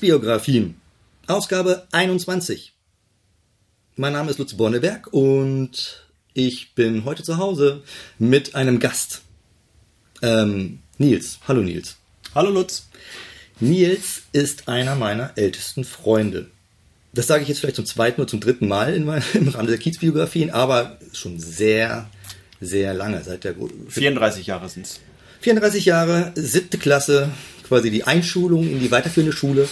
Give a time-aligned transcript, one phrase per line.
[0.00, 0.76] Kiez-Biografien,
[1.26, 2.72] Ausgabe 21.
[3.96, 7.82] Mein Name ist Lutz Borneberg und ich bin heute zu Hause
[8.18, 9.20] mit einem Gast.
[10.22, 11.38] Ähm, Nils.
[11.46, 11.96] Hallo Nils.
[12.34, 12.88] Hallo Lutz.
[13.60, 16.50] Nils ist einer meiner ältesten Freunde.
[17.12, 19.68] Das sage ich jetzt vielleicht zum zweiten oder zum dritten Mal in meinem, im Rahmen
[19.68, 22.08] der Kiezbiografien, aber schon sehr,
[22.58, 23.22] sehr lange.
[23.22, 23.54] Seit der
[23.88, 25.00] 34 Jahre sind es.
[25.40, 27.30] 34 Jahre, siebte Klasse,
[27.66, 29.68] quasi die Einschulung in die weiterführende Schule.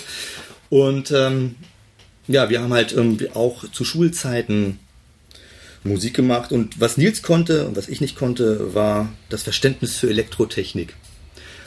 [0.71, 1.57] Und ähm,
[2.27, 4.79] ja, wir haben halt irgendwie auch zu Schulzeiten
[5.85, 6.53] Musik gemacht.
[6.53, 10.95] Und was Nils konnte und was ich nicht konnte, war das Verständnis für Elektrotechnik.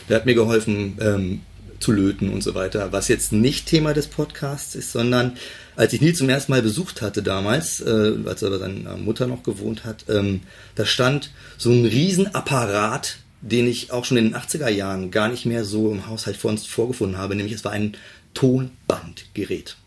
[0.09, 1.41] Der hat mir geholfen ähm,
[1.79, 5.37] zu löten und so weiter, was jetzt nicht Thema des Podcasts ist, sondern
[5.75, 9.27] als ich Nils zum ersten Mal besucht hatte damals, äh, als er bei seiner Mutter
[9.27, 10.41] noch gewohnt hat, ähm,
[10.75, 15.45] da stand so ein Riesenapparat, den ich auch schon in den 80er Jahren gar nicht
[15.45, 17.97] mehr so im Haushalt vor uns vorgefunden habe, nämlich es war ein
[18.33, 19.77] Tonbandgerät.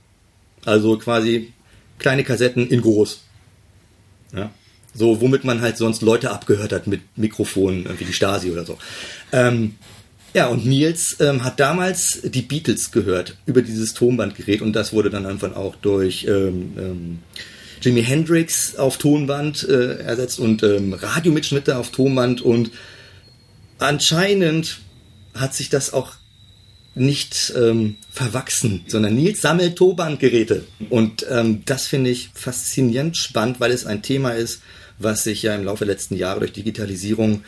[0.64, 1.52] Also quasi
[1.98, 3.22] kleine Kassetten in groß.
[4.34, 4.50] Ja.
[4.92, 8.78] So, womit man halt sonst Leute abgehört hat mit Mikrofonen, wie die Stasi oder so.
[9.32, 9.76] Ähm,
[10.34, 15.10] ja, und Nils ähm, hat damals die Beatles gehört über dieses Tonbandgerät und das wurde
[15.10, 17.18] dann einfach auch durch ähm, ähm,
[17.80, 22.70] Jimi Hendrix auf Tonband äh, ersetzt und ähm, Radiomitschnitte auf Tonband und
[23.78, 24.80] anscheinend
[25.34, 26.12] hat sich das auch
[26.94, 30.64] nicht ähm, verwachsen, sondern Nils sammelt Tobandgeräte.
[30.90, 34.62] Und ähm, das finde ich faszinierend spannend, weil es ein Thema ist,
[34.98, 37.42] was sich ja im Laufe der letzten Jahre durch Digitalisierung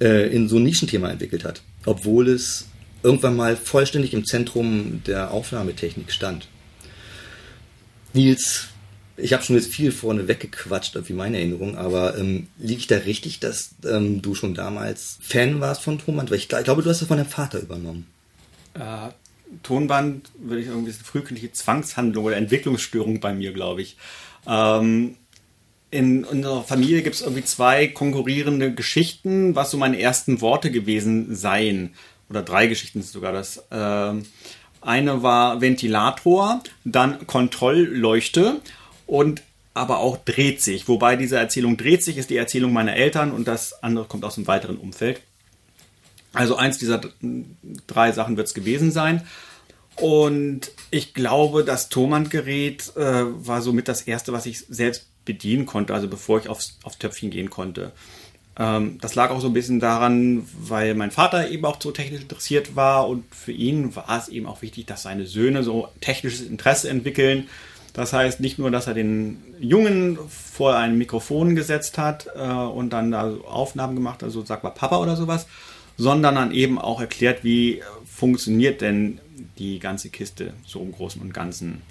[0.00, 1.62] äh, in so ein Nischenthema entwickelt hat.
[1.86, 2.66] Obwohl es
[3.02, 6.48] irgendwann mal vollständig im Zentrum der Aufnahmetechnik stand.
[8.12, 8.68] Nils,
[9.16, 12.96] ich habe schon jetzt viel vorne weggequatscht, wie meine Erinnerung, aber ähm, liege ich da
[12.96, 16.28] richtig, dass ähm, du schon damals Fan warst von Thomann?
[16.30, 18.06] Weil ich, ich glaube, du hast es von deinem Vater übernommen
[18.74, 19.10] äh,
[19.62, 23.96] Tonband würde ich irgendwie eine frühkindliche Zwangshandlung oder Entwicklungsstörung bei mir, glaube ich.
[24.46, 25.16] Ähm,
[25.90, 31.36] in unserer Familie gibt es irgendwie zwei konkurrierende Geschichten, was so meine ersten Worte gewesen
[31.36, 31.94] seien.
[32.28, 33.64] Oder drei Geschichten sogar das.
[33.70, 34.24] Ähm,
[34.80, 38.60] eine war Ventilator, dann Kontrollleuchte
[39.06, 39.42] und
[39.74, 40.86] aber auch dreht sich.
[40.86, 44.36] Wobei diese Erzählung dreht sich, ist die Erzählung meiner Eltern und das andere kommt aus
[44.36, 45.20] einem weiteren Umfeld.
[46.32, 47.00] Also eins dieser
[47.86, 49.26] drei Sachen wird es gewesen sein.
[49.96, 55.94] Und ich glaube, das Thomann-Gerät äh, war somit das erste, was ich selbst bedienen konnte,
[55.94, 57.92] also bevor ich aufs, auf Töpfchen gehen konnte.
[58.56, 62.22] Ähm, das lag auch so ein bisschen daran, weil mein Vater eben auch so technisch
[62.22, 66.46] interessiert war und für ihn war es eben auch wichtig, dass seine Söhne so technisches
[66.46, 67.48] Interesse entwickeln.
[67.94, 72.90] Das heißt nicht nur, dass er den Jungen vor ein Mikrofon gesetzt hat äh, und
[72.90, 75.46] dann da Aufnahmen gemacht hat, also sag mal Papa oder sowas,
[75.96, 79.20] sondern dann eben auch erklärt, wie funktioniert denn
[79.58, 81.82] die ganze Kiste so im Großen und Ganzen.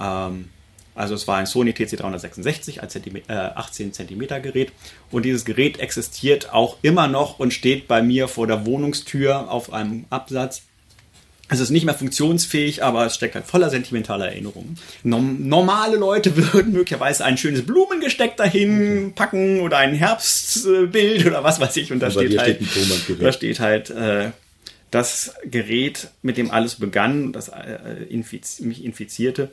[0.00, 0.48] Ähm,
[0.94, 4.72] also es war ein Sony TC366 als Zentime äh, 18 cm Gerät
[5.10, 9.72] und dieses Gerät existiert auch immer noch und steht bei mir vor der Wohnungstür auf
[9.72, 10.62] einem Absatz
[11.54, 14.78] es ist nicht mehr funktionsfähig, aber es steckt halt voller sentimentaler Erinnerungen.
[15.02, 21.76] normale Leute würden möglicherweise ein schönes Blumengesteck dahin packen oder ein Herbstbild oder was weiß
[21.76, 21.92] ich.
[21.92, 24.30] Und da aber steht halt, steht da steht halt äh,
[24.90, 29.50] das Gerät, mit dem alles begann, das äh, infiz mich infizierte.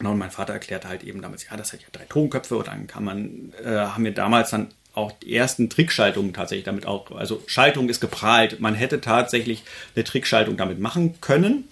[0.00, 2.86] Und mein Vater erklärte halt eben damals, ja, das hat ja drei Tonköpfe und dann
[2.86, 7.42] kann man, äh, haben wir damals dann auch die ersten Trickschaltungen tatsächlich damit auch, also
[7.46, 8.60] Schaltung ist geprahlt.
[8.60, 11.68] Man hätte tatsächlich eine Trickschaltung damit machen können.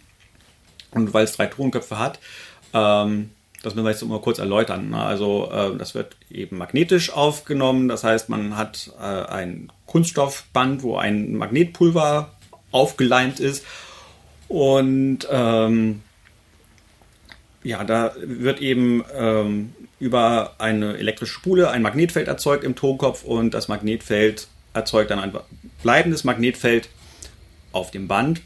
[0.90, 2.18] Und weil es drei Tonköpfe hat,
[2.74, 3.30] ähm,
[3.62, 4.90] das müssen wir jetzt mal kurz erläutern.
[4.90, 5.02] Ne?
[5.02, 7.88] Also äh, das wird eben magnetisch aufgenommen.
[7.88, 12.30] Das heißt, man hat äh, ein Kunststoffband, wo ein Magnetpulver
[12.72, 13.64] aufgeleimt ist.
[14.48, 16.02] Und ähm,
[17.62, 23.54] ja, da wird eben ähm, über eine elektrische Spule ein Magnetfeld erzeugt im Tonkopf und
[23.54, 25.32] das Magnetfeld erzeugt dann ein
[25.80, 26.88] bleibendes Magnetfeld
[27.70, 28.40] auf dem Band.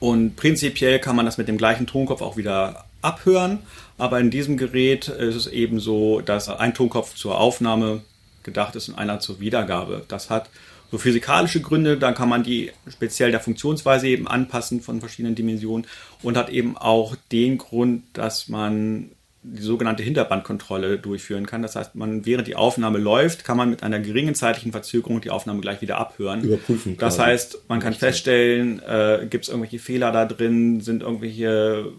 [0.00, 3.60] Und prinzipiell kann man das mit dem gleichen Tonkopf auch wieder abhören,
[3.96, 8.02] aber in diesem Gerät ist es eben so, dass ein Tonkopf zur Aufnahme
[8.42, 10.04] gedacht ist und einer zur Wiedergabe.
[10.08, 10.50] Das hat
[10.90, 15.86] so physikalische Gründe, dann kann man die speziell der Funktionsweise eben anpassen von verschiedenen Dimensionen
[16.22, 19.10] und hat eben auch den Grund, dass man
[19.54, 21.62] die sogenannte Hinterbandkontrolle durchführen kann.
[21.62, 25.30] Das heißt, man während die Aufnahme läuft, kann man mit einer geringen zeitlichen Verzögerung die
[25.30, 26.42] Aufnahme gleich wieder abhören.
[26.42, 26.96] Überprüfen.
[26.98, 31.92] Das heißt, man kann feststellen, äh, gibt es irgendwelche Fehler da drin, sind irgendwelche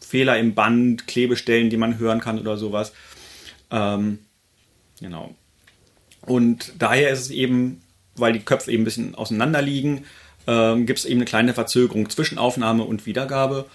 [0.00, 2.92] Fehler im Band, Klebestellen, die man hören kann oder sowas.
[3.70, 4.20] Ähm,
[5.00, 5.34] genau.
[6.22, 7.82] Und daher ist es eben
[8.16, 10.04] weil die Köpfe eben ein bisschen auseinander liegen,
[10.46, 13.66] ähm, gibt es eben eine kleine Verzögerung zwischen Aufnahme und Wiedergabe.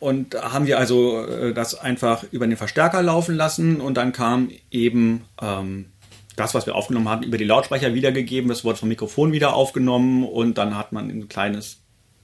[0.00, 4.12] Und da haben wir also äh, das einfach über den Verstärker laufen lassen und dann
[4.12, 5.86] kam eben ähm,
[6.36, 8.48] das, was wir aufgenommen hatten, über die Lautsprecher wiedergegeben.
[8.48, 11.78] Das wurde vom Mikrofon wieder aufgenommen und dann hat man ein kleines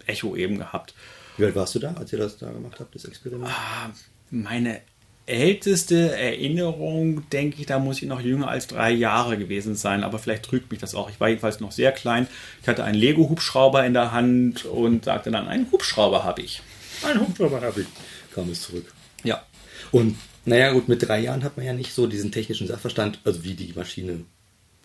[0.06, 0.94] Echo eben gehabt.
[1.36, 3.50] Wie alt warst du da, als ihr das da gemacht habt, das Experiment?
[3.50, 3.90] Ah,
[4.30, 4.80] meine
[5.26, 10.18] älteste Erinnerung, denke ich, da muss ich noch jünger als drei Jahre gewesen sein, aber
[10.18, 11.10] vielleicht trügt mich das auch.
[11.10, 12.28] Ich war jedenfalls noch sehr klein.
[12.62, 16.62] Ich hatte einen Lego-Hubschrauber in der Hand und sagte dann, einen Hubschrauber habe ich.
[17.04, 17.86] Einen Hubschrauber habe ich.
[18.34, 18.92] Kam es zurück.
[19.22, 19.44] Ja.
[19.92, 23.44] Und naja, gut, mit drei Jahren hat man ja nicht so diesen technischen Sachverstand, also
[23.44, 24.20] wie die Maschine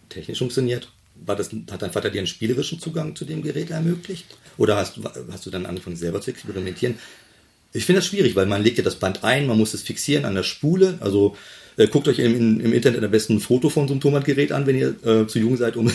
[0.07, 0.91] technisch funktioniert.
[1.15, 4.37] War das, hat dein Vater dir einen spielerischen Zugang zu dem Gerät ermöglicht?
[4.57, 4.99] Oder hast,
[5.31, 6.97] hast du dann angefangen, selber zu experimentieren?
[7.73, 10.25] Ich finde das schwierig, weil man legt ja das Band ein, man muss es fixieren
[10.25, 10.97] an der Spule.
[11.01, 11.35] Also
[11.79, 14.67] äh, guckt euch im, im, Internet am besten ein Foto von so einem Tonbandgerät an,
[14.67, 15.89] wenn ihr äh, zu jung seid, um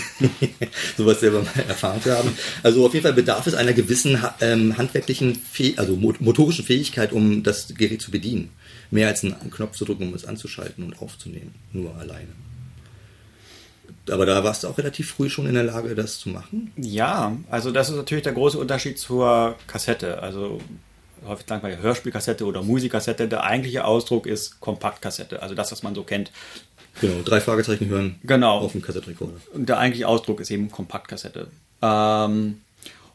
[0.96, 2.30] sowas selber mal erfahren zu haben.
[2.62, 7.42] Also auf jeden Fall bedarf es einer gewissen ähm, handwerklichen, Fäh also motorischen Fähigkeit, um
[7.42, 8.50] das Gerät zu bedienen.
[8.90, 11.54] Mehr als einen Knopf zu drücken, um es anzuschalten und aufzunehmen.
[11.72, 12.28] Nur alleine.
[14.10, 16.72] Aber da warst du auch relativ früh schon in der Lage, das zu machen?
[16.76, 20.22] Ja, also das ist natürlich der große Unterschied zur Kassette.
[20.22, 20.60] Also
[21.26, 23.28] häufig sagen wir Hörspielkassette oder Musikkassette.
[23.28, 26.30] Der eigentliche Ausdruck ist Kompaktkassette, also das, was man so kennt.
[27.00, 28.58] Genau, drei Fragezeichen hören genau.
[28.58, 29.34] auf dem Kassettenrekorder.
[29.52, 31.48] Und der eigentliche Ausdruck ist eben Kompaktkassette.
[31.82, 32.60] Ähm,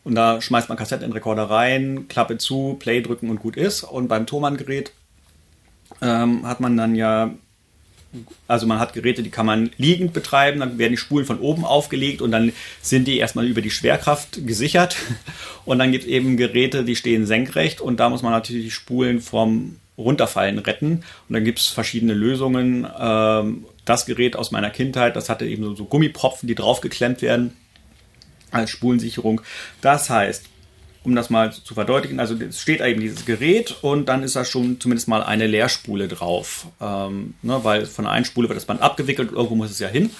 [0.03, 3.55] und da schmeißt man Kassette in den Rekorder rein, Klappe zu, Play drücken und gut
[3.55, 3.83] ist.
[3.83, 4.91] Und beim Thomann-Gerät
[6.01, 7.31] ähm, hat man dann ja
[8.47, 11.63] also man hat Geräte, die kann man liegend betreiben, dann werden die Spulen von oben
[11.63, 14.95] aufgelegt und dann sind die erstmal über die Schwerkraft gesichert.
[15.65, 18.71] Und dann gibt es eben Geräte, die stehen senkrecht und da muss man natürlich die
[18.71, 21.03] Spulen vom Runterfallen retten.
[21.27, 22.87] Und dann gibt es verschiedene Lösungen.
[22.99, 27.53] Ähm, das Gerät aus meiner Kindheit, das hatte eben so Gummipropfen, die draufgeklemmt werden
[28.49, 29.41] als Spulensicherung.
[29.81, 30.45] Das heißt,
[31.03, 34.43] um das mal zu verdeutlichen, also es steht eben dieses Gerät und dann ist da
[34.43, 36.67] schon zumindest mal eine Leerspule drauf.
[36.81, 39.87] Ähm, ne, weil von der einen Spule wird das Band abgewickelt, irgendwo muss es ja
[39.87, 40.11] hin.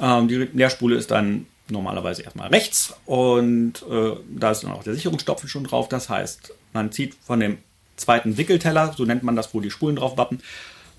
[0.00, 4.94] Ähm, die Leerspule ist dann normalerweise erstmal rechts und äh, da ist dann auch der
[4.94, 5.88] Sicherungsstopfen schon drauf.
[5.88, 7.58] Das heißt, man zieht von dem
[7.96, 10.42] zweiten Wickelteller, so nennt man das, wo die Spulen drauf wappen,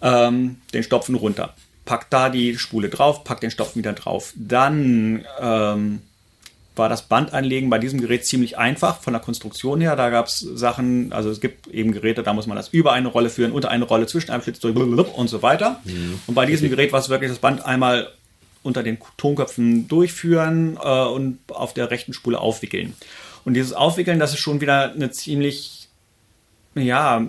[0.02, 1.54] ähm, den Stopfen runter.
[1.84, 4.34] Packt da die Spule drauf, packt den Stopfen wieder drauf.
[4.36, 6.02] Dann ähm,
[6.76, 9.96] war das Bandanlegen bei diesem Gerät ziemlich einfach von der Konstruktion her.
[9.96, 13.10] Da gab es Sachen, also es gibt eben Geräte, da muss man das über eine
[13.10, 15.82] Rolle führen, unter eine Rolle, zwischen einem Schlitz durch und so weiter.
[15.84, 16.20] Mhm.
[16.28, 18.12] Und bei diesem Gerät war es wirklich das Band einmal
[18.64, 22.94] unter den Tonköpfen durchführen äh, und auf der rechten Spule aufwickeln.
[23.44, 25.90] Und dieses Aufwickeln, das ist schon wieder eine ziemlich,
[26.76, 27.26] ja,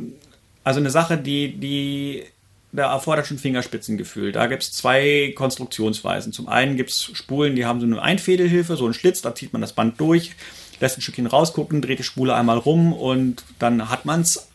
[0.62, 2.24] also eine Sache, die, die
[2.72, 4.32] da erfordert schon Fingerspitzengefühl.
[4.32, 6.32] Da gibt es zwei Konstruktionsweisen.
[6.32, 9.52] Zum einen gibt es Spulen, die haben so eine Einfädelhilfe, so einen Schlitz, da zieht
[9.52, 10.34] man das Band durch,
[10.80, 14.48] lässt ein Stückchen rausgucken, dreht die Spule einmal rum und dann hat man es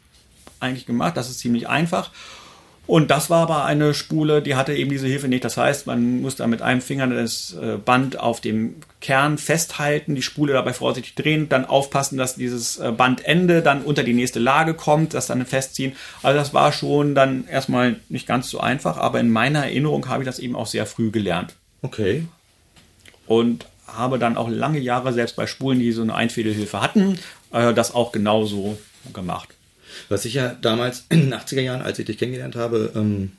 [0.59, 1.15] eigentlich gemacht.
[1.15, 2.12] Das ist ziemlich einfach.
[2.88, 5.44] Und das war aber eine Spule, die hatte eben diese Hilfe nicht.
[5.44, 10.15] Das heißt, man muss da mit einem Finger das äh, Band auf dem Kern festhalten,
[10.15, 14.39] die Spule dabei vorsichtig drehen, dann aufpassen, dass dieses äh, Bandende dann unter die nächste
[14.39, 15.98] Lage kommt, das dann festziehen.
[16.24, 20.24] Also das war schon dann erstmal nicht ganz so einfach, aber in meiner Erinnerung habe
[20.24, 21.56] ich das eben auch sehr früh gelernt.
[21.82, 22.25] Okay.
[23.25, 27.20] Und habe dann auch lange Jahre selbst bei Spulen, die so eine Einfädelhilfe hatten,
[27.51, 28.77] äh, das auch genauso
[29.13, 29.56] gemacht.
[30.10, 33.32] Was ich ja damals in den 80er Jahren, als ich dich kennengelernt habe, ähm,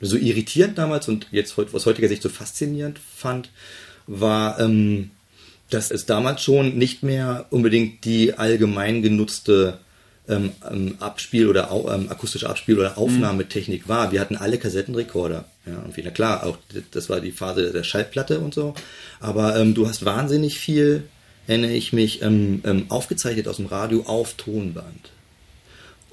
[0.00, 3.50] so irritierend damals und jetzt aus heutiger Sicht so faszinierend fand,
[4.06, 5.10] war, ähm,
[5.70, 9.78] dass es damals schon nicht mehr unbedingt die allgemein genutzte
[10.28, 14.12] ähm, ähm Abspiel- oder ähm, akustische Abspiel- oder Aufnahmetechnik war.
[14.12, 15.46] Wir hatten alle Kassettenrekorder.
[15.66, 16.58] Ja, und wieder klar, auch
[16.90, 18.74] das war die Phase der Schallplatte und so.
[19.20, 21.04] Aber ähm, du hast wahnsinnig viel,
[21.46, 25.10] erinnere ich mich, ähm, ähm, aufgezeichnet aus dem Radio auf Tonband.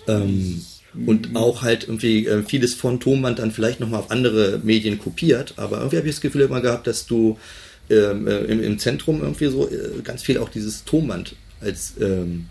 [0.10, 0.62] Ähm,
[1.06, 5.54] und auch halt irgendwie äh, vieles von Tonband dann vielleicht nochmal auf andere Medien kopiert.
[5.58, 7.38] Aber irgendwie habe ich das Gefühl immer gehabt, dass du
[7.90, 12.48] ähm, äh, im, im, Zentrum irgendwie so äh, ganz viel auch dieses Tonband als ähm,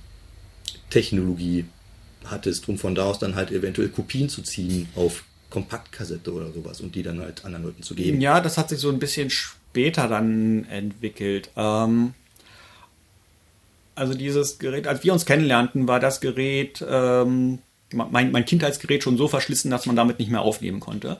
[0.91, 1.65] Technologie
[2.25, 6.81] hattest, um von da aus dann halt eventuell Kopien zu ziehen auf Kompaktkassette oder sowas
[6.81, 8.21] und die dann halt anderen Leuten zu geben.
[8.21, 11.51] Ja, das hat sich so ein bisschen später dann entwickelt.
[11.57, 12.15] Ähm,
[13.99, 17.59] also dieses Gerät, als wir uns kennenlernten, war das Gerät, ähm,
[17.93, 21.19] mein, mein Kindheitsgerät schon so verschlissen, dass man damit nicht mehr aufnehmen konnte.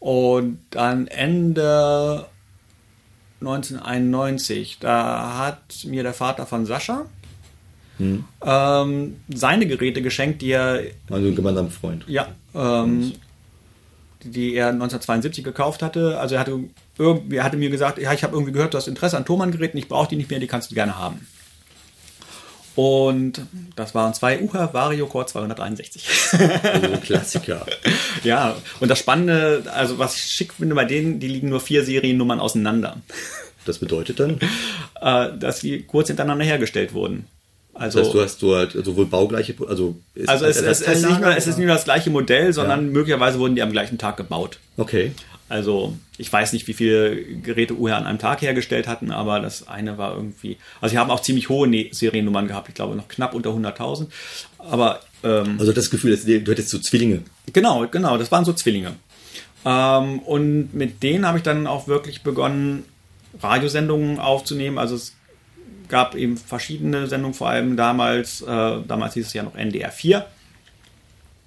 [0.00, 2.26] Und dann Ende
[3.40, 7.06] 1991, da hat mir der Vater von Sascha
[7.98, 8.24] hm.
[8.42, 10.82] ähm, seine Geräte geschenkt, die er.
[11.10, 12.04] Also ein gemeinsamer Freund.
[12.08, 12.28] Ja.
[12.54, 13.12] Ähm,
[14.22, 16.18] die er 1972 gekauft hatte.
[16.18, 16.64] Also er hatte,
[17.30, 19.88] er hatte mir gesagt, ja, ich habe irgendwie gehört, du hast Interesse an Thomann-Geräten, ich
[19.88, 21.26] brauche die nicht mehr, die kannst du gerne haben.
[22.76, 23.40] Und
[23.74, 26.06] das waren zwei UHA Vario Core 261.
[26.62, 27.66] Also Klassiker.
[28.22, 31.84] ja, und das Spannende, also was ich schick finde bei denen, die liegen nur vier
[31.84, 32.98] Seriennummern auseinander.
[33.64, 34.38] Das bedeutet dann?
[35.00, 37.26] Äh, dass sie kurz hintereinander hergestellt wurden.
[37.72, 41.06] Also, das heißt, du hast du halt sowohl baugleiche, also, also es, es, es, ist
[41.06, 42.92] nicht nur, es ist nicht nur das gleiche Modell, sondern ja.
[42.92, 44.58] möglicherweise wurden die am gleichen Tag gebaut.
[44.78, 45.12] Okay.
[45.48, 49.68] Also ich weiß nicht, wie viele Geräte UHR an einem Tag hergestellt hatten, aber das
[49.68, 50.56] eine war irgendwie.
[50.80, 54.08] Also sie haben auch ziemlich hohe ne-, Seriennummern gehabt, ich glaube noch knapp unter 100.000.
[54.58, 57.22] Aber ähm, also das Gefühl, du hättest so Zwillinge.
[57.52, 58.96] Genau, genau, das waren so Zwillinge.
[59.64, 62.84] Ähm, und mit denen habe ich dann auch wirklich begonnen,
[63.40, 64.78] Radiosendungen aufzunehmen.
[64.78, 65.14] Also es
[65.88, 68.40] gab eben verschiedene Sendungen, vor allem damals.
[68.42, 68.46] Äh,
[68.88, 70.26] damals hieß es ja noch NDR 4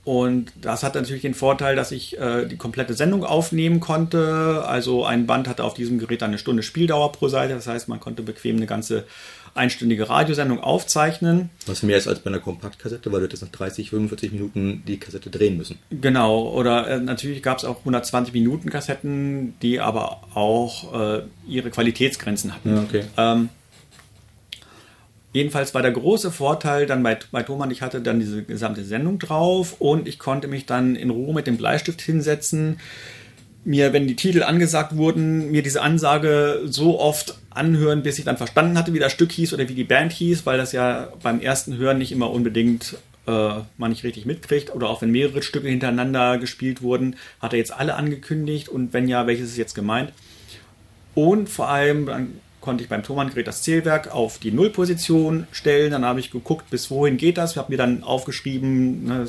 [0.06, 4.64] und das hat natürlich den Vorteil, dass ich äh, die komplette Sendung aufnehmen konnte.
[4.66, 7.54] Also ein Band hatte auf diesem Gerät eine Stunde Spieldauer pro Seite.
[7.54, 9.06] Das heißt, man konnte bequem eine ganze
[9.56, 11.50] einstündige Radiosendung aufzeichnen.
[11.66, 14.98] Was mehr ist als bei einer Kompaktkassette, weil du das nach 30, 45 Minuten die
[14.98, 15.78] Kassette drehen müssen.
[15.90, 21.72] Genau, oder äh, natürlich gab es auch 120 Minuten Kassetten, die aber auch äh, ihre
[21.72, 22.76] Qualitätsgrenzen hatten.
[22.76, 23.04] Ja, okay.
[23.18, 23.50] Ähm,
[25.32, 29.20] Jedenfalls war der große Vorteil dann bei, bei Thomann, ich hatte dann diese gesamte Sendung
[29.20, 32.80] drauf und ich konnte mich dann in Ruhe mit dem Bleistift hinsetzen,
[33.64, 38.38] mir, wenn die Titel angesagt wurden, mir diese Ansage so oft anhören, bis ich dann
[38.38, 41.40] verstanden hatte, wie das Stück hieß oder wie die Band hieß, weil das ja beim
[41.42, 45.68] ersten Hören nicht immer unbedingt äh, man nicht richtig mitkriegt oder auch wenn mehrere Stücke
[45.68, 50.14] hintereinander gespielt wurden, hat er jetzt alle angekündigt und wenn ja, welches ist jetzt gemeint?
[51.14, 52.34] Und vor allem, dann
[52.70, 55.90] konnte ich beim Thomann-Gerät das Zählwerk auf die Nullposition stellen.
[55.90, 57.54] Dann habe ich geguckt, bis wohin geht das.
[57.54, 59.28] Ich habe mir dann aufgeschrieben, ne,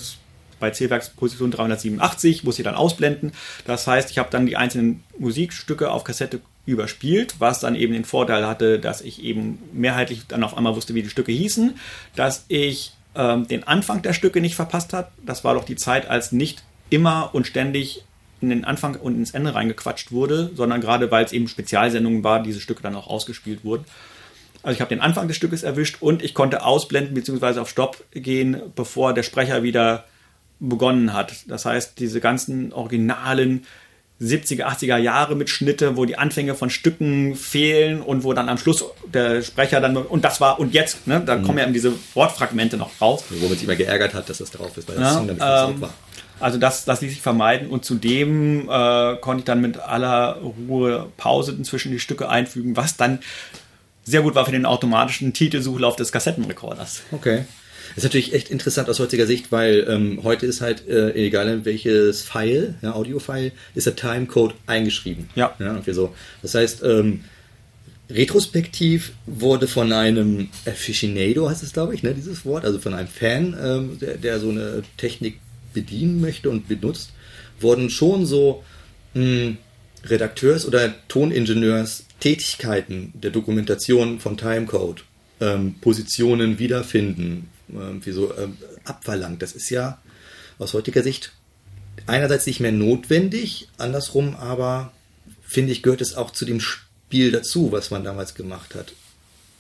[0.59, 3.33] bei Zählwerksposition 387, muss ich dann ausblenden.
[3.65, 8.05] Das heißt, ich habe dann die einzelnen Musikstücke auf Kassette überspielt, was dann eben den
[8.05, 11.79] Vorteil hatte, dass ich eben mehrheitlich dann auf einmal wusste, wie die Stücke hießen,
[12.15, 15.09] dass ich ähm, den Anfang der Stücke nicht verpasst habe.
[15.25, 18.05] Das war doch die Zeit, als nicht immer und ständig
[18.41, 22.43] in den Anfang und ins Ende reingequatscht wurde, sondern gerade weil es eben Spezialsendungen war,
[22.43, 23.85] diese Stücke dann auch ausgespielt wurden.
[24.63, 27.61] Also ich habe den Anfang des Stückes erwischt und ich konnte ausblenden bzw.
[27.61, 30.05] auf Stopp gehen, bevor der Sprecher wieder
[30.59, 31.49] begonnen hat.
[31.49, 33.65] Das heißt, diese ganzen originalen
[34.21, 38.85] 70er, 80er Jahre Mitschnitte, wo die Anfänge von Stücken fehlen und wo dann am Schluss
[39.07, 41.45] der Sprecher dann und das war und jetzt, ne, da mhm.
[41.45, 43.25] kommen ja eben diese Wortfragmente noch raus.
[43.31, 45.43] Wo man sich immer geärgert hat, dass das drauf ist, weil das ja, Song damit
[45.43, 45.95] ähm, war.
[46.41, 51.09] Also das, das ließ sich vermeiden und zudem äh, konnte ich dann mit aller Ruhe
[51.17, 53.21] Pause zwischen die Stücke einfügen, was dann
[54.05, 57.03] sehr gut war für den automatischen Titelsuchlauf des Kassettenrekorders.
[57.13, 57.45] Okay.
[57.95, 61.49] Das ist natürlich echt interessant aus heutiger Sicht, weil ähm, heute ist halt, äh, egal
[61.49, 65.29] in welches File, ja, Audio-File, ist der Timecode eingeschrieben.
[65.35, 65.55] Ja.
[65.59, 66.15] ja und so.
[66.41, 67.25] Das heißt, ähm,
[68.09, 73.09] retrospektiv wurde von einem Aficionado, heißt es glaube ich, ne, dieses Wort, also von einem
[73.09, 75.41] Fan, ähm, der, der so eine Technik
[75.73, 77.13] bedienen möchte und benutzt,
[77.61, 78.65] wurden schon so
[79.15, 79.57] mh, hm,
[80.05, 85.05] Redakteurs- oder Toningenieurs Tätigkeiten der Dokumentation von Timecode,
[85.41, 89.43] ähm, Positionen wiederfinden, ähm, so ähm, abverlangt.
[89.43, 90.01] Das ist ja
[90.59, 91.33] aus heutiger Sicht
[92.07, 94.93] einerseits nicht mehr notwendig, andersrum aber
[95.43, 98.95] finde ich, gehört es auch zu dem Spiel dazu, was man damals gemacht hat.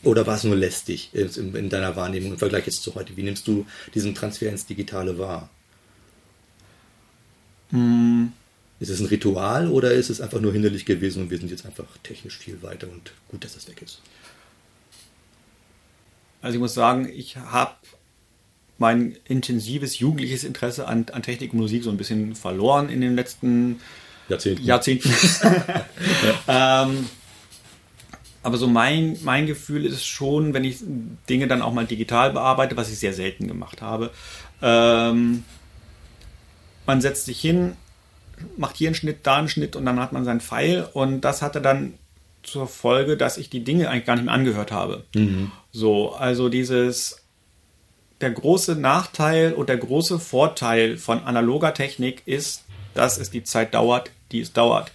[0.02, 3.16] Oder war es nur lästig in deiner Wahrnehmung im Vergleich jetzt zu heute?
[3.16, 5.50] Wie nimmst du diesen Transfer ins Digitale wahr?
[7.70, 8.32] Hm.
[8.80, 11.66] Ist es ein Ritual oder ist es einfach nur hinderlich gewesen und wir sind jetzt
[11.66, 14.00] einfach technisch viel weiter und gut, dass das weg ist?
[16.40, 17.74] Also ich muss sagen, ich habe
[18.78, 23.14] mein intensives jugendliches Interesse an, an Technik und Musik so ein bisschen verloren in den
[23.14, 23.80] letzten
[24.30, 24.64] Jahrzehnten.
[24.64, 25.12] Jahrzehnten.
[25.42, 25.84] ja.
[26.88, 27.06] ähm,
[28.42, 30.78] aber so mein, mein Gefühl ist schon, wenn ich
[31.28, 34.10] Dinge dann auch mal digital bearbeite, was ich sehr selten gemacht habe,
[34.62, 35.44] ähm,
[36.90, 37.76] man setzt sich hin,
[38.56, 41.40] macht hier einen Schnitt, da einen Schnitt und dann hat man seinen Pfeil und das
[41.40, 41.94] hatte dann
[42.42, 45.04] zur Folge, dass ich die Dinge eigentlich gar nicht mehr angehört habe.
[45.14, 45.52] Mhm.
[45.70, 47.22] So, also dieses
[48.20, 53.72] der große Nachteil und der große Vorteil von analoger Technik ist, dass es die Zeit
[53.72, 54.90] dauert, die es dauert.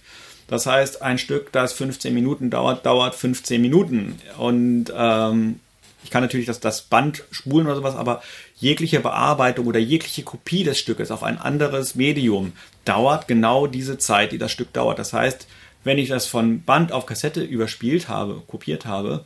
[0.48, 4.20] Das heißt, ein Stück, das 15 Minuten dauert, dauert 15 Minuten.
[4.36, 5.60] Und ähm,
[6.06, 8.22] ich kann natürlich das, das Band spulen oder sowas, aber
[8.54, 12.52] jegliche Bearbeitung oder jegliche Kopie des Stückes auf ein anderes Medium
[12.84, 15.00] dauert genau diese Zeit, die das Stück dauert.
[15.00, 15.48] Das heißt,
[15.82, 19.24] wenn ich das von Band auf Kassette überspielt habe, kopiert habe,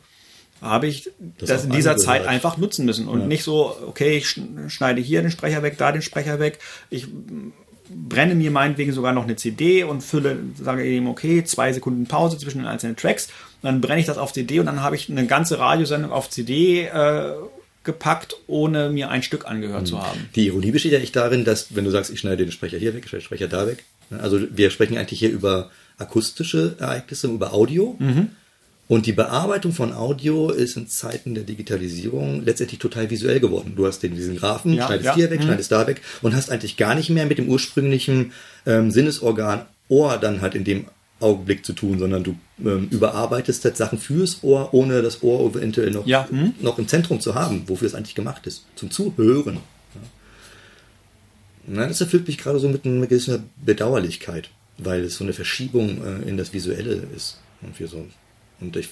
[0.59, 3.27] habe ich das, das in dieser Zeit einfach nutzen müssen und ja.
[3.27, 6.57] nicht so, okay, ich schneide hier den Sprecher weg, da den Sprecher weg.
[6.89, 7.05] Ich
[7.89, 12.39] brenne mir meinetwegen sogar noch eine CD und fülle, sage eben, okay, zwei Sekunden Pause
[12.39, 13.29] zwischen den einzelnen Tracks.
[13.61, 16.85] Dann brenne ich das auf CD und dann habe ich eine ganze Radiosendung auf CD
[16.85, 17.33] äh,
[17.83, 19.85] gepackt, ohne mir ein Stück angehört mhm.
[19.87, 20.29] zu haben.
[20.35, 22.93] Die Ironie besteht ja echt darin, dass, wenn du sagst, ich schneide den Sprecher hier
[22.93, 23.83] weg, ich schneide den Sprecher da weg.
[24.09, 27.95] Ne, also wir sprechen eigentlich hier über akustische Ereignisse, über Audio.
[27.99, 28.29] Mhm.
[28.87, 33.73] Und die Bearbeitung von Audio ist in Zeiten der Digitalisierung letztendlich total visuell geworden.
[33.77, 35.15] Du hast den, diesen Graphen, ja, schneidest ja.
[35.15, 35.45] hier weg, mhm.
[35.45, 38.33] schneidest da weg und hast eigentlich gar nicht mehr mit dem ursprünglichen
[38.65, 40.85] ähm, Sinnesorgan Ohr dann halt in dem
[41.21, 45.91] Augenblick zu tun, sondern du ähm, überarbeitest halt Sachen fürs Ohr, ohne das Ohr eventuell
[45.91, 46.27] noch, ja.
[46.29, 46.53] hm?
[46.61, 48.65] noch im Zentrum zu haben, wofür es eigentlich gemacht ist.
[48.75, 49.55] Zum Zuhören.
[49.55, 50.01] Ja.
[51.67, 56.03] Na, das erfüllt mich gerade so mit einer gewissen Bedauerlichkeit, weil es so eine Verschiebung
[56.03, 57.39] äh, in das Visuelle ist.
[57.61, 58.05] Und wir so
[58.59, 58.89] und ich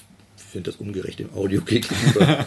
[0.50, 2.44] finde das ungerecht im Audio gegenüber.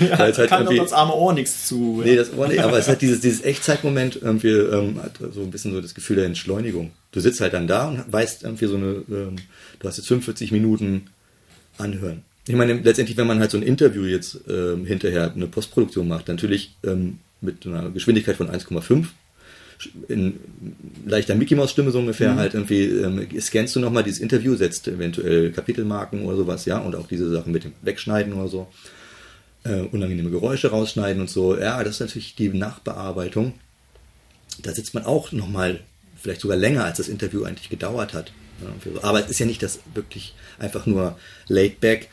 [0.00, 2.02] ja, halt kann doch das arme Ohr nichts zu.
[2.04, 5.50] Nee, das Ohr nicht, aber es hat dieses, dieses Echtzeitmoment irgendwie ähm, hat so ein
[5.50, 6.92] bisschen so das Gefühl der Entschleunigung.
[7.12, 9.36] Du sitzt halt dann da und weißt irgendwie so eine, ähm,
[9.78, 11.08] du hast jetzt 45 Minuten
[11.78, 12.22] anhören.
[12.46, 16.28] Ich meine, letztendlich, wenn man halt so ein Interview jetzt ähm, hinterher eine Postproduktion macht,
[16.28, 19.06] natürlich ähm, mit einer Geschwindigkeit von 1,5
[20.08, 20.38] in
[21.06, 22.38] leichter Mickey Maus Stimme so ungefähr mhm.
[22.38, 26.96] halt irgendwie ähm, scannst du nochmal dieses Interview, setzt eventuell Kapitelmarken oder sowas, ja, und
[26.96, 28.68] auch diese Sachen mit dem Wegschneiden oder so,
[29.64, 33.54] äh, unangenehme Geräusche rausschneiden und so, ja, das ist natürlich die Nachbearbeitung.
[34.62, 35.80] Da sitzt man auch nochmal
[36.16, 38.32] vielleicht sogar länger, als das Interview eigentlich gedauert hat.
[39.02, 41.16] Aber es ist ja nicht das wirklich einfach nur
[41.46, 42.08] laid back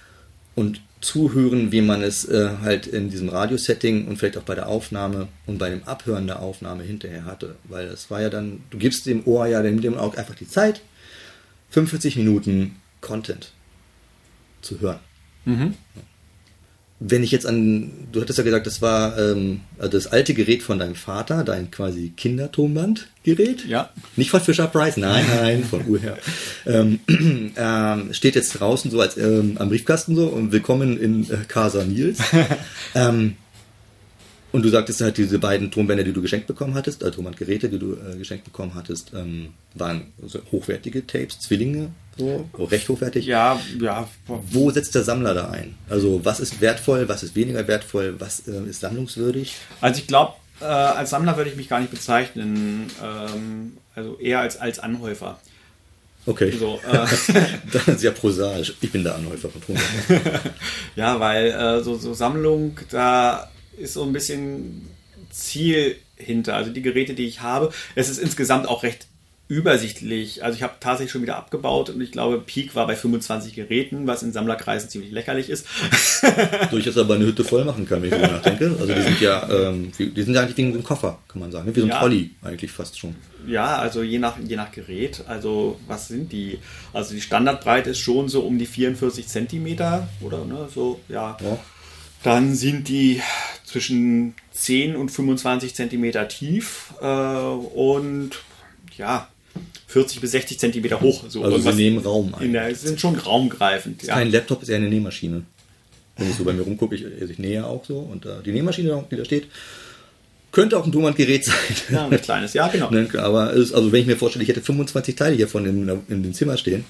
[0.54, 4.68] und zuhören, wie man es äh, halt in diesem Radiosetting und vielleicht auch bei der
[4.68, 7.56] Aufnahme und bei dem Abhören der Aufnahme hinterher hatte.
[7.66, 10.82] Weil es war ja dann, du gibst dem Ohr ja dem Auge einfach die Zeit,
[11.70, 13.52] 45 Minuten Content
[14.62, 15.00] zu hören.
[15.46, 15.76] Mhm.
[15.96, 16.02] Ja
[17.00, 20.64] wenn ich jetzt an, du hattest ja gesagt, das war ähm, also das alte Gerät
[20.64, 23.66] von deinem Vater, dein quasi Kindertonbandgerät.
[23.68, 23.90] Ja.
[24.16, 26.18] Nicht von Fisher Price, nein, nein, von Urher.
[26.66, 27.00] ähm,
[27.58, 31.84] ähm, steht jetzt draußen so als ähm, am Briefkasten so und willkommen in äh, Casa
[31.84, 32.20] Nils.
[32.96, 33.36] ähm,
[34.56, 37.78] und du sagtest halt, diese beiden Tonbänder, die du geschenkt bekommen hattest, also Tonbandgeräte, die
[37.78, 43.26] du äh, geschenkt bekommen hattest, ähm, waren so hochwertige Tapes, Zwillinge, so, recht hochwertig.
[43.26, 44.08] Ja, ja.
[44.28, 45.76] Wo setzt der Sammler da ein?
[45.90, 49.56] Also was ist wertvoll, was ist weniger wertvoll, was äh, ist sammlungswürdig?
[49.82, 54.40] Also ich glaube, äh, als Sammler würde ich mich gar nicht bezeichnen, ähm, also eher
[54.40, 55.38] als, als Anhäufer.
[56.26, 56.52] Okay.
[56.58, 56.94] So, äh,
[57.74, 58.74] das ist ja prosaisch.
[58.80, 60.40] Ich bin der Anhäufer von Tonbändern.
[60.96, 64.90] ja, weil äh, so, so Sammlung, da ist so ein bisschen
[65.32, 66.56] Ziel hinter.
[66.56, 69.08] Also die Geräte, die ich habe, es ist insgesamt auch recht
[69.48, 70.44] übersichtlich.
[70.44, 74.08] Also ich habe tatsächlich schon wieder abgebaut und ich glaube, Peak war bei 25 Geräten,
[74.08, 75.68] was in Sammlerkreisen ziemlich lächerlich ist.
[76.72, 78.76] so ich jetzt aber eine Hütte voll machen kann, wenn ich darüber nachdenke.
[78.80, 81.76] Also die sind ja, ähm, die sind ja eigentlich wie ein Koffer, kann man sagen.
[81.76, 82.00] Wie so ein ja.
[82.00, 83.16] Trolley eigentlich fast schon.
[83.46, 85.24] Ja, also je nach, je nach Gerät.
[85.28, 86.58] Also was sind die?
[86.92, 91.38] Also die Standardbreite ist schon so um die 44 Zentimeter oder ne, so, ja.
[91.40, 91.60] ja.
[92.26, 93.22] Dann sind die
[93.66, 98.32] zwischen 10 und 25 Zentimeter tief äh, und
[98.98, 99.28] ja,
[99.86, 101.26] 40 bis 60 Zentimeter hoch.
[101.28, 102.52] So also sie nehmen Raum ein.
[102.52, 104.02] Der, sind schon raumgreifend.
[104.02, 104.16] Ja.
[104.16, 105.44] Kein Laptop, ist eher eine Nähmaschine.
[106.18, 108.54] Wenn ich so bei mir rumgucke, ich, also ich nähe auch so und uh, die
[108.54, 109.46] Nähmaschine, die da steht,
[110.52, 111.56] könnte auch ein Tonbandgerät sein.
[111.92, 112.90] Ja, ein kleines, ja, genau.
[112.90, 116.24] Ne, aber ist, also wenn ich mir vorstelle, ich hätte 25 Teile hiervon in, in
[116.24, 116.86] dem Zimmer stehen,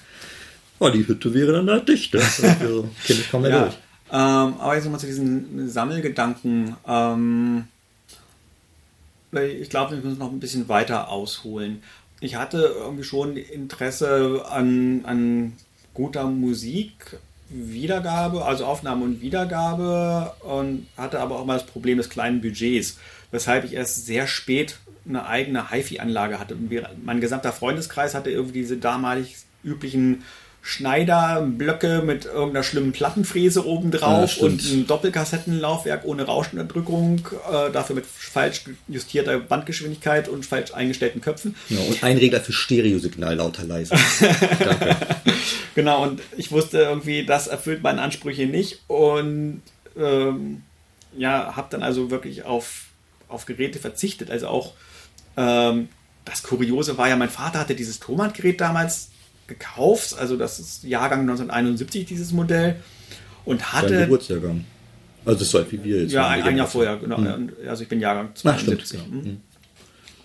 [0.80, 2.14] oh, die Hütte wäre dann da dicht.
[2.14, 3.62] Das also, ich kaum mehr ja.
[3.64, 3.76] durch.
[4.12, 6.76] Ähm, aber jetzt nochmal zu diesen Sammelgedanken.
[6.88, 7.68] Ähm,
[9.32, 11.84] ich glaube, wir müssen noch ein bisschen weiter ausholen.
[12.22, 15.54] Ich hatte irgendwie schon Interesse an, an
[15.94, 17.18] guter Musik,
[17.50, 22.98] Wiedergabe, also Aufnahme und Wiedergabe und hatte aber auch mal das Problem des kleinen Budgets,
[23.32, 26.58] weshalb ich erst sehr spät eine eigene HiFi-Anlage hatte.
[27.04, 30.24] Mein gesamter Freundeskreis hatte irgendwie diese damalig üblichen
[30.68, 37.20] Schneiderblöcke mit irgendeiner schlimmen Plattenfräse obendrauf ja, und ein Doppelkassettenlaufwerk ohne Rauschunterdrückung,
[37.52, 41.56] äh, dafür mit falsch justierter Bandgeschwindigkeit und falsch eingestellten Köpfen.
[41.70, 43.94] Ja, und ein Regler für Stereosignal lauter leise.
[45.76, 49.62] genau, und ich wusste irgendwie, das erfüllt meine Ansprüche nicht und
[49.96, 50.64] ähm,
[51.16, 52.86] ja, habe dann also wirklich auf,
[53.28, 54.32] auf Geräte verzichtet.
[54.32, 54.74] Also auch
[55.38, 55.90] ähm,
[56.26, 59.12] das Kuriose war ja, mein Vater hatte dieses Thomat-Gerät damals
[59.48, 60.18] gekauft.
[60.18, 62.78] Also das ist Jahrgang 1971, dieses Modell.
[63.44, 63.90] Und hatte.
[63.90, 64.66] Dein Geburtsjahrgang.
[65.26, 66.12] Also das ist so alt wie wir jetzt.
[66.12, 67.18] Ja, ein, ein Jahr vorher, genau.
[67.18, 67.52] Hm.
[67.68, 69.00] Also ich bin Jahrgang 72.
[69.00, 69.42] Ach, stimmt, hm.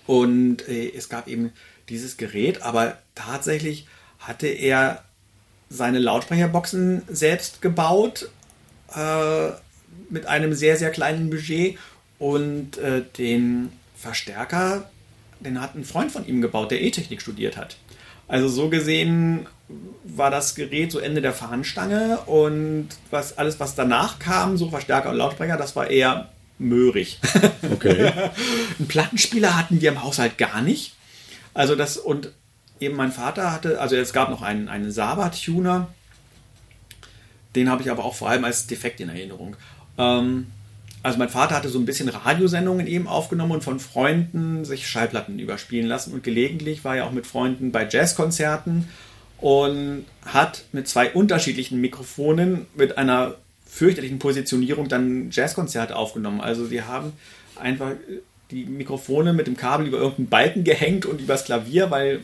[0.06, 1.52] Und äh, es gab eben
[1.88, 3.86] dieses Gerät, aber tatsächlich
[4.18, 5.04] hatte er
[5.68, 8.28] seine Lautsprecherboxen selbst gebaut
[8.94, 9.50] äh,
[10.08, 11.78] mit einem sehr, sehr kleinen Budget
[12.18, 14.90] und äh, den Verstärker
[15.40, 17.76] den hat ein Freund von ihm gebaut, der E-Technik studiert hat.
[18.30, 19.46] Also so gesehen
[20.04, 25.10] war das Gerät so Ende der Fahnenstange und was alles, was danach kam, so Verstärker
[25.10, 27.18] und Lautsprecher, das war eher möhrig.
[27.72, 28.12] Okay.
[28.78, 30.94] Einen Plattenspieler hatten wir im Haushalt gar nicht.
[31.54, 32.32] Also das und
[32.78, 35.88] eben mein Vater hatte, also es gab noch einen, einen Saba-Tuner,
[37.54, 39.56] den habe ich aber auch vor allem als defekt in Erinnerung.
[39.98, 40.48] Ähm,
[41.02, 45.38] also mein Vater hatte so ein bisschen Radiosendungen eben aufgenommen und von Freunden sich Schallplatten
[45.38, 48.88] überspielen lassen und gelegentlich war er auch mit Freunden bei Jazzkonzerten
[49.38, 53.36] und hat mit zwei unterschiedlichen Mikrofonen mit einer
[53.66, 56.40] fürchterlichen Positionierung dann Jazzkonzerte aufgenommen.
[56.40, 57.12] Also sie haben
[57.56, 57.92] einfach
[58.50, 62.20] die Mikrofone mit dem Kabel über irgendeinen Balken gehängt und übers Klavier, weil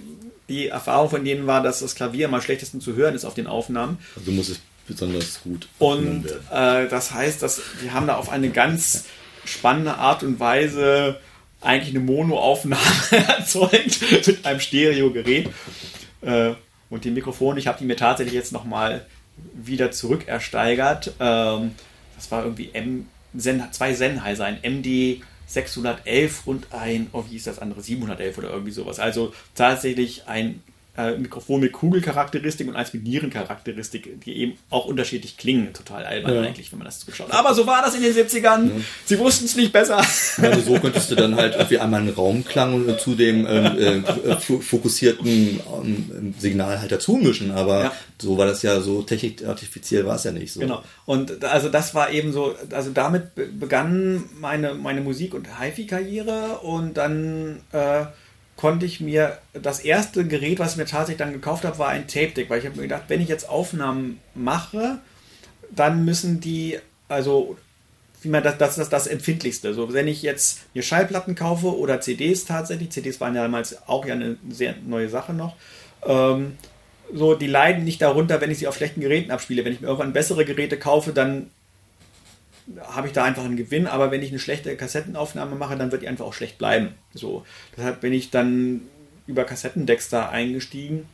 [0.48, 3.46] die Erfahrung von denen war, dass das Klavier am schlechtesten zu hören ist auf den
[3.46, 3.98] Aufnahmen.
[4.16, 5.68] Also muss es besonders gut.
[5.78, 9.04] Und äh, das heißt, dass wir haben da auf eine ganz
[9.44, 11.20] spannende Art und Weise
[11.60, 15.50] eigentlich eine Monoaufnahme erzeugt mit einem Stereogerät.
[16.22, 16.52] Äh,
[16.88, 19.06] und die Mikrofone, ich habe die mir tatsächlich jetzt nochmal
[19.54, 21.14] wieder zurückersteigert.
[21.20, 21.72] Ähm,
[22.14, 27.44] das war irgendwie M, Zen, zwei Sennheiser, ein MD 611 und ein, oh, wie hieß
[27.44, 28.98] das andere, 711 oder irgendwie sowas.
[28.98, 30.62] Also tatsächlich ein
[30.96, 35.72] äh, Mikrofon mit Kugelcharakteristik und eins mit Nierencharakteristik, die eben auch unterschiedlich klingen.
[35.72, 36.42] Total albern ja.
[36.42, 37.30] eigentlich, wenn man das zuschaut.
[37.30, 38.66] Aber so war das in den 70ern.
[38.66, 38.84] Ja.
[39.04, 40.02] Sie wussten es nicht besser.
[40.38, 45.60] Also so könntest du dann halt irgendwie einmal einen Raumklang zu dem ähm, äh, fokussierten
[45.82, 47.50] ähm, Signal halt dazu mischen.
[47.50, 47.92] Aber ja.
[48.20, 50.60] so war das ja so technikartifiziell war es ja nicht so.
[50.60, 50.82] Genau.
[51.04, 56.94] Und also das war eben so, also damit begann meine, meine Musik- und HiFi-Karriere und
[56.94, 58.06] dann äh,
[58.56, 62.08] konnte ich mir, das erste Gerät, was ich mir tatsächlich dann gekauft habe, war ein
[62.08, 64.98] Tape Deck, weil ich habe mir gedacht, wenn ich jetzt Aufnahmen mache,
[65.70, 67.56] dann müssen die, also
[68.22, 69.74] wie man das, das ist das Empfindlichste.
[69.74, 74.06] So, wenn ich jetzt mir Schallplatten kaufe oder CDs tatsächlich, CDs waren ja damals auch
[74.06, 75.54] ja eine sehr neue Sache noch,
[76.04, 76.56] ähm,
[77.12, 79.64] so, die leiden nicht darunter, wenn ich sie auf schlechten Geräten abspiele.
[79.64, 81.50] Wenn ich mir irgendwann bessere Geräte kaufe, dann
[82.80, 86.02] habe ich da einfach einen Gewinn, aber wenn ich eine schlechte Kassettenaufnahme mache, dann wird
[86.02, 86.94] die einfach auch schlecht bleiben.
[87.14, 87.44] So,
[87.76, 88.82] deshalb bin ich dann
[89.26, 91.06] über Kassettendecks da eingestiegen.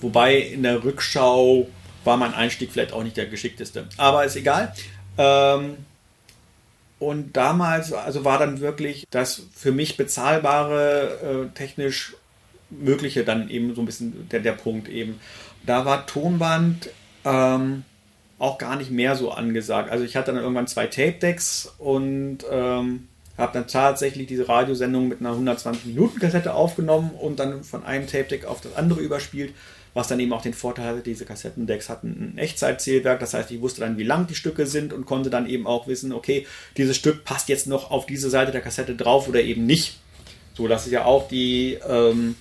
[0.00, 1.68] Wobei in der Rückschau
[2.04, 3.86] war mein Einstieg vielleicht auch nicht der geschickteste.
[3.96, 4.74] Aber ist egal.
[5.18, 5.76] Ähm,
[6.98, 12.14] und damals, also war dann wirklich das für mich bezahlbare, äh, technisch
[12.70, 15.20] mögliche dann eben so ein bisschen der, der Punkt eben.
[15.66, 16.90] Da war Tonband
[17.24, 17.84] ähm,
[18.42, 19.88] auch gar nicht mehr so angesagt.
[19.88, 23.06] Also ich hatte dann irgendwann zwei Tape-Decks und ähm,
[23.38, 28.60] habe dann tatsächlich diese Radiosendung mit einer 120-Minuten-Kassette aufgenommen und dann von einem Tape-Deck auf
[28.60, 29.54] das andere überspielt,
[29.94, 33.60] was dann eben auch den Vorteil hatte, diese Kassettendecks hatten ein Echtzeitzählwerk, das heißt, ich
[33.60, 36.44] wusste dann, wie lang die Stücke sind und konnte dann eben auch wissen, okay,
[36.76, 40.00] dieses Stück passt jetzt noch auf diese Seite der Kassette drauf oder eben nicht.
[40.54, 42.34] So, das ist ja auch die ähm,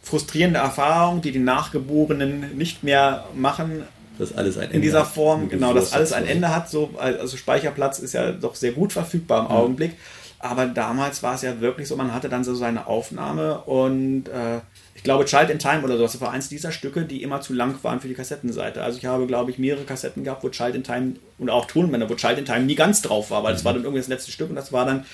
[0.00, 3.82] frustrierende Erfahrung, die die Nachgeborenen nicht mehr machen,
[4.18, 6.70] dass alles ein Ende in dieser Form, genau, dass alles ein Ende hat.
[6.70, 9.60] So, also Speicherplatz ist ja doch sehr gut verfügbar im ja.
[9.60, 9.92] Augenblick.
[10.38, 14.60] Aber damals war es ja wirklich so, man hatte dann so seine Aufnahme und äh,
[14.94, 17.54] ich glaube Child in Time oder sowas, das war eins dieser Stücke, die immer zu
[17.54, 18.82] lang waren für die Kassettenseite.
[18.82, 22.10] Also ich habe, glaube ich, mehrere Kassetten gehabt, wo Child in Time und auch Tonbänder,
[22.10, 23.56] wo Child in Time nie ganz drauf war, weil mhm.
[23.56, 25.06] das war dann irgendwie das letzte Stück und das war dann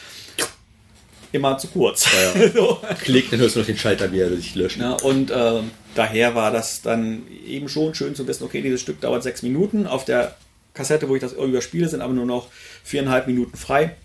[1.31, 2.09] immer zu kurz.
[2.13, 2.51] Ja, ja.
[2.55, 2.81] so.
[3.03, 4.81] Klick, dann hörst du noch den Schalter, wie er sich löscht.
[4.81, 5.61] Ja, und äh,
[5.95, 9.87] daher war das dann eben schon schön zu wissen, okay, dieses Stück dauert sechs Minuten.
[9.87, 10.37] Auf der
[10.75, 12.49] Kassette, wo ich das überspiele, sind aber nur noch
[12.85, 13.97] viereinhalb Minuten frei.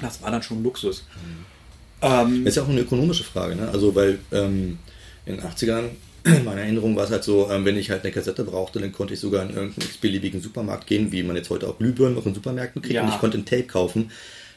[0.00, 1.04] Das war dann schon Luxus.
[1.14, 1.56] Mhm.
[2.02, 3.68] Ähm, das ist ja auch eine ökonomische Frage, ne?
[3.68, 4.78] Also, weil ähm,
[5.24, 5.88] in den 80ern,
[6.24, 8.92] in meiner Erinnerung war es halt so, ähm, wenn ich halt eine Kassette brauchte, dann
[8.92, 12.26] konnte ich sogar in irgendeinen beliebigen Supermarkt gehen, wie man jetzt heute auch Glühbirnen auch
[12.26, 12.94] in Supermärkten kriegt.
[12.94, 13.02] Ja.
[13.02, 14.10] Und ich konnte ein Tape kaufen.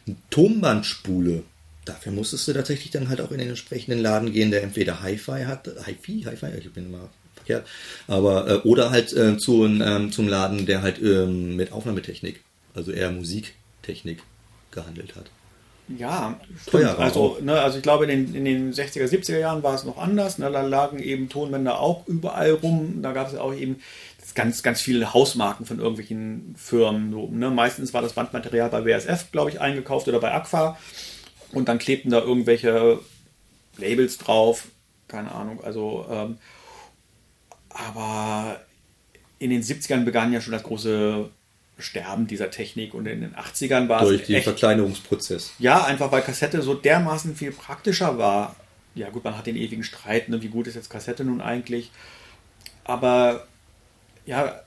[0.06, 1.44] Eine Tonbandspule
[1.86, 5.46] dafür musstest du tatsächlich dann halt auch in den entsprechenden Laden gehen, der entweder Hi-Fi
[5.46, 7.68] hat, Hi-Fi, Hi-Fi, ich bin immer verkehrt,
[8.08, 12.42] aber äh, oder halt äh, zu, ähm, zum Laden, der halt ähm, mit Aufnahmetechnik,
[12.74, 14.22] also eher Musiktechnik
[14.72, 15.32] gehandelt hat.
[15.98, 19.74] Ja, Teuer also, ne, also ich glaube, in den, in den 60er, 70er Jahren war
[19.74, 20.38] es noch anders.
[20.38, 23.02] Ne, da lagen eben Tonbänder auch überall rum.
[23.02, 23.78] Da gab es auch eben
[24.36, 27.12] ganz, ganz viele Hausmarken von irgendwelchen Firmen.
[27.12, 27.50] So, ne?
[27.50, 30.78] Meistens war das Bandmaterial bei WSF, glaube ich, eingekauft oder bei Aqua.
[31.52, 33.00] Und dann klebten da irgendwelche
[33.78, 34.68] Labels drauf,
[35.08, 35.64] keine Ahnung.
[35.64, 36.38] Also, ähm,
[37.70, 38.60] aber
[39.40, 41.30] in den 70ern begann ja schon das große
[41.80, 44.18] Sterben dieser Technik und in den 80ern war Durch es.
[44.18, 45.54] Durch den echt, Verkleinerungsprozess.
[45.60, 48.56] Ja, einfach weil Kassette so dermaßen viel praktischer war.
[48.96, 51.92] Ja, gut, man hat den ewigen Streit, ne, wie gut ist jetzt Kassette nun eigentlich.
[52.84, 53.48] Aber
[54.26, 54.62] ja,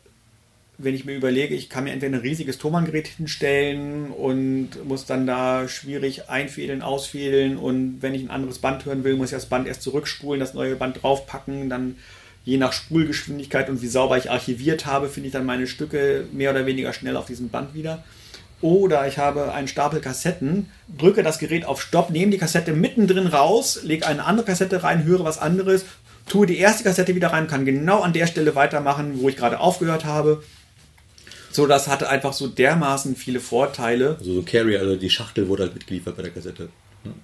[0.79, 5.27] wenn ich mir überlege, ich kann mir entweder ein riesiges Thomann-Gerät hinstellen und muss dann
[5.27, 9.47] da schwierig einfädeln, ausfädeln und wenn ich ein anderes Band hören will, muss ich das
[9.47, 11.97] Band erst zurückspulen, das neue Band draufpacken, dann
[12.45, 16.51] je nach Spulgeschwindigkeit und wie sauber ich archiviert habe, finde ich dann meine Stücke mehr
[16.51, 18.03] oder weniger schnell auf diesem Band wieder.
[18.61, 23.27] Oder ich habe einen Stapel Kassetten, drücke das Gerät auf Stopp, nehme die Kassette mittendrin
[23.27, 25.85] raus, lege eine andere Kassette rein, höre was anderes,
[26.29, 29.59] tue die erste Kassette wieder rein, kann genau an der Stelle weitermachen, wo ich gerade
[29.59, 30.43] aufgehört habe.
[31.53, 34.17] So, das hatte einfach so dermaßen viele Vorteile.
[34.19, 36.71] Also so Carrier, also die Schachtel wurde halt mitgeliefert bei der Kassette.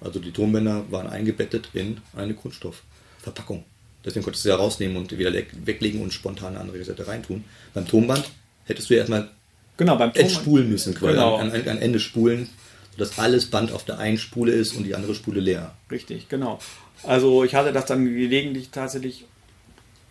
[0.01, 3.63] Also die Tonbänder waren eingebettet in eine Kunststoffverpackung.
[4.05, 7.43] Deswegen konntest du sie ja rausnehmen und wieder weglegen und spontan eine andere Kassette reintun.
[7.73, 8.29] Beim Tonband
[8.65, 9.29] hättest du ja erstmal
[9.77, 11.13] genau, beim Tonband spulen müssen, quasi.
[11.13, 11.35] Genau.
[11.37, 12.49] An, an, an Ende spulen,
[12.91, 15.73] sodass alles Band auf der einen Spule ist und die andere Spule leer.
[15.91, 16.59] Richtig, genau.
[17.03, 19.25] Also ich hatte das dann gelegentlich tatsächlich,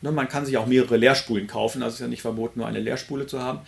[0.02, 2.68] ne, man kann sich auch mehrere Leerspulen kaufen, also es ist ja nicht verboten, nur
[2.68, 3.60] eine Leerspule zu haben.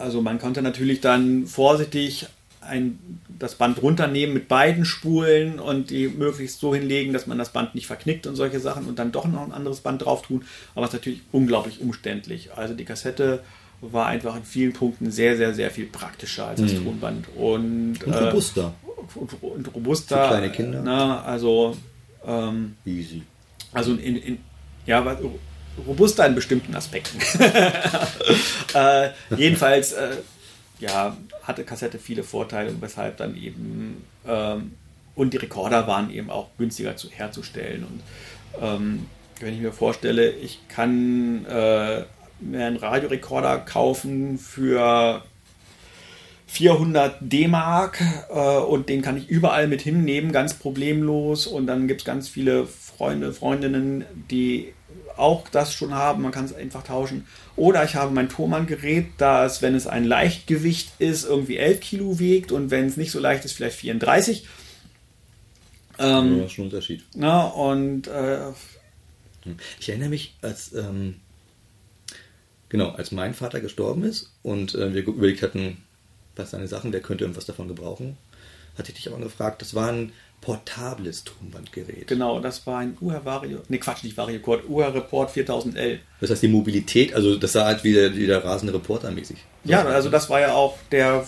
[0.00, 2.26] Also man konnte natürlich dann vorsichtig
[2.60, 2.98] ein,
[3.38, 7.74] das Band runternehmen mit beiden Spulen und die möglichst so hinlegen, dass man das Band
[7.74, 10.44] nicht verknickt und solche Sachen und dann doch noch ein anderes Band drauf tun.
[10.74, 12.50] Aber es ist natürlich unglaublich umständlich.
[12.54, 13.42] Also die Kassette
[13.80, 16.84] war einfach in vielen Punkten sehr, sehr, sehr viel praktischer als das mhm.
[16.84, 17.26] Tonband.
[17.36, 18.74] Und, und robuster.
[18.84, 20.22] Äh, und, und, robuster.
[20.22, 20.82] Für kleine Kinder.
[20.84, 21.76] Na, also
[22.26, 23.22] ähm, Easy.
[23.72, 24.38] Also in, in
[24.86, 25.04] ja,
[25.86, 27.18] robuster in bestimmten Aspekten.
[28.74, 30.16] äh, jedenfalls, äh,
[30.78, 34.72] ja, hatte Kassette viele Vorteile, weshalb dann eben ähm,
[35.20, 37.84] und die Rekorder waren eben auch günstiger zu, herzustellen.
[37.84, 38.00] Und
[38.62, 39.06] ähm,
[39.38, 42.04] wenn ich mir vorstelle, ich kann äh,
[42.40, 45.22] mir einen Radiorekorder kaufen für
[46.46, 51.46] 400 D-Mark äh, und den kann ich überall mit hinnehmen, ganz problemlos.
[51.46, 54.72] Und dann gibt es ganz viele Freunde, Freundinnen, die
[55.16, 56.22] auch das schon haben.
[56.22, 57.26] Man kann es einfach tauschen.
[57.56, 62.52] Oder ich habe mein Thomann-Gerät, das, wenn es ein Leichtgewicht ist, irgendwie 11 Kilo wiegt
[62.52, 64.46] und wenn es nicht so leicht ist, vielleicht 34.
[65.98, 67.04] Ähm, ja, das ist schon ein Unterschied.
[67.14, 68.50] Na, und äh,
[69.78, 71.16] ich erinnere mich, als ähm,
[72.68, 75.78] genau, als mein Vater gestorben ist und äh, wir überlegt hatten,
[76.36, 78.16] was seine Sachen, der könnte irgendwas davon gebrauchen,
[78.78, 82.06] hatte ich dich aber gefragt, das war ein portables Tonbandgerät.
[82.06, 85.98] Genau, das war ein UHR Vario, ne Quatsch, nicht Vario Cord, UHR Report 4000L.
[86.20, 89.36] Das heißt die Mobilität, also das sah halt wie der, wie der rasende Reporter mäßig.
[89.64, 91.26] Ja, also das war ja auch der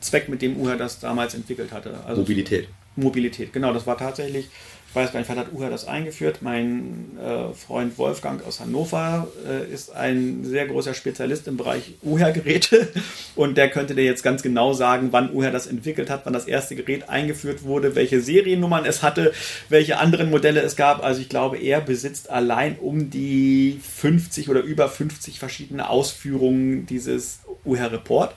[0.00, 1.94] Zweck, mit dem UHR das damals entwickelt hatte.
[2.04, 2.68] Also Mobilität.
[2.96, 4.48] Mobilität, genau, das war tatsächlich
[4.96, 6.38] weiß gar nicht, wann hat Uher das eingeführt.
[6.40, 12.88] Mein äh, Freund Wolfgang aus Hannover äh, ist ein sehr großer Spezialist im Bereich Uher-Geräte
[13.36, 16.46] und der könnte dir jetzt ganz genau sagen, wann Uher das entwickelt hat, wann das
[16.46, 19.32] erste Gerät eingeführt wurde, welche Seriennummern es hatte,
[19.68, 21.04] welche anderen Modelle es gab.
[21.04, 27.40] Also ich glaube, er besitzt allein um die 50 oder über 50 verschiedene Ausführungen dieses
[27.66, 28.34] Uher-Report.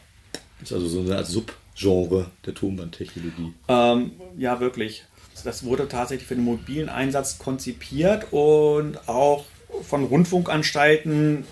[0.60, 3.54] Das ist also so eine Art Subgenre der Tonbandtechnologie.
[3.69, 5.06] Ähm, ja, wirklich.
[5.43, 9.45] Das wurde tatsächlich für den mobilen Einsatz konzipiert und auch
[9.84, 11.43] von Rundfunkanstalten äh,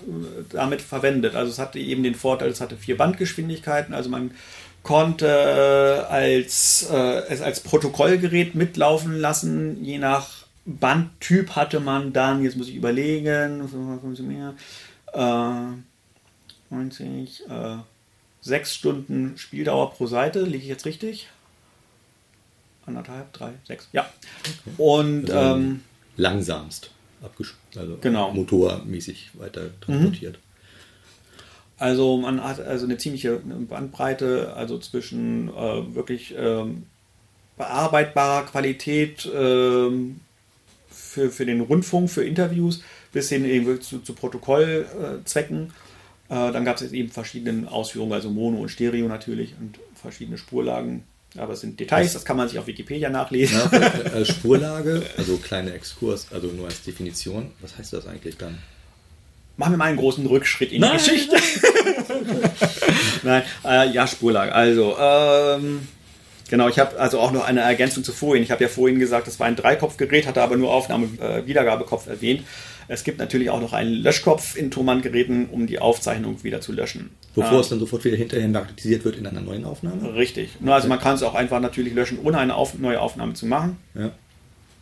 [0.49, 1.35] damit verwendet.
[1.35, 4.31] Also es hatte eben den Vorteil, es hatte vier Bandgeschwindigkeiten, also man
[4.83, 12.43] konnte äh, als, äh, es als Protokollgerät mitlaufen lassen, je nach Bandtyp hatte man dann,
[12.43, 13.61] jetzt muss ich überlegen,
[15.13, 15.59] äh,
[16.69, 17.77] 90, äh,
[18.41, 21.29] sechs Stunden Spieldauer pro Seite, liege ich jetzt richtig?
[22.87, 24.09] Anderthalb, drei, sechs, ja.
[24.41, 24.75] Okay.
[24.77, 25.81] Und also ähm,
[26.15, 26.91] langsamst
[27.75, 28.31] also genau.
[28.31, 30.37] motormäßig weiter transportiert.
[30.37, 30.41] Mhm.
[31.79, 36.83] Also man hat also eine ziemliche Bandbreite, also zwischen äh, wirklich ähm,
[37.55, 40.19] bearbeitbarer Qualität ähm,
[40.89, 45.71] für, für den Rundfunk, für Interviews, bis hin eben zu, zu Protokollzwecken.
[46.29, 51.03] Äh, dann gab es eben verschiedene Ausführungen, also Mono und Stereo natürlich und verschiedene Spurlagen.
[51.37, 53.59] Aber es sind Details, das kann man sich auf Wikipedia nachlesen.
[53.71, 53.77] Ja,
[54.15, 57.51] äh, Spurlage, also kleiner Exkurs, also nur als Definition.
[57.61, 58.57] Was heißt das eigentlich dann?
[59.57, 60.91] Machen wir mal einen großen Rückschritt in Nein.
[60.91, 61.35] die Geschichte.
[63.23, 64.53] Nein, äh, ja, Spurlage.
[64.53, 65.87] Also, ähm,
[66.47, 68.43] genau, ich habe also auch noch eine Ergänzung zu vorhin.
[68.43, 72.43] Ich habe ja vorhin gesagt, das war ein Dreikopfgerät, hatte aber nur Aufnahme-Wiedergabekopf äh, erwähnt.
[72.87, 77.09] Es gibt natürlich auch noch einen Löschkopf in Thomann-Geräten, um die Aufzeichnung wieder zu löschen.
[77.35, 80.15] Bevor ähm, es dann sofort wieder hinterher magnetisiert wird in einer neuen Aufnahme?
[80.15, 80.51] Richtig.
[80.59, 83.45] Nur also man kann es auch einfach natürlich löschen, ohne eine auf, neue Aufnahme zu
[83.45, 83.77] machen.
[83.93, 84.11] Ja.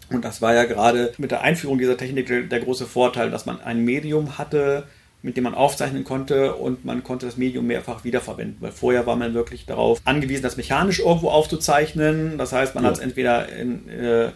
[0.09, 3.45] Und das war ja gerade mit der Einführung dieser Technik der, der große Vorteil, dass
[3.45, 4.83] man ein Medium hatte,
[5.23, 8.57] mit dem man aufzeichnen konnte und man konnte das Medium mehrfach wiederverwenden.
[8.59, 12.37] Weil vorher war man wirklich darauf angewiesen, das mechanisch irgendwo aufzuzeichnen.
[12.37, 12.91] Das heißt, man ja.
[12.91, 14.29] hat es entweder in, äh,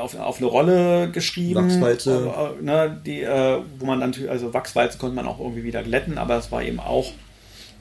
[0.00, 1.66] auf, auf eine Rolle geschrieben.
[1.66, 2.32] Wachswalze.
[2.60, 6.18] Äh, ne, die, äh, wo man dann, also Wachswalze konnte man auch irgendwie wieder glätten,
[6.18, 7.12] aber es war eben auch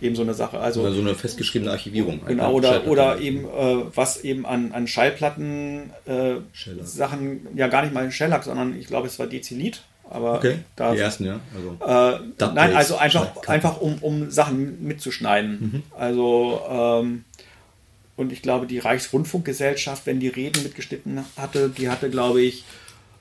[0.02, 0.60] eben so eine Sache.
[0.60, 2.22] Also Oder so eine festgeschriebene Archivierung.
[2.26, 6.36] Genau, oder, oder eben äh, was eben an, an Schallplatten äh.
[6.84, 9.82] Sachen, ja gar nicht mal Shellac, sondern ich glaube es war Dezilit.
[10.10, 11.40] Aber Okay, da, die ersten, ja.
[11.56, 15.52] Also, äh, nein, also einfach, einfach um, um Sachen mitzuschneiden.
[15.52, 15.84] Mhm.
[15.98, 17.24] Also ähm,
[18.16, 22.64] und ich glaube, die Reichsrundfunkgesellschaft, wenn die Reden mitgeschnitten hatte, die hatte, glaube ich,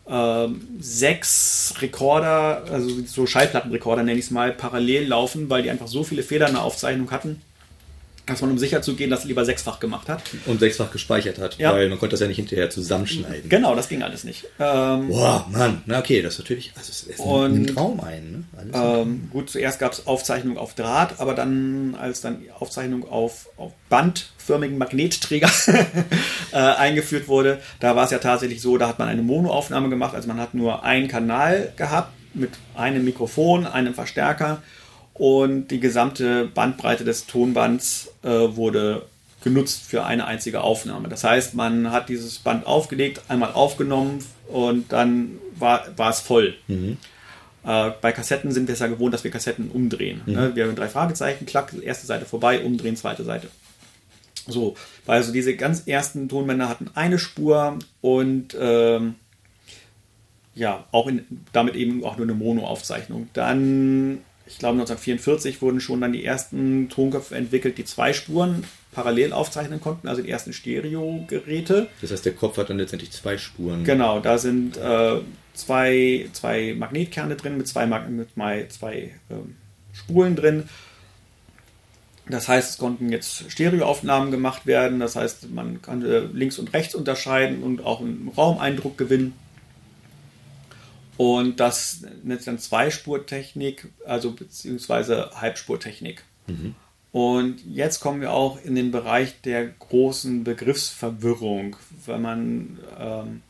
[0.08, 5.86] ähm, sechs Rekorder, also so Schallplattenrekorder nenne ich es mal, parallel laufen, weil die einfach
[5.86, 7.40] so viele Fehler in der Aufzeichnung hatten,
[8.26, 10.22] dass man, um sicher zu gehen, das lieber sechsfach gemacht hat.
[10.46, 11.72] und sechsfach gespeichert hat, Ja.
[11.72, 13.48] weil man konnte das ja nicht hinterher zusammenschneiden.
[13.48, 14.44] Genau, das ging alles nicht.
[14.60, 18.30] Ähm, Boah, Mann, na okay, das ist natürlich, also es ist Und- ein Traum ein,
[18.30, 18.44] ne?
[18.76, 23.48] Alles Ähm, gut, zuerst gab es Aufzeichnung auf Draht, aber dann, als dann Aufzeichnung auf,
[23.56, 25.50] auf bandförmigen Magnetträger
[26.52, 30.14] äh, eingeführt wurde, da war es ja tatsächlich so, da hat man eine Monoaufnahme gemacht,
[30.14, 34.62] also man hat nur einen Kanal gehabt mit einem Mikrofon, einem Verstärker
[35.14, 39.06] und die gesamte Bandbreite des Tonbands äh, wurde
[39.42, 41.08] genutzt für eine einzige Aufnahme.
[41.08, 46.54] Das heißt, man hat dieses Band aufgelegt, einmal aufgenommen und dann war, war es voll.
[47.64, 50.22] Äh, bei Kassetten sind wir es ja gewohnt, dass wir Kassetten umdrehen.
[50.26, 50.54] Ne?
[50.54, 53.48] Wir haben drei Fragezeichen, klack, erste Seite vorbei, umdrehen, zweite Seite.
[54.46, 59.14] So, weil also diese ganz ersten Tonbänder hatten eine Spur und ähm,
[60.54, 63.28] ja, auch in, damit eben auch nur eine Mono-Aufzeichnung.
[63.32, 64.18] Dann,
[64.52, 69.80] ich glaube 1944 wurden schon dann die ersten Tonköpfe entwickelt, die zwei Spuren parallel aufzeichnen
[69.80, 71.88] konnten, also die ersten Stereo-Geräte.
[72.02, 73.84] Das heißt, der Kopf hat dann letztendlich zwei Spuren.
[73.84, 75.20] Genau, da sind äh,
[75.54, 78.28] zwei, zwei Magnetkerne drin mit zwei, Mag mit
[78.72, 79.56] zwei, ähm,
[79.94, 80.64] Spulen drin.
[82.28, 85.00] Das heißt, es konnten jetzt Stereoaufnahmen gemacht werden.
[85.00, 89.34] Das heißt, man kann äh, links und rechts unterscheiden und auch einen Raumeindruck gewinnen.
[91.16, 96.24] Und das nennt sich dann Zweispurtechnik, also beziehungsweise Halbspurtechnik.
[97.12, 103.42] Und jetzt kommen wir auch in den Bereich der großen Begriffsverwirrung, wenn man ähm,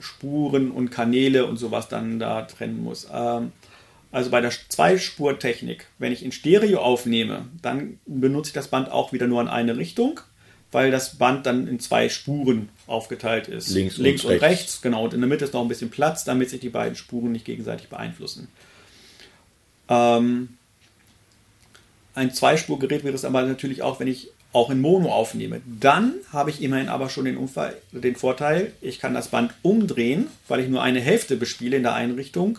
[0.00, 3.08] Spuren und Kanäle und sowas dann da trennen muss.
[3.10, 3.52] Ähm,
[4.12, 9.12] also bei der Zweispurtechnik, wenn ich in Stereo aufnehme, dann benutze ich das Band auch
[9.12, 10.20] wieder nur in eine Richtung,
[10.72, 13.70] weil das Band dann in zwei Spuren aufgeteilt ist.
[13.70, 14.44] Links und Links und rechts.
[14.44, 15.04] rechts, genau.
[15.04, 17.44] Und in der Mitte ist noch ein bisschen Platz, damit sich die beiden Spuren nicht
[17.44, 18.48] gegenseitig beeinflussen.
[19.88, 20.50] Ähm,
[22.14, 25.60] ein Zweispurgerät wäre es aber natürlich auch, wenn ich auch in Mono aufnehme.
[25.64, 30.26] Dann habe ich immerhin aber schon den, Unfall, den Vorteil, ich kann das Band umdrehen,
[30.48, 32.58] weil ich nur eine Hälfte bespiele in der Einrichtung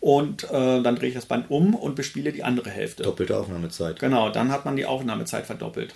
[0.00, 3.04] und äh, dann drehe ich das Band um und bespiele die andere Hälfte.
[3.04, 3.98] Doppelte Aufnahmezeit.
[4.00, 5.94] Genau, dann hat man die Aufnahmezeit verdoppelt.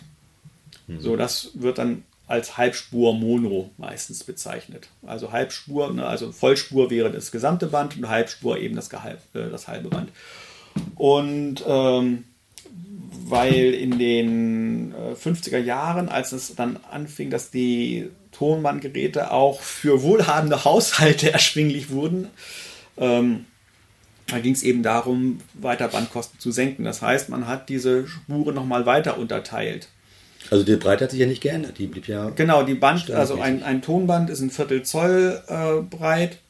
[0.98, 4.88] So, das wird dann als Halbspur Mono meistens bezeichnet.
[5.06, 9.50] Also Halbspur, ne, also Vollspur wäre das gesamte Band und Halbspur eben das, Gehalb, äh,
[9.50, 10.10] das halbe Band.
[10.96, 12.24] Und ähm,
[13.26, 20.02] weil in den äh, 50er Jahren, als es dann anfing, dass die Tonbandgeräte auch für
[20.02, 22.28] wohlhabende Haushalte erschwinglich wurden,
[22.96, 23.46] ähm,
[24.26, 26.84] da ging es eben darum, weiter Bandkosten zu senken.
[26.84, 29.88] Das heißt, man hat diese Spuren nochmal weiter unterteilt.
[30.52, 31.78] Also die Breite hat sich ja nicht geändert.
[31.78, 32.28] Die blieb ja.
[32.28, 36.40] Genau, die Band, also ein, ein Tonband ist ein Viertel Zoll äh, breit.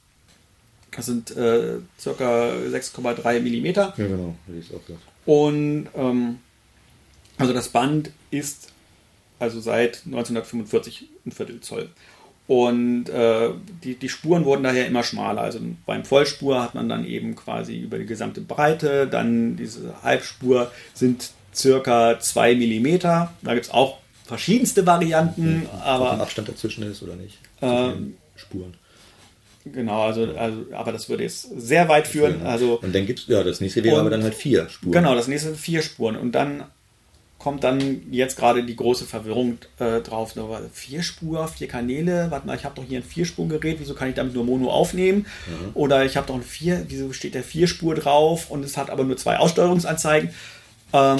[0.91, 3.95] Das sind äh, circa 6,3 Millimeter.
[3.97, 4.35] Ja, genau.
[4.49, 5.05] Hätte ich auch gesagt.
[5.25, 6.41] Und ähm,
[7.39, 8.73] also das Band ist
[9.39, 11.89] also seit 1945 ein Viertel Zoll.
[12.49, 13.51] Und äh,
[13.85, 15.43] die, die Spuren wurden daher immer schmaler.
[15.43, 20.73] Also beim Vollspur hat man dann eben quasi über die gesamte Breite, dann diese Halbspur
[20.93, 23.33] sind circa 2 Millimeter.
[23.43, 27.39] Da gibt es auch verschiedenste Varianten, Ob ein aber Abstand dazwischen ist oder nicht.
[27.61, 28.75] Ähm, Spuren.
[29.65, 32.43] genau, also, also aber das würde jetzt sehr weit führen.
[32.47, 34.93] Also und dann gibt's ja das nächste wäre Und- aber dann halt vier Spuren.
[34.93, 36.17] Genau, das nächste sind vier Spuren.
[36.17, 36.65] Und dann
[37.39, 40.37] kommt dann jetzt gerade die große Verwirrung äh, drauf.
[40.37, 42.29] Ne, Vier Spur, vier Kanäle.
[42.31, 43.81] Warte mal, ich habe doch hier ein Vierspurgerät.
[43.81, 45.27] Wieso kann ich damit nur Mono aufnehmen?
[45.75, 46.85] Oder ich habe doch ein Vier.
[46.89, 50.31] Wieso steht der Vierspur drauf und es hat aber nur zwei Aussteuerungsanzeigen?
[50.93, 51.19] Ähm,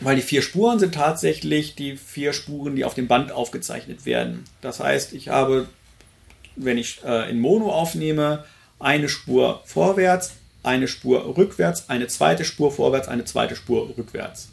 [0.00, 4.44] weil die vier Spuren sind tatsächlich die vier Spuren, die auf dem Band aufgezeichnet werden.
[4.62, 5.68] Das heißt, ich habe,
[6.56, 8.44] wenn ich äh, in Mono aufnehme,
[8.78, 10.32] eine Spur vorwärts,
[10.62, 14.48] eine Spur rückwärts, eine zweite Spur vorwärts, eine zweite Spur rückwärts.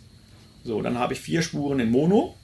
[0.65, 2.35] So, dann habe ich vier Spuren in Mono.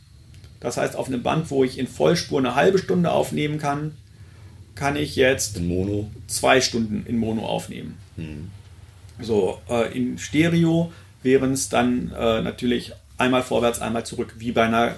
[0.62, 3.97] Das heißt, auf einem Band, wo ich in Vollspur eine halbe Stunde aufnehmen kann,
[4.76, 5.60] kann ich jetzt
[6.28, 7.97] zwei Stunden in Mono aufnehmen.
[9.22, 10.91] So, äh, in Stereo
[11.24, 14.95] wären es dann äh, natürlich einmal vorwärts, einmal zurück, wie bei einer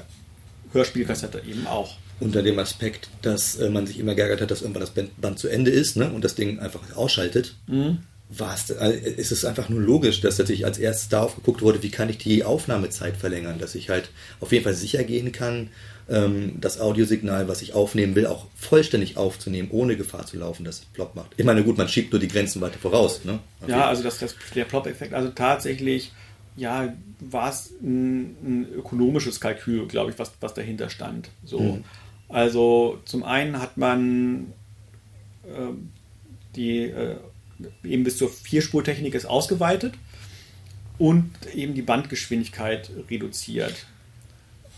[0.73, 1.95] Hörspielkassette eben auch.
[2.19, 5.37] Unter dem Aspekt, dass äh, man sich immer geärgert hat, dass irgendwann das Band, Band
[5.37, 7.99] zu Ende ist ne, und das Ding einfach ausschaltet, mhm.
[8.29, 11.91] War's, äh, ist es einfach nur logisch, dass natürlich als erstes darauf geguckt wurde, wie
[11.91, 14.09] kann ich die Aufnahmezeit verlängern, dass ich halt
[14.39, 15.69] auf jeden Fall sicher gehen kann,
[16.09, 20.79] ähm, das Audiosignal, was ich aufnehmen will, auch vollständig aufzunehmen, ohne Gefahr zu laufen, dass
[20.79, 21.31] es Plop macht.
[21.37, 23.25] Ich meine, gut, man schiebt nur die Grenzen weiter voraus.
[23.25, 23.39] Ne?
[23.67, 26.11] Ja, also das, das, der Plop-Effekt, also tatsächlich,
[26.55, 31.29] ja, war es ein, ein, ökonomisches Kalkül, glaube ich, was, was dahinter stand.
[31.43, 31.59] So.
[31.59, 31.83] Mhm.
[32.29, 34.53] Also zum einen hat man
[35.43, 35.73] äh,
[36.55, 37.17] die äh,
[37.83, 39.93] eben bis zur Vierspurtechnik ist ausgeweitet
[40.97, 43.85] und eben die Bandgeschwindigkeit reduziert.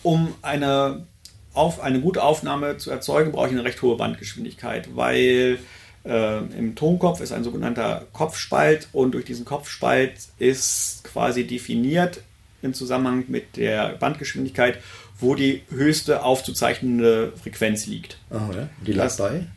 [0.04, 1.06] Um eine
[1.54, 5.58] auf eine gute Aufnahme zu erzeugen, brauche ich eine recht hohe Bandgeschwindigkeit, weil
[6.06, 12.22] äh, im Tonkopf ist ein sogenannter Kopfspalt und durch diesen Kopfspalt ist quasi definiert
[12.62, 14.78] im Zusammenhang mit der Bandgeschwindigkeit,
[15.20, 18.20] wo die höchste aufzuzeichnende Frequenz liegt.
[18.30, 18.70] Aha, ja.
[18.86, 19.48] Die lag bei?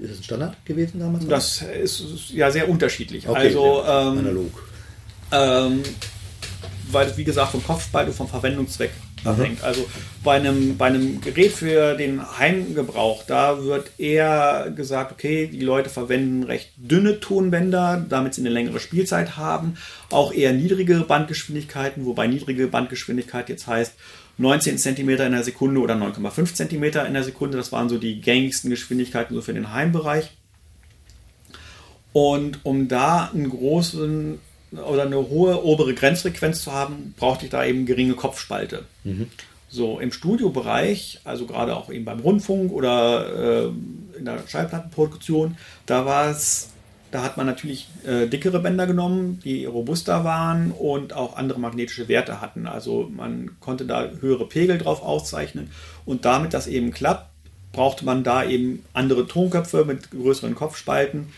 [0.00, 1.26] Ist das ein Standard gewesen damals?
[1.26, 3.28] Das ist ja sehr unterschiedlich.
[3.28, 4.68] Okay, also ja, ähm, analog.
[5.32, 5.82] Ähm,
[6.90, 8.90] weil, wie gesagt, vom Kopfspalt und vom Verwendungszweck
[9.24, 9.62] abhängt.
[9.62, 9.86] Also
[10.24, 15.90] bei einem, bei einem Gerät für den Heimgebrauch, da wird eher gesagt, okay, die Leute
[15.90, 19.76] verwenden recht dünne Tonbänder, damit sie eine längere Spielzeit haben.
[20.10, 23.94] Auch eher niedrigere Bandgeschwindigkeiten, wobei niedrige Bandgeschwindigkeit jetzt heißt
[24.40, 27.58] 19 cm in der Sekunde oder 9,5 cm in der Sekunde.
[27.58, 30.30] Das waren so die gängigsten Geschwindigkeiten so für den Heimbereich.
[32.14, 34.38] Und um da einen großen
[34.72, 38.86] oder eine hohe obere Grenzfrequenz zu haben, brauchte ich da eben geringe Kopfspalte.
[39.04, 39.28] Mhm.
[39.68, 46.06] So im Studiobereich, also gerade auch eben beim Rundfunk oder äh, in der Schallplattenproduktion, da
[46.06, 46.70] war es,
[47.10, 52.08] da hat man natürlich äh, dickere Bänder genommen, die robuster waren und auch andere magnetische
[52.08, 52.66] Werte hatten.
[52.66, 55.70] Also man konnte da höhere Pegel drauf auszeichnen
[56.04, 57.28] und damit das eben klappt,
[57.72, 61.28] brauchte man da eben andere Tonköpfe mit größeren Kopfspalten,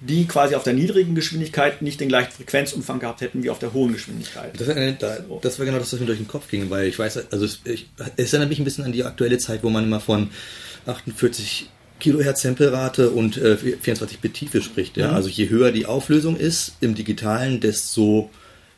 [0.00, 3.72] die quasi auf der niedrigen Geschwindigkeit nicht den gleichen Frequenzumfang gehabt hätten wie auf der
[3.72, 4.58] hohen Geschwindigkeit.
[4.58, 6.98] Das, äh, da, das war genau das, was mir durch den Kopf ging, weil ich
[6.98, 9.84] weiß, also es, ich, es erinnert mich ein bisschen an die aktuelle Zeit, wo man
[9.84, 10.30] immer von
[10.86, 11.68] 48
[12.02, 14.96] Kilohertz Samplerate und äh, 24 Bit Tiefe spricht.
[14.96, 15.08] Ja?
[15.08, 15.14] Mhm.
[15.14, 18.30] Also je höher die Auflösung ist im Digitalen, desto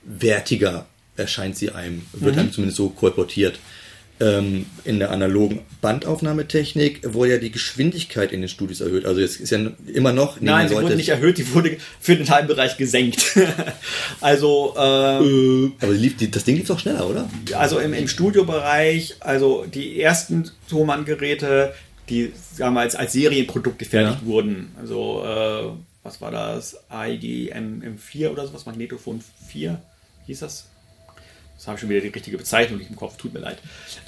[0.04, 2.40] wertiger erscheint sie einem, wird mhm.
[2.40, 3.58] einem zumindest so kolportiert
[4.20, 9.06] ähm, in der analogen Bandaufnahmetechnik wurde ja die Geschwindigkeit in den Studios erhöht.
[9.06, 9.58] Also jetzt ist ja
[9.92, 10.40] immer noch.
[10.40, 13.36] Nein, sie wurde nicht erhöht, die wurde für den Teilbereich gesenkt.
[14.20, 14.74] also.
[14.78, 17.28] Ähm, äh, aber lief, die, das Ding lief doch schneller, oder?
[17.54, 21.74] Also im, im Studiobereich, also die ersten Thomann-Geräte,
[22.08, 24.26] die sagen wir, als, als Serienprodukt gefertigt ja.
[24.26, 24.74] wurden.
[24.78, 25.70] Also äh,
[26.02, 26.78] was war das?
[26.90, 29.80] AIG M4 oder sowas, Magnetophon 4
[30.26, 30.66] hieß das?
[31.56, 33.58] Das habe ich schon wieder die richtige Bezeichnung nicht im Kopf, tut mir leid.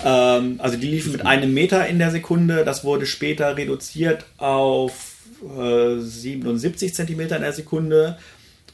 [0.04, 2.64] Ähm, also die liefen mit einem Meter in der Sekunde.
[2.64, 5.16] Das wurde später reduziert auf
[5.56, 8.18] äh, 77 Zentimeter in der Sekunde.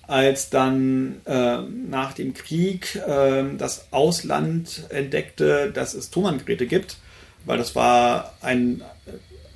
[0.09, 6.97] Als dann äh, nach dem Krieg äh, das Ausland entdeckte, dass es Thomann-Geräte gibt,
[7.45, 8.83] weil das war ein,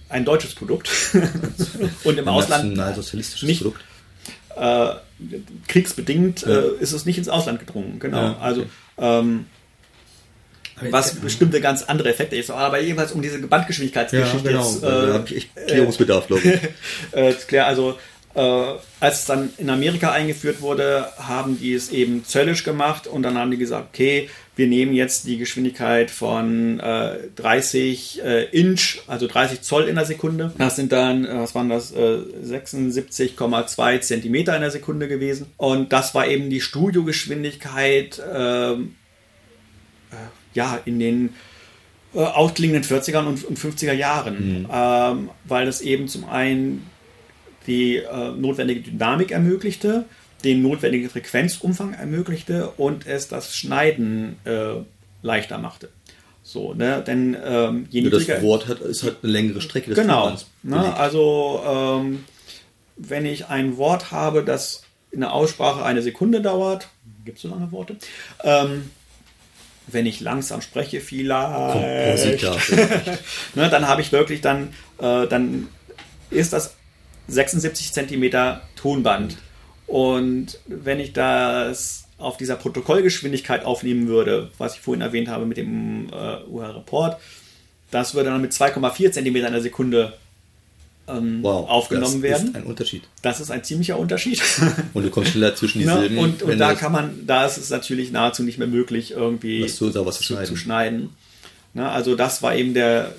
[0.08, 0.90] ein deutsches Produkt
[2.04, 2.76] und im ein Ausland
[3.42, 3.84] nicht, Produkt.
[4.56, 4.88] Äh,
[5.68, 6.48] kriegsbedingt ja.
[6.48, 7.98] Äh, ist es nicht ins Ausland gedrungen.
[7.98, 8.16] Genau.
[8.16, 8.40] Ja, okay.
[8.40, 8.66] Also
[8.98, 9.46] ähm,
[10.90, 12.50] was bestimmte ganz andere Effekte ist.
[12.50, 14.50] Aber jedenfalls um diese Bandgeschwindigkeitsgeschichte.
[14.50, 14.70] Ja, genau.
[14.70, 16.42] Jetzt, äh, da habe ich echt Klärungsbedarf, glaube
[17.12, 17.52] ich.
[17.52, 17.98] äh, also
[18.34, 23.22] äh, als es dann in Amerika eingeführt wurde, haben die es eben zöllisch gemacht und
[23.22, 29.02] dann haben die gesagt, okay, wir nehmen jetzt die Geschwindigkeit von äh, 30 äh, Inch,
[29.06, 30.54] also 30 Zoll in der Sekunde.
[30.56, 35.48] Das sind dann, äh, was waren das, 76,2 Zentimeter in der Sekunde gewesen.
[35.58, 38.94] Und das war eben die Studiogeschwindigkeit, ähm,
[40.10, 40.14] äh,
[40.54, 41.34] ja, in den
[42.14, 44.68] äh, ausklingenden 40er und, und 50er Jahren, mhm.
[44.72, 46.86] ähm, weil das eben zum einen
[47.66, 50.06] die äh, notwendige Dynamik ermöglichte,
[50.46, 54.76] den notwendigen Frequenzumfang ermöglichte und es das Schneiden äh,
[55.22, 55.88] leichter machte.
[56.44, 59.94] So, ne, denn ähm, je niedriger, das Wort hat, ist halt eine längere Strecke.
[59.94, 60.36] Genau.
[60.62, 62.24] Ne, also ähm,
[62.96, 66.88] wenn ich ein Wort habe, das in der Aussprache eine Sekunde dauert,
[67.24, 67.96] gibt es so lange Worte?
[68.44, 68.90] Ähm,
[69.88, 72.36] wenn ich langsam spreche, vielleicht,
[73.56, 74.68] ne, dann habe ich wirklich dann,
[74.98, 75.66] äh, dann
[76.30, 76.76] ist das
[77.26, 79.38] 76 cm Tonband.
[79.86, 85.56] Und wenn ich das auf dieser Protokollgeschwindigkeit aufnehmen würde, was ich vorhin erwähnt habe mit
[85.58, 87.20] dem äh, UR-Report,
[87.90, 90.14] das würde dann mit 2,4 cm in der Sekunde
[91.08, 92.46] ähm, wow, aufgenommen werden.
[92.46, 93.02] Das ist ein Unterschied.
[93.22, 94.42] Das ist ein ziemlicher Unterschied.
[94.94, 96.18] Und du kommst schneller zwischen die Silben.
[96.18, 99.76] Und, und da kann man, da ist es natürlich nahezu nicht mehr möglich, irgendwie was
[99.76, 101.10] zu, zu, schneiden.
[101.74, 101.88] Ne?
[101.88, 103.14] Also das war eben der,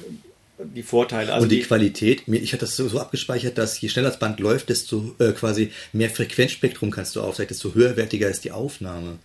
[0.60, 1.34] die Vorteile.
[1.34, 4.20] Also und die, die, Qualität, ich hatte das so, so, abgespeichert, dass je schneller das
[4.20, 9.20] Band läuft, desto äh, quasi mehr Frequenzspektrum kannst du aufzeichnen, desto höherwertiger ist die Aufnahme.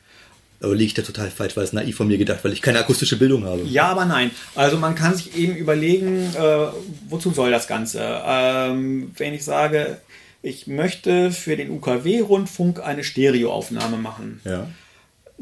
[0.61, 2.79] Aber liege ich da total falsch, weil es naiv von mir gedacht, weil ich keine
[2.79, 3.63] akustische Bildung habe.
[3.65, 4.31] Ja, aber nein.
[4.55, 6.67] Also man kann sich eben überlegen, äh,
[7.09, 8.23] wozu soll das Ganze?
[8.25, 9.99] Ähm, wenn ich sage,
[10.41, 14.41] ich möchte für den UKW-Rundfunk eine Stereoaufnahme machen.
[14.45, 14.69] Ja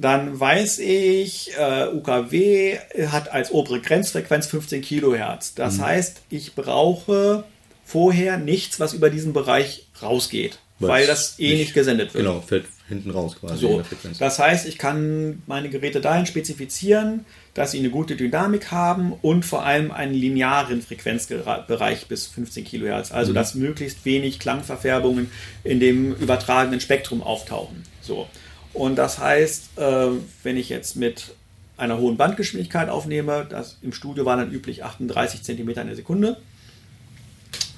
[0.00, 2.78] dann weiß ich, äh, UKW
[3.08, 5.54] hat als obere Grenzfrequenz 15 Kilohertz.
[5.54, 5.82] Das mhm.
[5.82, 7.44] heißt, ich brauche
[7.84, 12.24] vorher nichts, was über diesen Bereich rausgeht, was weil das eh nicht, nicht, gesendet wird.
[12.24, 13.58] Genau, fällt hinten raus quasi.
[13.58, 13.82] So,
[14.18, 19.44] das heißt, ich kann meine Geräte dahin spezifizieren, dass sie eine gute Dynamik haben und
[19.44, 23.12] vor allem einen linearen Frequenzbereich bis 15 Kilohertz.
[23.12, 23.34] Also, mhm.
[23.34, 25.30] dass möglichst wenig Klangverfärbungen
[25.62, 27.82] in dem übertragenen Spektrum auftauchen.
[28.00, 28.26] So.
[28.72, 30.08] Und das heißt, äh,
[30.42, 31.34] wenn ich jetzt mit
[31.76, 36.36] einer hohen Bandgeschwindigkeit aufnehme, das im Studio war dann üblich 38 cm in der Sekunde,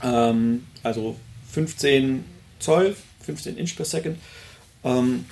[0.02, 1.16] ähm, also
[1.52, 2.24] 15
[2.58, 4.18] Zoll, 15 Inch per Second,
[4.84, 5.24] ähm,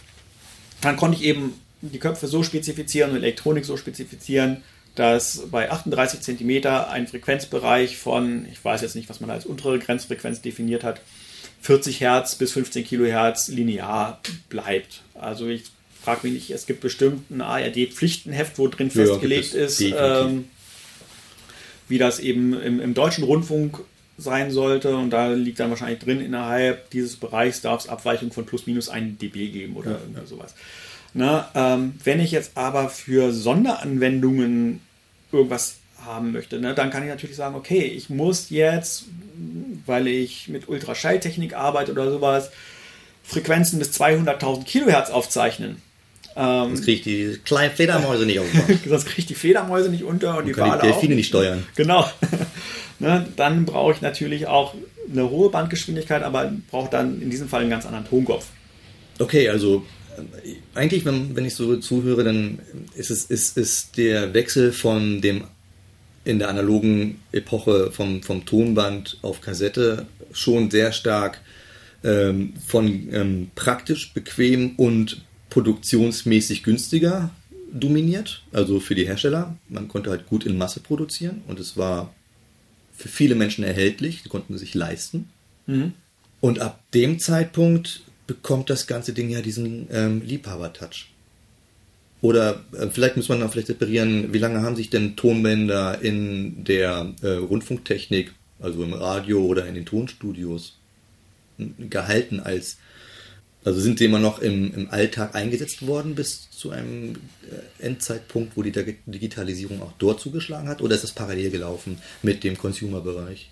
[0.81, 4.63] dann konnte ich eben die Köpfe so spezifizieren und Elektronik so spezifizieren,
[4.95, 9.79] dass bei 38 cm ein Frequenzbereich von, ich weiß jetzt nicht, was man als untere
[9.79, 11.01] Grenzfrequenz definiert hat,
[11.63, 15.03] 40 Hertz bis 15 Kilohertz linear bleibt.
[15.23, 15.65] Also ich
[16.03, 20.47] frage mich nicht, es gibt bestimmt ein ARD-Pflichtenheft, wo drin ja, festgelegt ist, ähm,
[21.89, 23.81] wie das eben im, im, deutschen Rundfunk
[24.17, 24.97] sein sollte.
[24.97, 28.89] Und da liegt dann wahrscheinlich drin, innerhalb dieses Bereichs darf es Abweichungen von plus minus
[28.89, 30.27] 1 dB geben oder ja, ja.
[30.27, 30.55] sowas.
[31.13, 34.81] Na, ähm, wenn ich jetzt aber für Sonderanwendungen
[35.33, 39.07] irgendwas haben möchte, ne, dann kann ich natürlich sagen, okay, ich muss jetzt
[39.87, 42.51] weil ich mit Ultraschalltechnik arbeite oder sowas,
[43.23, 45.77] Frequenzen bis 200.000 Kilohertz aufzeichnen.
[46.37, 48.63] Ähm, Sonst kriege ich die kleinen Fledermäuse nicht unter.
[48.89, 51.17] Sonst kriege ich die Fledermäuse nicht unter und, und die Wale die Delfine auch.
[51.17, 51.67] nicht steuern.
[51.75, 52.09] Genau.
[52.99, 54.75] ne, dann brauche ich natürlich auch
[55.11, 58.47] eine hohe Bandgeschwindigkeit, aber brauche dann in diesem Fall einen ganz anderen Tonkopf.
[59.19, 59.85] Okay, also
[60.17, 62.61] äh, eigentlich, wenn, wenn ich so zuhöre, dann
[62.95, 65.45] ist es ist, ist der Wechsel von dem
[66.25, 71.41] in der analogen Epoche vom, vom Tonband auf Kassette schon sehr stark
[72.03, 77.31] ähm, von ähm, praktisch bequem und produktionsmäßig günstiger
[77.73, 79.57] dominiert, also für die Hersteller.
[79.69, 82.13] Man konnte halt gut in Masse produzieren und es war
[82.93, 85.29] für viele Menschen erhältlich, die konnten sich leisten.
[85.67, 85.93] Mhm.
[86.41, 91.11] Und ab dem Zeitpunkt bekommt das ganze Ding ja diesen ähm, Liebhaber-Touch.
[92.23, 96.65] Oder äh, vielleicht muss man dann vielleicht separieren, wie lange haben sich denn Tonbänder in
[96.65, 100.80] der äh, Rundfunktechnik, also im Radio oder in den Tonstudios,
[101.79, 102.77] gehalten als,
[103.65, 107.17] also sind sie immer noch im, im Alltag eingesetzt worden bis zu einem
[107.51, 110.83] äh, Endzeitpunkt, wo die Digitalisierung auch dort zugeschlagen hat?
[110.83, 113.51] Oder ist das parallel gelaufen mit dem Consumer-Bereich?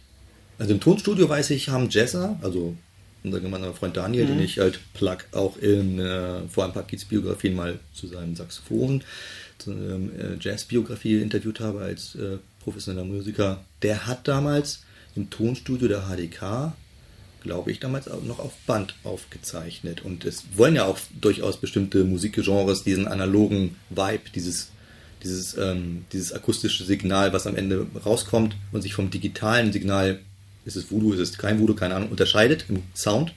[0.59, 2.75] Also im Tonstudio weiß ich, haben Jazzer, also
[3.23, 4.29] unser gemeinsamer Freund Daniel, mhm.
[4.29, 9.03] den ich halt plug auch in äh, vor ein paar Kids-Biografien mal zu seinem Saxophon,
[9.59, 13.65] zu ähm, äh, Jazz-Biografie interviewt habe als äh, professioneller Musiker.
[13.83, 14.83] Der hat damals
[15.17, 16.73] im Tonstudio der HDK,
[17.43, 20.05] glaube ich, damals auch noch auf Band aufgezeichnet.
[20.05, 24.69] Und es wollen ja auch durchaus bestimmte Musikgenres diesen analogen Vibe, dieses
[25.23, 30.21] dieses, ähm, dieses akustische Signal, was am Ende rauskommt und sich vom digitalen Signal
[30.65, 33.35] ist es Voodoo, ist es kein Voodoo, keine Ahnung, unterscheidet im Sound,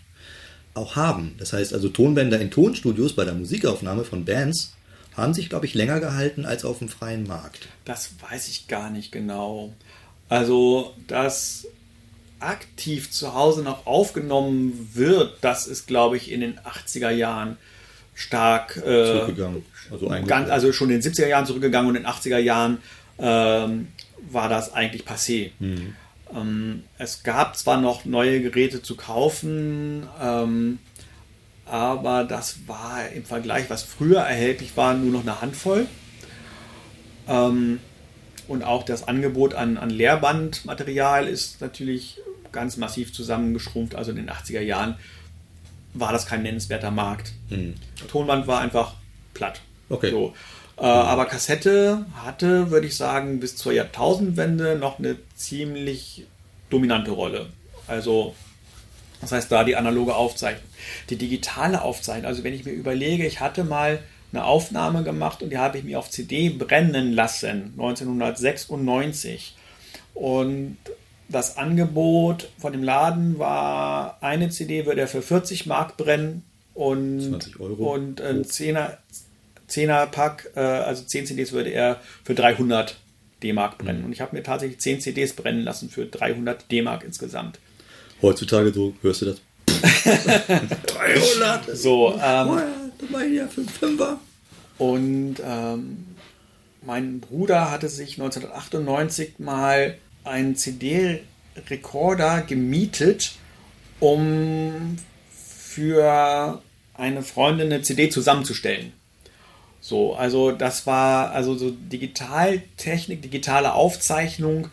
[0.74, 1.36] auch haben.
[1.38, 4.76] Das heißt also, Tonbänder in Tonstudios bei der Musikaufnahme von Bands
[5.16, 7.68] haben sich, glaube ich, länger gehalten als auf dem freien Markt.
[7.86, 9.74] Das weiß ich gar nicht genau.
[10.30, 11.68] Also, dass
[12.42, 17.58] aktiv zu Hause noch aufgenommen wird, das ist, glaube ich, in den 80er Jahren
[18.14, 19.66] stark äh, zurückgegangen.
[19.92, 22.80] Also, ganz, also schon in den 70er Jahren zurückgegangen und in den 80er Jahren
[23.20, 23.88] ähm,
[24.30, 25.52] war das eigentlich passé.
[25.60, 25.96] Mhm.
[26.34, 30.80] Ähm, es gab zwar noch neue Geräte zu kaufen, ähm,
[31.66, 35.88] aber das war im Vergleich, was früher erhältlich war, nur noch eine Handvoll.
[37.28, 37.80] Ähm,
[38.48, 42.20] und auch das Angebot an, an Lehrbandmaterial ist natürlich
[42.52, 43.96] ganz massiv zusammengeschrumpft.
[43.96, 44.96] Also in den 80er Jahren
[45.94, 47.34] war das kein nennenswerter Markt.
[47.50, 47.76] Mhm.
[48.10, 48.94] Tonband war einfach
[49.34, 49.62] platt.
[49.90, 50.12] Okay.
[50.12, 50.34] So.
[50.78, 56.26] Äh, aber Kassette hatte, würde ich sagen, bis zur Jahrtausendwende noch eine ziemlich
[56.70, 57.48] dominante Rolle.
[57.88, 58.36] Also,
[59.20, 60.64] das heißt, da die analoge Aufzeichnung.
[61.10, 64.00] Die digitale Aufzeichnung, also wenn ich mir überlege, ich hatte mal
[64.32, 69.56] eine Aufnahme gemacht und die habe ich mir auf CD brennen lassen, 1996.
[70.14, 70.78] Und
[71.32, 77.56] das Angebot von dem Laden war, eine CD würde er für 40 Mark brennen und,
[77.60, 78.98] und ein 10er,
[79.70, 82.98] 10er Pack, äh, also 10 CDs würde er für 300
[83.44, 84.06] D-Mark brennen.
[84.06, 87.60] Und ich habe mir tatsächlich 10 CDs brennen lassen für 300 D-Mark insgesamt.
[88.22, 89.42] Heutzutage so, hörst du das?
[90.86, 91.76] 300!
[91.76, 92.68] So, ähm, Oh ja,
[93.00, 94.20] das war ja für Fünfer.
[94.78, 96.06] Und ähm,
[96.84, 103.34] mein Bruder hatte sich 1998 mal einen CD-Rekorder gemietet,
[104.00, 104.98] um
[105.32, 106.62] für
[106.94, 108.94] eine Freundin eine CD zusammenzustellen.
[109.80, 114.70] So, also das war, also so Digitaltechnik, digitale Aufzeichnung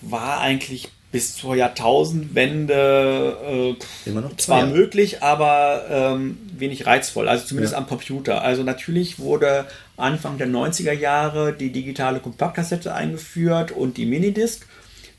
[0.00, 3.74] war eigentlich bis zur Jahrtausendwende äh,
[4.10, 7.78] Immer noch zwar möglich, aber ähm, wenig reizvoll, also zumindest Ja.
[7.78, 8.42] am Computer.
[8.42, 9.64] Also natürlich wurde
[9.96, 14.66] Anfang der 90er Jahre die digitale Kompaktkassette eingeführt und die Minidisc,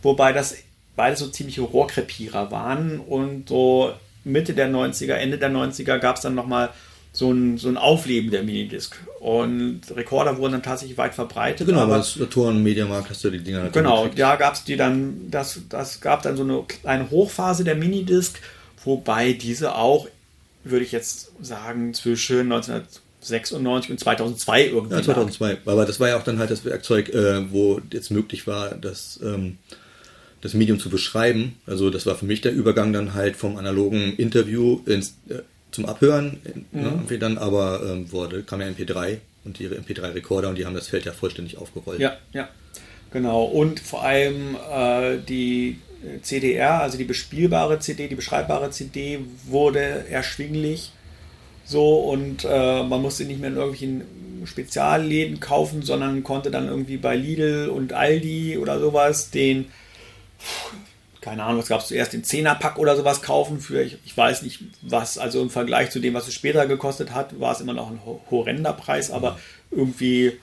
[0.01, 0.55] wobei das
[0.97, 3.93] beide so ziemliche Rohrkrepierer waren und so
[4.25, 6.71] Mitte der 90er, Ende der 90er gab es dann nochmal
[7.15, 11.65] so ein, so ein Aufleben der Minidisc und Rekorder wurden dann tatsächlich weit verbreitet.
[11.65, 14.19] Genau, aber- als Saturn Mediamarkt hast du die Dinger natürlich Genau, gekriegt.
[14.19, 18.37] da gab es die dann, das, das gab dann so eine kleine Hochphase der Minidisc,
[18.83, 20.07] wobei diese auch,
[20.65, 25.05] würde ich jetzt sagen, zwischen 1996 und 2002 irgendwie Ja, lag.
[25.05, 25.57] 2002.
[25.65, 29.19] Aber das war ja auch dann halt das Werkzeug, äh, wo jetzt möglich war, das,
[29.23, 29.57] ähm,
[30.41, 31.55] das Medium zu beschreiben.
[31.65, 35.39] Also das war für mich der Übergang dann halt vom analogen Interview ins, äh,
[35.75, 36.39] zum Abhören.
[36.71, 36.81] Mhm.
[36.81, 36.87] Ne?
[36.87, 40.87] Irgendwie dann aber ähm, wurde, kam ja MP3 und ihre MP3-Rekorder und die haben das
[40.87, 41.99] Feld ja vollständig aufgerollt.
[41.99, 42.47] Ja, ja,
[43.11, 43.43] genau.
[43.43, 45.79] Und vor allem äh, die
[46.21, 50.91] CDR, also die bespielbare CD, die beschreibbare CD, wurde erschwinglich.
[51.65, 54.03] So und äh, man musste nicht mehr in irgendwelchen
[54.45, 59.65] Spezialläden kaufen, sondern konnte dann irgendwie bei Lidl und Aldi oder sowas den,
[61.25, 64.43] keine Ahnung, was gab es zuerst, den Zehnerpack oder sowas kaufen für, ich, ich weiß
[64.43, 67.73] nicht was, also im Vergleich zu dem, was es später gekostet hat, war es immer
[67.73, 69.37] noch ein ho- horrender Preis, aber
[69.71, 70.33] irgendwie,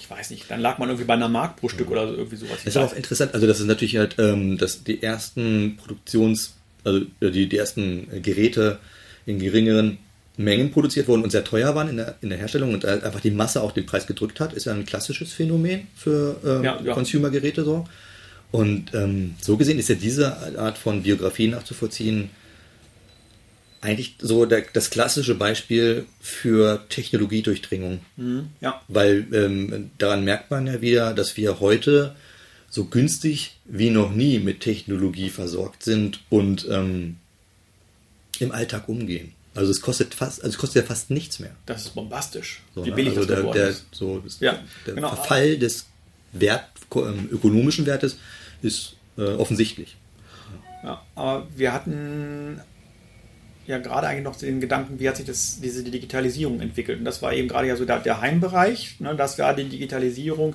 [0.00, 2.36] ich weiß nicht, dann lag man irgendwie bei einer Mark pro Stück oder so, irgendwie
[2.36, 2.56] sowas.
[2.64, 7.02] Das ist auch interessant, also das ist natürlich halt, ähm, dass die ersten Produktions, also
[7.20, 8.78] äh, die, die ersten Geräte
[9.26, 9.98] in geringeren
[10.38, 13.20] Mengen produziert wurden und sehr teuer waren in der, in der Herstellung und äh, einfach
[13.20, 16.80] die Masse auch den Preis gedrückt hat, ist ja ein klassisches Phänomen für ähm, Ja,
[16.82, 16.94] ja.
[16.94, 17.86] Consumer-Geräte so.
[18.52, 22.30] Und ähm, so gesehen ist ja diese Art von Biografie nachzuvollziehen
[23.80, 28.00] eigentlich so der, das klassische Beispiel für Technologiedurchdringung.
[28.60, 32.14] ja, Weil ähm, daran merkt man ja wieder, dass wir heute
[32.68, 37.16] so günstig wie noch nie mit Technologie versorgt sind und ähm,
[38.38, 39.32] im Alltag umgehen.
[39.54, 41.50] Also es kostet fast, also es kostet ja fast nichts mehr.
[41.66, 42.96] das ist bombastisch, So, wie ne?
[42.96, 45.08] billig also das der, der, so Ja, der genau.
[45.08, 45.86] Verfall des
[46.32, 48.16] Wert, ähm, ökonomischen Wertes
[48.62, 49.96] ist äh, offensichtlich.
[50.82, 52.60] Ja, aber wir hatten
[53.66, 56.98] ja gerade eigentlich noch den Gedanken, wie hat sich das, diese Digitalisierung entwickelt.
[56.98, 60.54] Und das war eben gerade ja so der, der Heimbereich, ne, dass da die Digitalisierung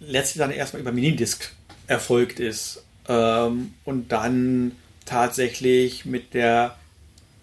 [0.00, 1.52] letztlich dann erstmal über Minidisc
[1.86, 2.84] erfolgt ist.
[3.08, 4.72] Ähm, und dann
[5.04, 6.76] tatsächlich mit der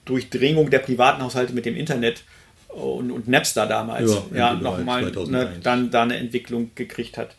[0.06, 2.24] Durchdringung der privaten Haushalte mit dem Internet
[2.70, 5.64] und, und Napster damals Ja, ja, nochmal ne, 2001.
[5.64, 7.36] dann da eine Entwicklung gekriegt hat.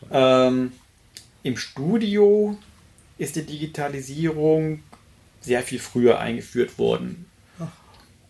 [0.00, 0.48] 2002.
[0.48, 0.72] Ähm,
[1.44, 2.56] Im Studio
[3.18, 4.82] ist die Digitalisierung
[5.40, 7.26] sehr viel früher eingeführt worden.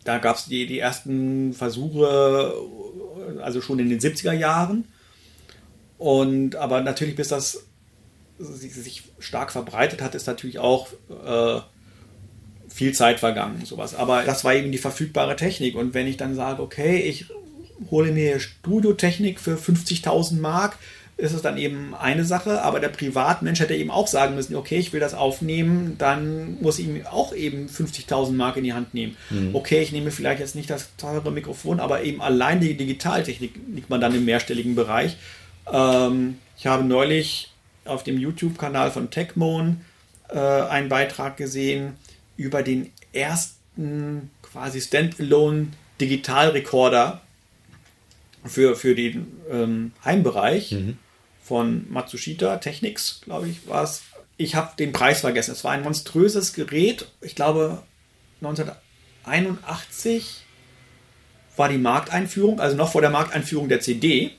[0.03, 2.53] Da gab es die, die ersten Versuche,
[3.41, 4.87] also schon in den 70er Jahren.
[5.97, 7.65] Und aber natürlich, bis das
[8.39, 11.61] sich, sich stark verbreitet hat, ist natürlich auch äh,
[12.69, 13.95] viel Zeit vergangen, sowas.
[13.95, 15.77] Aber das war eben die verfügbare Technik.
[15.77, 17.27] Und wenn ich dann sage, okay, ich
[17.91, 20.77] hole mir Studiotechnik für 50.000 Mark,
[21.17, 24.79] ist es dann eben eine Sache, aber der Privatmensch hätte eben auch sagen müssen, okay,
[24.79, 28.95] ich will das aufnehmen, dann muss ich ihm auch eben 50.000 Mark in die Hand
[28.95, 29.17] nehmen.
[29.55, 33.91] Okay, ich nehme vielleicht jetzt nicht das teure Mikrofon, aber eben allein die Digitaltechnik liegt
[33.91, 35.17] man dann im mehrstelligen Bereich.
[35.73, 37.53] Ähm, ich habe neulich
[37.85, 39.83] auf dem YouTube-Kanal von Techmoan
[40.29, 41.93] äh, einen Beitrag gesehen
[42.37, 45.69] über den ersten quasi Standalone
[46.01, 47.21] Digitalrekorder
[48.45, 50.75] für, für den ähm, Heimbereich
[51.45, 54.03] von Matsushita Technics, glaube ich, war es.
[54.37, 55.53] Ich habe den Preis vergessen.
[55.53, 57.07] Es war ein monströses Gerät.
[57.21, 57.83] Ich glaube,
[58.41, 60.45] 1981
[61.57, 64.33] war die Markteinführung, also noch vor der Markteinführung der CD.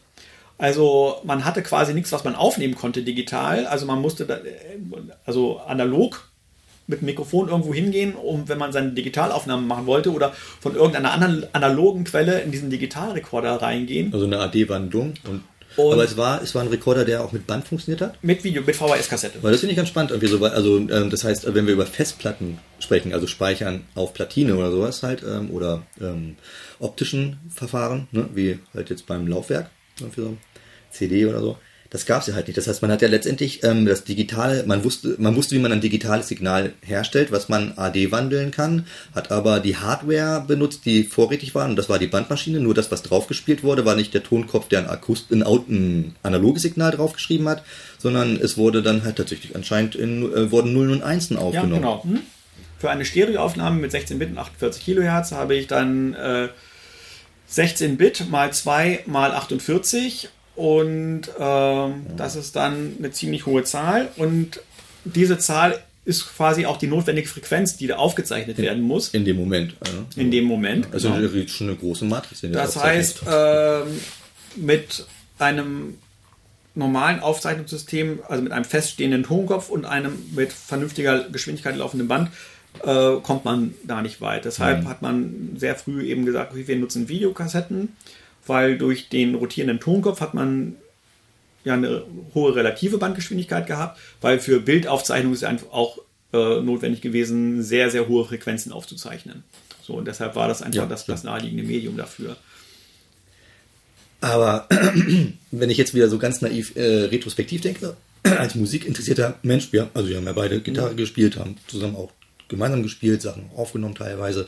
[0.58, 3.68] Also man hatte quasi nichts, was man aufnehmen konnte digital.
[3.68, 4.80] Also man musste da, äh,
[5.26, 6.30] also analog
[6.88, 11.12] mit dem Mikrofon irgendwo hingehen, um wenn man seine Digitalaufnahmen machen wollte oder von irgendeiner
[11.12, 14.14] anderen analogen Quelle in diesen Digitalrekorder reingehen.
[14.14, 15.16] Also eine AD-Wandlung.
[15.28, 15.44] Und,
[15.78, 18.24] Und- aber es war, es war ein Rekorder, der auch mit Band funktioniert hat.
[18.24, 19.42] Mit Video, mit VHS-Kassette.
[19.42, 20.12] Weil das finde ich ganz spannend.
[20.12, 24.56] Irgendwie so, also ähm, das heißt, wenn wir über Festplatten sprechen, also Speichern auf Platine
[24.56, 26.36] oder sowas halt, ähm, oder ähm,
[26.80, 29.70] optischen Verfahren, ne, wie halt jetzt beim Laufwerk,
[30.00, 30.38] irgendwie so,
[30.92, 31.58] CD oder so.
[31.96, 32.58] Das gab es ja halt nicht.
[32.58, 35.72] Das heißt, man hat ja letztendlich ähm, das digitale, man wusste, man wusste, wie man
[35.72, 41.06] ein digitales Signal herstellt, was man AD wandeln kann, hat aber die Hardware benutzt, die
[41.06, 42.60] vorrätig war, und das war die Bandmaschine.
[42.60, 46.64] Nur das, was draufgespielt wurde, war nicht der Tonkopf, der ein, Akust ein, ein analoges
[46.64, 47.64] Signal draufgeschrieben hat,
[47.98, 51.76] sondern es wurde dann halt tatsächlich anscheinend in, äh, wurden Nullen und Einsen aufgenommen.
[51.76, 52.04] Ja, genau.
[52.04, 52.20] Hm?
[52.78, 56.50] Für eine Stereoaufnahme mit 16 Bit und 48 Kilohertz habe ich dann äh,
[57.48, 64.10] 16 Bit mal 2 mal 48 und ähm, das ist dann eine ziemlich hohe Zahl.
[64.16, 64.62] Und
[65.04, 69.10] diese Zahl ist quasi auch die notwendige Frequenz, die da aufgezeichnet werden muss.
[69.10, 69.76] In dem Moment.
[69.86, 70.22] Ja.
[70.22, 70.88] In dem Moment.
[70.94, 71.48] Also genau.
[71.48, 72.42] schon eine große Matrix.
[72.42, 74.00] Das heißt, ähm,
[74.56, 75.06] mit
[75.40, 75.98] einem
[76.76, 82.30] normalen Aufzeichnungssystem, also mit einem feststehenden Tonkopf und einem mit vernünftiger Geschwindigkeit laufenden Band,
[82.84, 84.46] äh, kommt man da nicht weit.
[84.46, 84.90] Deshalb mhm.
[84.90, 87.96] hat man sehr früh eben gesagt, okay, wir nutzen Videokassetten
[88.48, 90.76] weil durch den rotierenden Tonkopf hat man
[91.64, 95.98] ja eine hohe relative Bandgeschwindigkeit gehabt, weil für Bildaufzeichnung ist einfach auch
[96.32, 99.44] äh, notwendig gewesen, sehr, sehr hohe Frequenzen aufzuzeichnen.
[99.82, 102.38] So, und deshalb war das einfach ja, das, das naheliegende Medium dafür.
[104.22, 104.68] Aber
[105.52, 110.10] wenn ich jetzt wieder so ganz naiv äh, retrospektiv denke, als musikinteressierter Mensch, ja, also
[110.10, 110.98] wir haben ja beide Gitarre mhm.
[110.98, 112.12] gespielt, haben zusammen auch
[112.48, 114.48] gemeinsam gespielt, Sachen aufgenommen teilweise.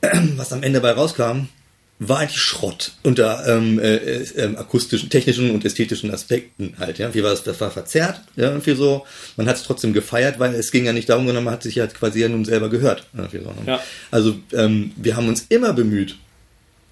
[0.36, 1.48] Was am Ende dabei rauskam,
[2.08, 6.98] war eigentlich Schrott unter ähm, äh, äh, akustischen, technischen und ästhetischen Aspekten halt.
[6.98, 7.42] Ja, wie war das?
[7.42, 9.06] Das war verzerrt, ja, irgendwie so.
[9.36, 11.76] Man hat es trotzdem gefeiert, weil es ging ja nicht darum, sondern man hat sich
[11.76, 13.06] ja quasi ja nun selber gehört.
[13.14, 13.54] So, ne?
[13.66, 13.80] ja.
[14.10, 16.16] Also ähm, wir haben uns immer bemüht,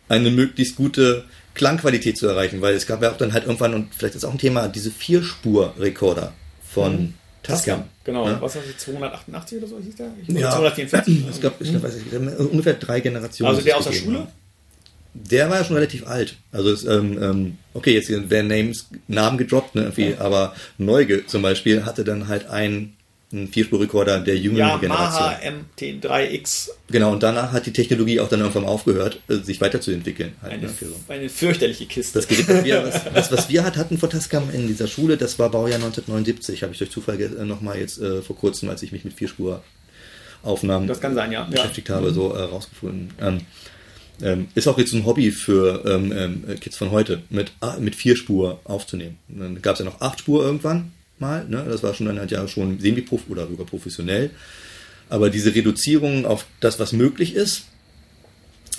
[0.09, 3.95] eine möglichst gute Klangqualität zu erreichen, weil es gab ja auch dann halt irgendwann und
[3.95, 6.33] vielleicht ist auch ein Thema diese Vierspur-Rekorder
[6.63, 7.15] von mhm.
[7.43, 7.85] Tascam.
[8.05, 8.41] Genau, ja?
[8.41, 10.13] was war das, 288 oder so hieß der?
[10.27, 11.29] Ich ja, 244.
[11.29, 13.51] Es gab, ich weiß nicht, ungefähr drei Generationen.
[13.51, 14.19] Also der aus der Schule?
[14.19, 14.33] War
[15.15, 16.37] der war ja schon relativ alt.
[16.53, 20.21] Also es, ähm, ähm, okay, jetzt werden Names, Namen gedroppt, ne, irgendwie, ja.
[20.21, 22.97] aber Neuge zum Beispiel hatte dann halt einen,
[23.33, 25.65] einen Vierspurrekorder der jüngeren ja, Generation.
[25.77, 26.71] MT3X.
[26.91, 30.33] Genau, und danach hat die Technologie auch dann irgendwann aufgehört, äh, sich weiterzuentwickeln.
[30.43, 31.13] Halt, eine, ne, so.
[31.13, 32.19] eine fürchterliche Kiste.
[32.21, 35.17] Das Gerät, was wir, was, das, was wir halt hatten von Tascam in dieser Schule,
[35.17, 38.83] das war Baujahr 1979, habe ich durch Zufall äh, nochmal jetzt äh, vor kurzem, als
[38.83, 41.45] ich mich mit Vierspuraufnahmen das kann sein, ja.
[41.45, 41.97] beschäftigt ja.
[41.97, 43.13] habe, so äh, rausgefunden.
[43.21, 43.41] Ähm,
[44.23, 47.95] ähm, ist auch jetzt ein Hobby für ähm, ähm, Kids von heute, mit, ah, mit
[47.95, 49.19] vier Spur aufzunehmen.
[49.29, 51.47] dann gab es ja noch acht Spur irgendwann mal.
[51.49, 51.65] Ne?
[51.69, 54.31] Das war schon dann halt ja schon semi-prof oder sogar professionell.
[55.09, 57.65] Aber diese Reduzierung auf das, was möglich ist,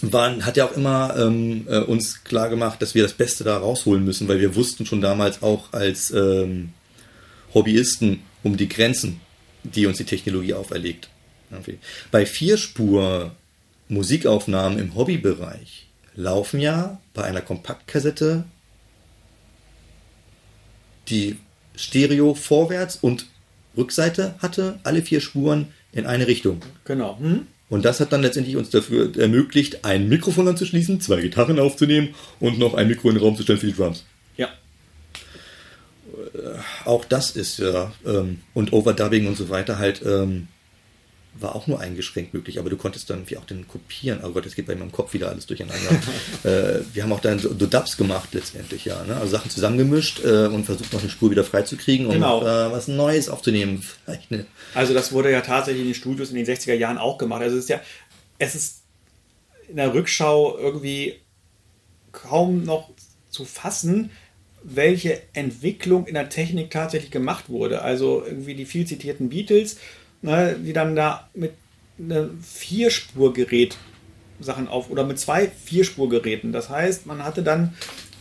[0.01, 3.57] waren, hat ja auch immer ähm, äh, uns klar gemacht, dass wir das Beste da
[3.57, 6.69] rausholen müssen, weil wir wussten schon damals auch als ähm,
[7.53, 9.21] Hobbyisten um die Grenzen,
[9.63, 11.09] die uns die Technologie auferlegt.
[12.11, 13.35] Bei Vierspur
[13.91, 18.45] Musikaufnahmen im Hobbybereich laufen ja bei einer Kompaktkassette
[21.09, 21.37] die
[21.75, 23.25] Stereo vorwärts und
[23.75, 26.61] Rückseite hatte, alle vier Spuren in eine Richtung.
[26.85, 27.19] Genau.
[27.19, 27.47] Hm?
[27.69, 32.59] Und das hat dann letztendlich uns dafür ermöglicht, ein Mikrofon anzuschließen, zwei Gitarren aufzunehmen und
[32.59, 34.05] noch ein Mikro in den Raum zu stellen für die Drums.
[34.37, 34.47] Ja.
[36.33, 40.47] Äh, auch das ist ja, ähm, und Overdubbing und so weiter halt ähm,
[41.33, 44.19] war auch nur eingeschränkt möglich, aber du konntest dann wie auch den kopieren.
[44.23, 45.89] Oh Gott, jetzt geht bei meinem Kopf wieder alles durcheinander.
[46.43, 49.03] äh, wir haben auch dann so, so Dubs gemacht letztendlich, ja.
[49.05, 49.15] Ne?
[49.15, 52.41] Also Sachen zusammengemischt äh, und versucht noch eine Spur wieder freizukriegen und genau.
[52.41, 53.83] äh, was Neues aufzunehmen.
[54.29, 54.45] Ne?
[54.73, 57.41] Also das wurde ja tatsächlich in den Studios in den 60er Jahren auch gemacht.
[57.41, 57.81] Also es ist ja,
[58.37, 58.83] es ist
[59.69, 61.15] in der Rückschau irgendwie
[62.11, 62.89] kaum noch
[63.29, 64.11] zu fassen,
[64.63, 67.81] welche Entwicklung in der Technik tatsächlich gemacht wurde.
[67.81, 69.77] Also irgendwie die viel zitierten Beatles
[70.21, 71.53] ne, die dann da mit
[71.99, 73.77] einem Vierspurgerät
[74.39, 76.51] Sachen auf oder mit zwei Vierspurgeräten.
[76.51, 77.75] Das heißt, man hatte dann,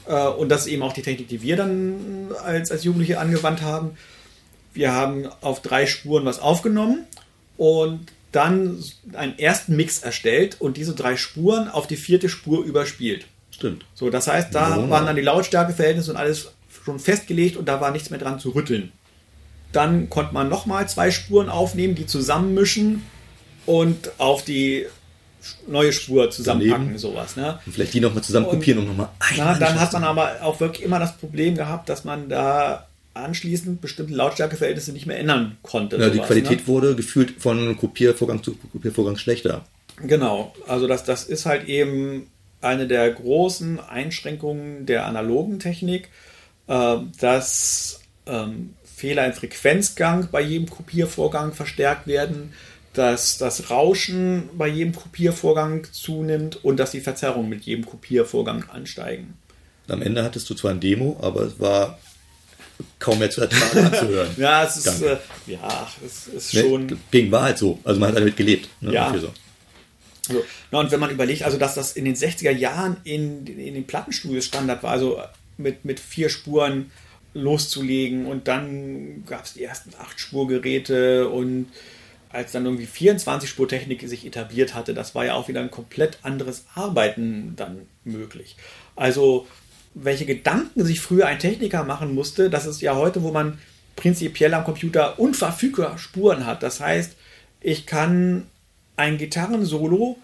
[0.06, 3.62] äh, und das ist eben auch die Technik, die wir dann als, als Jugendliche angewandt
[3.62, 3.96] haben,
[4.72, 7.06] wir haben auf drei Spuren was aufgenommen
[7.56, 8.82] und dann
[9.14, 13.26] einen ersten Mix erstellt und diese drei Spuren auf die vierte Spur überspielt.
[13.50, 13.84] Stimmt.
[13.94, 14.90] So, das heißt, da ja.
[14.90, 16.52] waren dann die Lautstärkeverhältnisse und alles
[16.84, 18.92] schon festgelegt und da war nichts mehr dran zu rütteln.
[19.72, 23.04] Dann konnte man nochmal zwei Spuren aufnehmen, die zusammenmischen
[23.66, 24.86] und auf die
[25.66, 26.98] neue Spur zusammenpacken, Daneben.
[26.98, 27.36] sowas.
[27.36, 27.58] Ne?
[27.64, 30.84] Und vielleicht die nochmal zusammen kopieren und nochmal na, Dann hat man aber auch wirklich
[30.84, 35.96] immer das Problem gehabt, dass man da anschließend bestimmte Lautstärkeverhältnisse nicht mehr ändern konnte.
[35.96, 36.66] Ja, sowas, die Qualität ne?
[36.66, 39.64] wurde gefühlt von Kopiervorgang zu Kopiervorgang schlechter.
[40.02, 42.28] Genau, also das, das ist halt eben
[42.60, 46.08] eine der großen Einschränkungen der analogen Technik,
[46.68, 52.52] äh, dass ähm, Fehler im Frequenzgang bei jedem Kopiervorgang verstärkt werden,
[52.92, 59.38] dass das Rauschen bei jedem Kopiervorgang zunimmt und dass die Verzerrungen mit jedem Kopiervorgang ansteigen.
[59.88, 61.98] Am Ende hattest du zwar ein Demo, aber es war
[62.98, 64.30] kaum mehr zu ertragen anzuhören.
[64.36, 66.86] ja, es ist, äh, ja, es ist schon.
[66.86, 66.96] Ne?
[67.10, 67.78] Ging, war halt so.
[67.84, 68.68] Also man hat damit gelebt.
[68.80, 68.92] Ne?
[68.92, 69.12] Ja.
[69.18, 69.32] So.
[70.28, 70.44] So.
[70.70, 73.86] Na, und wenn man überlegt, also dass das in den 60er Jahren in, in den
[73.86, 75.20] Plattenstudios Standard war, also
[75.56, 76.90] mit, mit vier Spuren
[77.34, 81.66] loszulegen und dann gab es die ersten acht Spurgeräte und
[82.32, 86.64] als dann irgendwie 24-Spur-Technik sich etabliert hatte, das war ja auch wieder ein komplett anderes
[86.74, 88.56] Arbeiten dann möglich.
[88.94, 89.48] Also
[89.94, 93.58] welche Gedanken sich früher ein Techniker machen musste, das ist ja heute, wo man
[93.96, 96.62] prinzipiell am Computer unverfügbar Spuren hat.
[96.62, 97.16] Das heißt,
[97.60, 98.46] ich kann
[98.96, 100.16] ein Gitarrensolo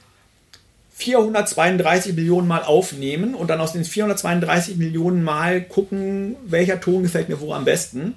[0.98, 7.28] 432 Millionen Mal aufnehmen und dann aus den 432 Millionen Mal gucken, welcher Ton gefällt
[7.28, 8.14] mir wo am besten.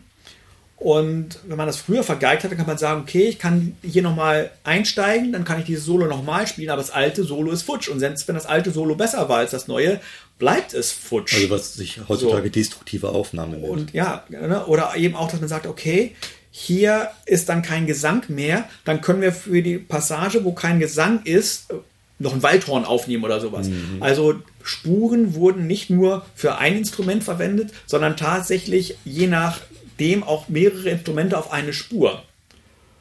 [0.77, 4.01] Und wenn man das früher vergeigt hat, dann kann man sagen, okay, ich kann hier
[4.01, 7.89] nochmal einsteigen, dann kann ich dieses Solo nochmal spielen, aber das alte Solo ist futsch.
[7.89, 9.99] Und selbst wenn das alte Solo besser war als das neue,
[10.37, 11.35] bleibt es futsch.
[11.35, 12.53] Also was sich heutzutage so.
[12.53, 13.69] destruktive Aufnahmen nennt.
[13.73, 16.15] Und ja, ne, oder eben auch, dass man sagt, okay,
[16.49, 21.23] hier ist dann kein Gesang mehr, dann können wir für die Passage, wo kein Gesang
[21.25, 21.73] ist,
[22.19, 23.69] noch ein Waldhorn aufnehmen oder sowas.
[23.69, 23.97] Mhm.
[24.01, 30.89] Also Spuren wurden nicht nur für ein Instrument verwendet, sondern tatsächlich je nachdem auch mehrere
[30.89, 32.21] Instrumente auf eine Spur.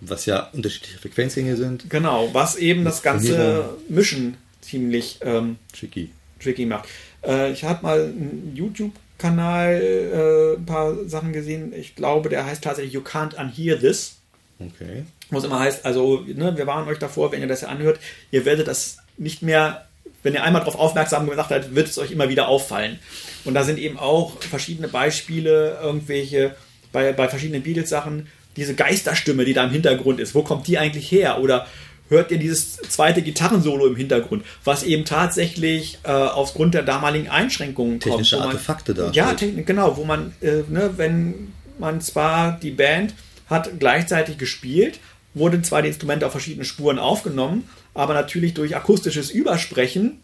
[0.00, 1.90] Was ja unterschiedliche Frequenzgänge sind.
[1.90, 6.10] Genau, was eben das ganze Mischen ziemlich ähm, tricky.
[6.40, 6.88] tricky macht.
[7.26, 11.72] Äh, ich habe mal einen YouTube-Kanal äh, ein paar Sachen gesehen.
[11.72, 14.16] Ich glaube, der heißt tatsächlich You Can't Unhear This.
[14.60, 15.04] Okay.
[15.30, 17.98] Wo es immer heißt, also ne, wir waren euch davor, wenn ihr das ja anhört,
[18.30, 19.86] ihr werdet das nicht mehr,
[20.22, 22.98] wenn ihr einmal darauf aufmerksam gemacht habt, wird es euch immer wieder auffallen.
[23.44, 26.54] Und da sind eben auch verschiedene Beispiele, irgendwelche,
[26.92, 31.10] bei, bei verschiedenen Beatles-Sachen, diese Geisterstimme, die da im Hintergrund ist, wo kommt die eigentlich
[31.10, 31.40] her?
[31.40, 31.66] Oder
[32.08, 38.00] hört ihr dieses zweite Gitarrensolo im Hintergrund, was eben tatsächlich äh, aufgrund der damaligen Einschränkungen
[38.00, 38.50] Technische kommt.
[38.52, 39.10] Technische Artefakte da.
[39.12, 43.14] Ja, genau, wo man, äh, ne, wenn man zwar die Band
[43.48, 44.98] hat gleichzeitig gespielt,
[45.34, 50.20] wurden zwar die Instrumente auf verschiedenen Spuren aufgenommen, aber natürlich durch akustisches Übersprechen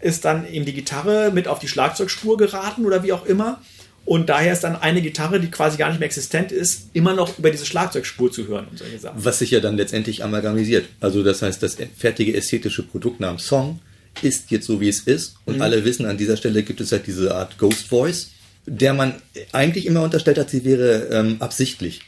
[0.00, 3.62] ist dann eben die Gitarre mit auf die Schlagzeugspur geraten oder wie auch immer.
[4.04, 7.38] Und daher ist dann eine Gitarre, die quasi gar nicht mehr existent ist, immer noch
[7.38, 9.24] über diese Schlagzeugspur zu hören und solche Sachen.
[9.24, 10.86] Was sich ja dann letztendlich amalgamisiert.
[10.98, 13.78] Also das heißt, das fertige ästhetische Produkt namens Song
[14.20, 15.36] ist jetzt so, wie es ist.
[15.44, 15.62] Und mhm.
[15.62, 18.30] alle wissen, an dieser Stelle gibt es halt diese Art Ghost Voice,
[18.66, 19.14] der man
[19.52, 22.00] eigentlich immer unterstellt hat, sie wäre ähm, absichtlich.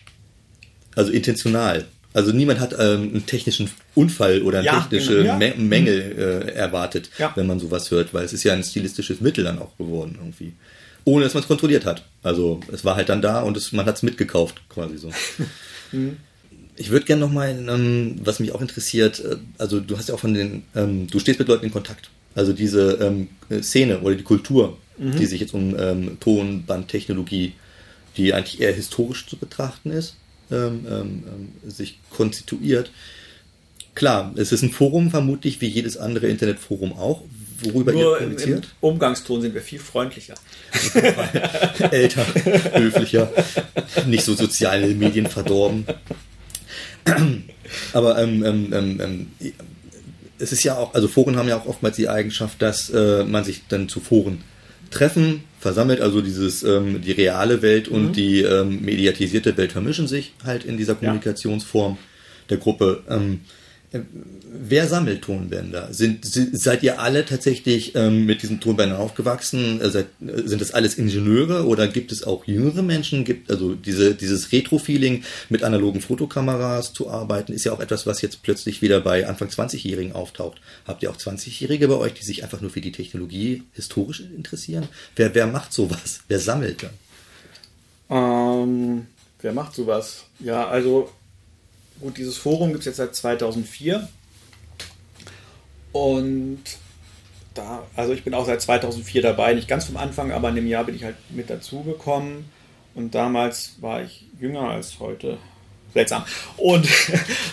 [0.96, 1.84] Also intentional.
[2.14, 5.54] Also niemand hat ähm, einen technischen Unfall oder ja, technische genau, ja.
[5.56, 7.32] Mängel äh, erwartet, ja.
[7.34, 10.52] wenn man sowas hört, weil es ist ja ein stilistisches Mittel dann auch geworden irgendwie.
[11.04, 12.04] Ohne dass man es kontrolliert hat.
[12.22, 15.10] Also es war halt dann da und es, man hat es mitgekauft, quasi so.
[15.92, 16.18] mhm.
[16.76, 20.20] Ich würde gerne nochmal, ähm, was mich auch interessiert, äh, also du hast ja auch
[20.20, 22.10] von den, ähm, du stehst mit Leuten in Kontakt.
[22.36, 23.28] Also diese ähm,
[23.60, 25.16] Szene oder die Kultur, mhm.
[25.16, 27.54] die sich jetzt um ähm, Tonbandtechnologie,
[28.16, 30.16] die eigentlich eher historisch zu betrachten ist,
[30.50, 31.24] ähm, ähm,
[31.64, 32.90] ähm, sich konstituiert.
[33.94, 37.22] Klar, es ist ein Forum vermutlich wie jedes andere Internetforum auch,
[37.62, 38.64] worüber Nur ihr kommuniziert.
[38.64, 40.34] Im Umgangston sind wir viel freundlicher.
[41.90, 42.26] Älter,
[42.74, 43.32] höflicher,
[44.06, 45.86] nicht so soziale Medien verdorben.
[47.92, 49.52] Aber ähm, ähm, ähm, ähm,
[50.38, 53.44] es ist ja auch, also Foren haben ja auch oftmals die Eigenschaft, dass äh, man
[53.44, 54.42] sich dann zu Foren
[54.90, 58.12] treffen, versammelt, also dieses ähm, die reale Welt und mhm.
[58.12, 61.98] die ähm, mediatisierte Welt vermischen sich halt in dieser Kommunikationsform ja.
[62.50, 63.02] der Gruppe.
[63.08, 63.40] Ähm,
[63.92, 64.00] äh,
[64.56, 65.92] wer sammelt Tonbänder?
[65.92, 69.80] Sind, seid ihr alle tatsächlich ähm, mit diesen Tonbändern aufgewachsen?
[69.80, 73.24] Äh, seid, äh, sind das alles Ingenieure oder gibt es auch jüngere Menschen?
[73.24, 78.22] Gibt also diese, dieses Retro-Feeling mit analogen Fotokameras zu arbeiten, ist ja auch etwas, was
[78.22, 80.60] jetzt plötzlich wieder bei Anfang 20-Jährigen auftaucht.
[80.86, 84.88] Habt ihr auch 20-Jährige bei euch, die sich einfach nur für die Technologie historisch interessieren?
[85.16, 86.20] Wer, wer macht sowas?
[86.28, 86.90] Wer sammelt dann?
[88.10, 89.06] Ähm,
[89.40, 90.24] wer macht sowas?
[90.40, 91.10] Ja, also
[92.00, 94.08] Gut, dieses Forum gibt es jetzt seit 2004.
[95.94, 96.58] Und
[97.54, 100.66] da, also ich bin auch seit 2004 dabei, nicht ganz vom Anfang, aber in dem
[100.66, 102.46] Jahr bin ich halt mit dazugekommen.
[102.96, 105.38] Und damals war ich jünger als heute.
[105.92, 106.24] Seltsam.
[106.56, 106.88] Und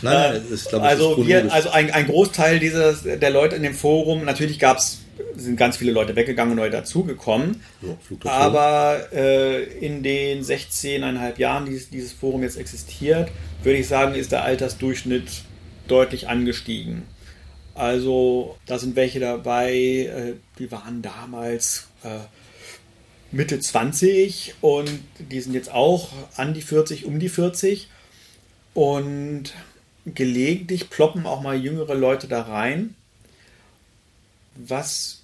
[0.02, 3.76] nein, nein, ist, glaube, also, wir, also ein, ein Großteil dieses, der Leute in dem
[3.76, 5.02] Forum, natürlich gab es
[5.36, 7.62] sind ganz viele Leute weggegangen und neu dazugekommen.
[7.84, 13.30] Ja, aber äh, in den 16,5 Jahren, die dieses Forum jetzt existiert,
[13.62, 15.44] würde ich sagen, ist der Altersdurchschnitt
[15.88, 17.04] deutlich angestiegen.
[17.74, 22.19] Also da sind welche dabei, äh, die waren damals äh,
[23.32, 27.88] Mitte 20 und die sind jetzt auch an die 40, um die 40.
[28.74, 29.53] Und
[30.05, 32.95] gelegentlich ploppen auch mal jüngere Leute da rein.
[34.55, 35.22] Was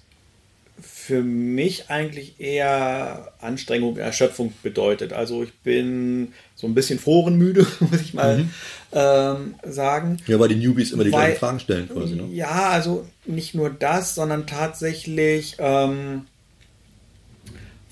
[0.80, 5.12] für mich eigentlich eher Anstrengung, Erschöpfung bedeutet.
[5.12, 8.50] Also ich bin so ein bisschen forenmüde, muss ich mal mhm.
[8.92, 10.16] ähm, sagen.
[10.26, 12.16] Ja, weil die Newbies immer die weil, gleichen Fragen stellen quasi.
[12.16, 12.28] Ne?
[12.32, 16.26] Ja, also nicht nur das, sondern tatsächlich, ähm,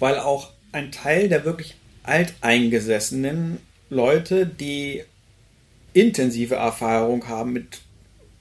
[0.00, 3.58] weil auch ein Teil der wirklich alteingesessenen
[3.88, 5.04] Leute, die
[5.92, 7.78] intensive Erfahrung haben mit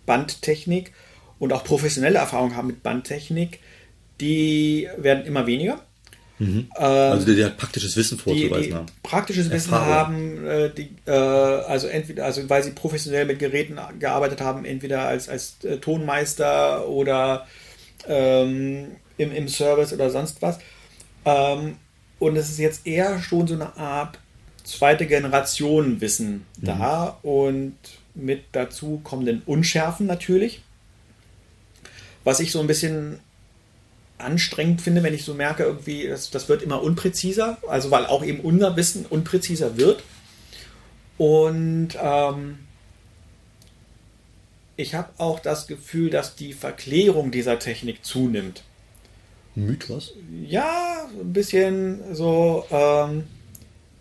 [0.08, 0.92] Bandtechnik
[1.38, 3.60] und auch professionelle Erfahrung haben mit Bandtechnik,
[4.20, 5.85] die werden immer weniger.
[6.38, 6.68] Mhm.
[6.78, 8.86] Ähm, also die, die halt praktisches Wissen vorzuweisen haben.
[9.04, 14.42] Praktisches Wissen haben, äh, die, äh, also entweder, also weil sie professionell mit Geräten gearbeitet
[14.42, 17.48] haben, entweder als, als äh, Tonmeister oder
[18.08, 20.60] ähm, im, im Service oder sonst was.
[21.24, 21.78] Ähm,
[22.20, 24.20] und es ist jetzt eher schon so eine Art
[24.64, 26.66] zweite Generation Wissen mhm.
[26.66, 27.78] da und
[28.14, 30.62] mit dazu kommenden Unschärfen natürlich.
[32.24, 33.20] Was ich so ein bisschen
[34.18, 38.24] anstrengend finde, wenn ich so merke, irgendwie, das, das wird immer unpräziser, also weil auch
[38.24, 40.04] eben unser Wissen unpräziser wird.
[41.18, 42.60] Und ähm,
[44.78, 48.64] ich habe auch das Gefühl, dass die Verklärung dieser Technik zunimmt.
[49.56, 50.14] Mythos?
[50.48, 52.66] Ja, ein bisschen so.
[52.70, 53.24] Ähm,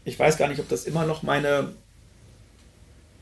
[0.05, 1.73] ich weiß gar nicht, ob das immer noch meine,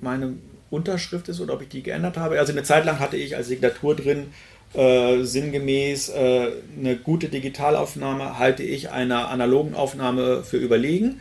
[0.00, 0.34] meine
[0.70, 2.38] Unterschrift ist oder ob ich die geändert habe.
[2.38, 4.32] Also eine Zeit lang hatte ich als Signatur drin,
[4.74, 11.20] äh, sinngemäß äh, eine gute Digitalaufnahme halte ich einer analogen Aufnahme für überlegen,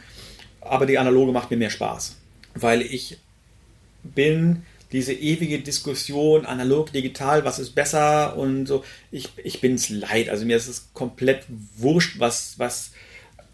[0.62, 2.18] aber die analoge macht mir mehr Spaß,
[2.56, 3.18] weil ich
[4.04, 9.89] bin diese ewige Diskussion analog, digital, was ist besser und so, ich, ich bin es
[9.89, 11.45] leid, also mir ist es komplett
[11.78, 12.91] wurscht, was, was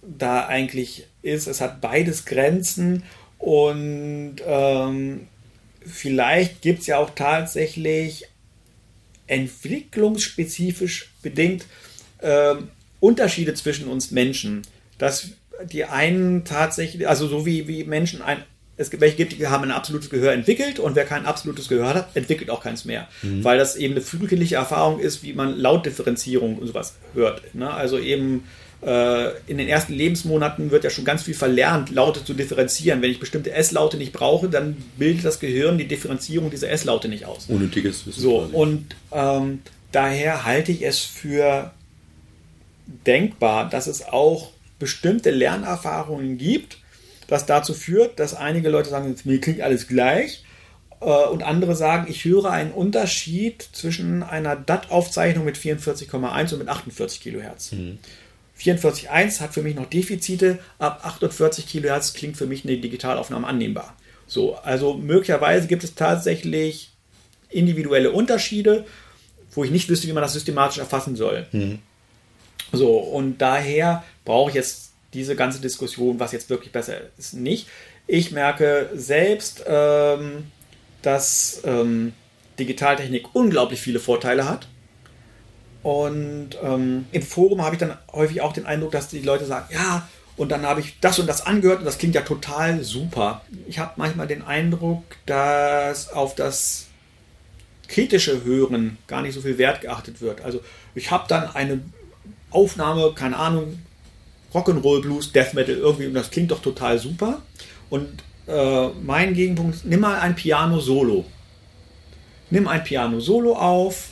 [0.01, 1.47] da eigentlich ist.
[1.47, 3.03] Es hat beides Grenzen
[3.37, 5.27] und ähm,
[5.85, 8.25] vielleicht gibt es ja auch tatsächlich
[9.27, 11.65] entwicklungsspezifisch bedingt
[12.19, 12.55] äh,
[12.99, 14.63] Unterschiede zwischen uns Menschen.
[14.97, 15.29] Dass
[15.71, 18.43] die einen tatsächlich, also so wie, wie Menschen ein
[18.77, 21.95] es gibt welche gibt, die haben ein absolutes Gehör entwickelt und wer kein absolutes Gehör
[21.95, 23.07] hat, entwickelt auch keins mehr.
[23.23, 23.43] Mhm.
[23.43, 27.55] Weil das eben eine frühkindliche Erfahrung ist, wie man Lautdifferenzierung und sowas hört.
[27.55, 27.69] Ne?
[27.71, 28.43] Also eben
[28.79, 33.01] in den ersten Lebensmonaten wird ja schon ganz viel verlernt, Laute zu differenzieren.
[33.01, 37.25] Wenn ich bestimmte S-Laute nicht brauche, dann bildet das Gehirn die Differenzierung dieser S-Laute nicht
[37.25, 37.47] aus.
[37.47, 38.21] Unnötiges Wissen.
[38.21, 38.53] So, quasi.
[38.53, 39.61] und ähm,
[39.91, 41.71] daher halte ich es für
[43.05, 46.77] denkbar, dass es auch bestimmte Lernerfahrungen gibt,
[47.27, 50.43] das dazu führt, dass einige Leute sagen, mir klingt alles gleich
[51.01, 56.69] äh, und andere sagen, ich höre einen Unterschied zwischen einer DAT-Aufzeichnung mit 44,1 und mit
[56.69, 57.71] 48 Kilohertz.
[57.71, 57.97] Mhm.
[58.59, 63.95] 44.1 hat für mich noch Defizite, ab 48 Kilohertz klingt für mich eine Digitalaufnahme annehmbar.
[64.25, 66.91] So, also möglicherweise gibt es tatsächlich
[67.49, 68.85] individuelle Unterschiede,
[69.51, 71.47] wo ich nicht wüsste, wie man das systematisch erfassen soll.
[71.51, 71.79] Mhm.
[72.73, 77.67] So, und daher brauche ich jetzt diese ganze Diskussion, was jetzt wirklich besser ist, nicht.
[78.07, 80.51] Ich merke selbst, ähm,
[81.01, 82.13] dass ähm,
[82.59, 84.67] Digitaltechnik unglaublich viele Vorteile hat.
[85.87, 89.67] Und ähm, im Forum habe ich dann häufig auch den Eindruck, dass die Leute sagen,
[89.73, 93.41] ja, und dann habe ich das und das angehört und das klingt ja total super.
[93.69, 96.87] Ich habe manchmal den Eindruck, dass auf das
[97.87, 100.41] kritische Hören gar nicht so viel Wert geachtet wird.
[100.41, 100.59] Also
[100.93, 101.79] ich habe dann eine
[102.51, 103.79] Aufnahme, keine Ahnung,
[104.53, 107.43] Rock'n'Roll, Blues, Death Metal irgendwie und das klingt doch total super.
[107.89, 108.09] Und
[108.47, 111.23] äh, mein Gegenpunkt, nimm mal ein Piano Solo.
[112.49, 114.09] Nimm ein Piano Solo auf,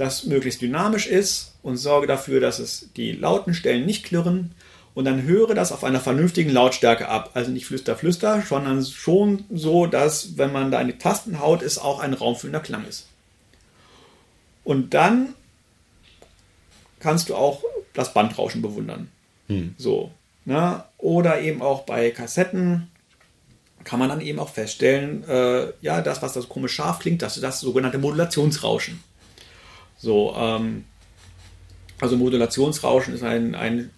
[0.00, 4.54] das möglichst dynamisch ist und sorge dafür, dass es die lauten Stellen nicht klirren
[4.94, 7.30] und dann höre das auf einer vernünftigen Lautstärke ab.
[7.34, 11.62] Also nicht flüster, flüster, sondern schon so, dass, wenn man da in die Tasten haut,
[11.62, 13.06] es auch ein raumfüllender Klang ist.
[14.64, 15.34] Und dann
[16.98, 17.62] kannst du auch
[17.94, 19.10] das Bandrauschen bewundern.
[19.46, 19.74] Hm.
[19.78, 20.10] So.
[20.44, 20.82] Ne?
[20.98, 22.90] Oder eben auch bei Kassetten
[23.84, 27.36] kann man dann eben auch feststellen, äh, ja, das, was das komisch scharf klingt, das
[27.36, 29.02] ist das sogenannte Modulationsrauschen.
[30.00, 30.84] So, ähm,
[32.00, 33.90] also Modulationsrauschen ist ein, ein,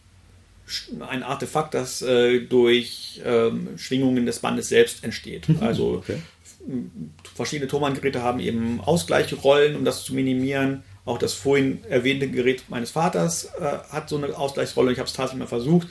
[1.00, 5.48] ein Artefakt, das äh, durch ähm, Schwingungen des Bandes selbst entsteht.
[5.48, 5.58] Mhm.
[5.60, 6.16] Also okay.
[7.34, 10.82] verschiedene Thomann-Geräte haben eben Ausgleichrollen, um das zu minimieren.
[11.04, 14.92] Auch das vorhin erwähnte Gerät meines Vaters äh, hat so eine Ausgleichsrolle.
[14.92, 15.88] Ich habe es tatsächlich mal versucht.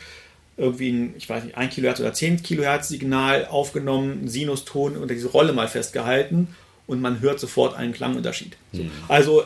[0.58, 5.30] Irgendwie ein, ich weiß nicht, 1 Kilohertz oder 10 Kilohertz Signal aufgenommen, Sinuston unter diese
[5.30, 6.50] Rolle mal festgehalten
[6.92, 8.58] und man hört sofort einen Klangunterschied.
[8.74, 8.92] Mhm.
[9.08, 9.44] Also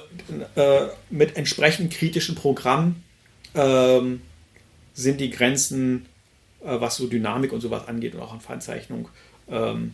[0.55, 3.03] äh, mit entsprechend kritischen Programmen
[3.53, 4.21] ähm,
[4.95, 6.07] sind die Grenzen,
[6.63, 9.09] äh, was so Dynamik und sowas angeht und auch an Feinzeichnung,
[9.47, 9.93] ähm,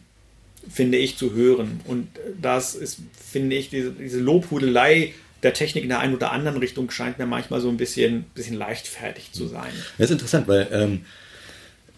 [0.69, 1.81] finde ich zu hören.
[1.83, 2.07] Und
[2.41, 6.89] das ist, finde ich, diese, diese Lobhudelei, der Technik in der einen oder anderen Richtung
[6.89, 9.73] scheint mir manchmal so ein bisschen, bisschen leichtfertig zu sein.
[9.97, 11.05] Das ist interessant, weil ähm,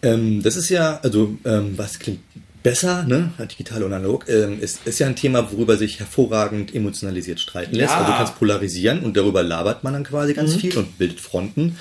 [0.02, 2.22] ähm, das ist ja, also ähm, was klingt
[2.64, 3.30] besser, ne?
[3.52, 7.92] digital und analog, ähm, ist, ist ja ein Thema, worüber sich hervorragend emotionalisiert streiten lässt.
[7.92, 7.98] Ja.
[8.00, 10.58] Also du kannst polarisieren und darüber labert man dann quasi ganz Mhm.
[10.58, 11.78] viel und bildet Fronten.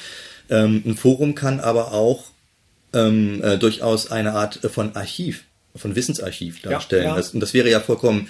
[0.52, 2.26] Ähm, ein Forum kann aber auch
[2.94, 7.06] ähm, äh, durchaus eine Art von Archiv, von Wissensarchiv darstellen.
[7.06, 7.16] ja.
[7.16, 8.28] Das, und das wäre ja vollkommen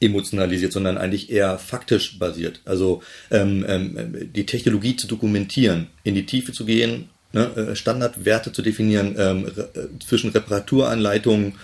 [0.00, 2.60] entemotionalisiert, sondern eigentlich eher faktisch basiert.
[2.64, 8.52] Also ähm, ähm, die Technologie zu dokumentieren, in die Tiefe zu gehen, ne, äh, Standardwerte
[8.52, 11.54] zu definieren ähm, re äh, zwischen Reparaturanleitungen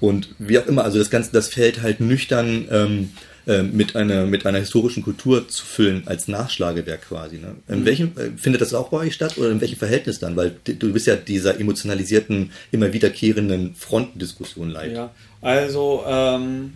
[0.00, 0.84] und wie auch immer.
[0.84, 3.10] Also das Ganze, das Feld halt nüchtern ähm,
[3.46, 7.36] äh, mit einer mit einer historischen Kultur zu füllen als Nachschlagewerk quasi.
[7.36, 7.56] Ne?
[7.68, 10.36] In welchem äh, findet das auch bei euch statt oder in welchem Verhältnis dann?
[10.36, 14.92] Weil du bist ja dieser emotionalisierten, immer wiederkehrenden Frontendiskussion leid.
[14.92, 15.10] Ja,
[15.40, 16.74] also ähm,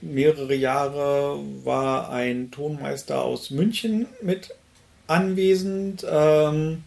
[0.00, 4.54] mehrere Jahre war ein Tonmeister aus München mit
[5.08, 6.06] anwesend.
[6.08, 6.84] Ähm,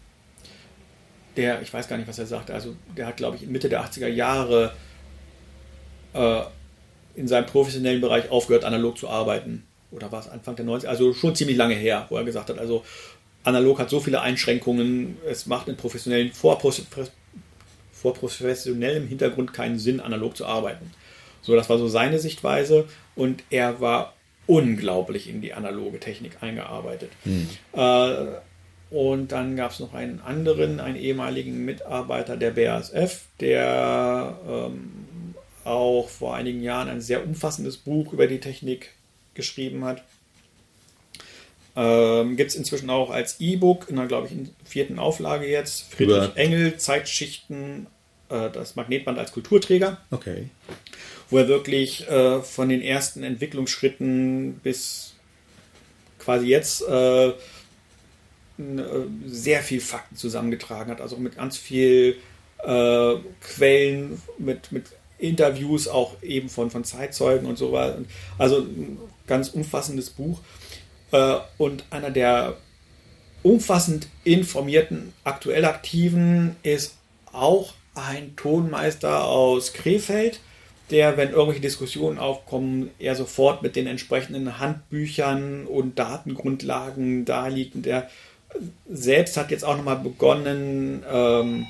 [1.37, 3.83] der, ich weiß gar nicht, was er sagte, also der hat, glaube ich, Mitte der
[3.83, 4.73] 80er Jahre
[6.13, 6.41] äh,
[7.15, 9.63] in seinem professionellen Bereich aufgehört, analog zu arbeiten.
[9.91, 10.87] Oder war es Anfang der 90er?
[10.87, 12.83] Also schon ziemlich lange her, wo er gesagt hat, also
[13.43, 19.99] analog hat so viele Einschränkungen, es macht in professionellen, vor, vor professionellem Hintergrund keinen Sinn,
[19.99, 20.91] analog zu arbeiten.
[21.41, 24.13] So, das war so seine Sichtweise und er war
[24.47, 27.11] unglaublich in die analoge Technik eingearbeitet.
[27.73, 28.25] Äh,
[28.91, 34.91] und dann gab es noch einen anderen, einen ehemaligen Mitarbeiter der BASF, der ähm,
[35.63, 38.89] auch vor einigen Jahren ein sehr umfassendes Buch über die Technik
[39.33, 40.03] geschrieben hat.
[41.75, 45.93] Ähm, Gibt es inzwischen auch als E-Book in der, glaube ich, in vierten Auflage jetzt.
[45.93, 47.87] Friedrich Über- Engel, Zeitschichten,
[48.29, 50.49] äh, das Magnetband als Kulturträger Okay.
[51.29, 55.13] wo er wirklich äh, von den ersten Entwicklungsschritten bis
[56.19, 57.31] quasi jetzt äh,
[58.61, 62.17] n- äh, sehr viel Fakten zusammengetragen hat, also mit ganz viel
[62.63, 64.85] äh, Quellen, mit, mit
[65.17, 67.99] Interviews auch eben von, von Zeitzeugen und so weiter.
[68.37, 68.97] Also ein
[69.27, 70.39] ganz umfassendes Buch
[71.11, 72.57] äh, und einer der
[73.43, 76.95] umfassend informierten, aktuell aktiven ist
[77.31, 80.39] auch ein Tonmeister aus Krefeld,
[80.91, 87.75] der, wenn irgendwelche Diskussionen aufkommen, er sofort mit den entsprechenden Handbüchern und Datengrundlagen da liegt.
[87.75, 88.09] Und der
[88.89, 91.67] selbst hat jetzt auch nochmal begonnen, ähm,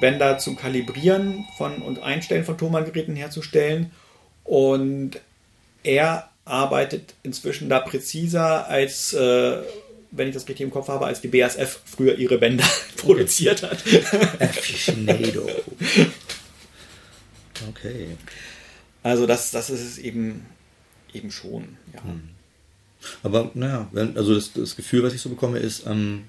[0.00, 3.90] Bänder zu kalibrieren von, und Einstellen von Tonbandgeräten herzustellen.
[4.44, 5.20] Und
[5.82, 9.58] er arbeitet inzwischen da präziser als, äh,
[10.10, 12.64] wenn ich das richtig im Kopf habe, als die BASF früher ihre Bänder
[12.96, 13.82] produziert hat.
[14.40, 15.48] Aficionado.
[17.68, 18.08] Okay.
[19.04, 20.44] Also das, das ist es eben,
[21.12, 21.76] eben schon.
[21.94, 22.02] Ja.
[23.22, 26.24] Aber naja, also das, das Gefühl, was ich so bekomme, ist, ähm,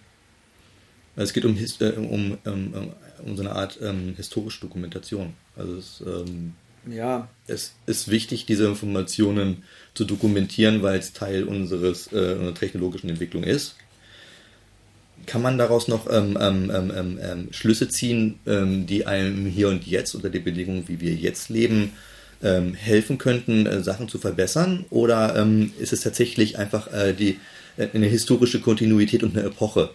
[1.15, 2.93] es geht um, äh, um, um,
[3.25, 5.33] um so eine Art ähm, historische Dokumentation.
[5.55, 6.53] Also es, ähm,
[6.87, 9.63] ja, es ist wichtig, diese Informationen
[9.93, 13.75] zu dokumentieren, weil es Teil unseres äh, unserer technologischen Entwicklung ist.
[15.25, 19.69] Kann man daraus noch ähm, ähm, ähm, ähm, ähm, Schlüsse ziehen, ähm, die einem hier
[19.69, 21.93] und jetzt unter den Bedingungen, wie wir jetzt leben,
[22.45, 24.85] ähm, helfen könnten, äh, Sachen zu verbessern?
[24.89, 27.39] Oder ähm, ist es tatsächlich einfach äh, die,
[27.77, 29.89] äh, eine historische Kontinuität und eine Epoche,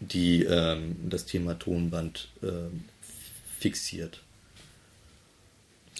[0.00, 2.84] die ähm, das Thema Tonband ähm,
[3.58, 4.22] fixiert?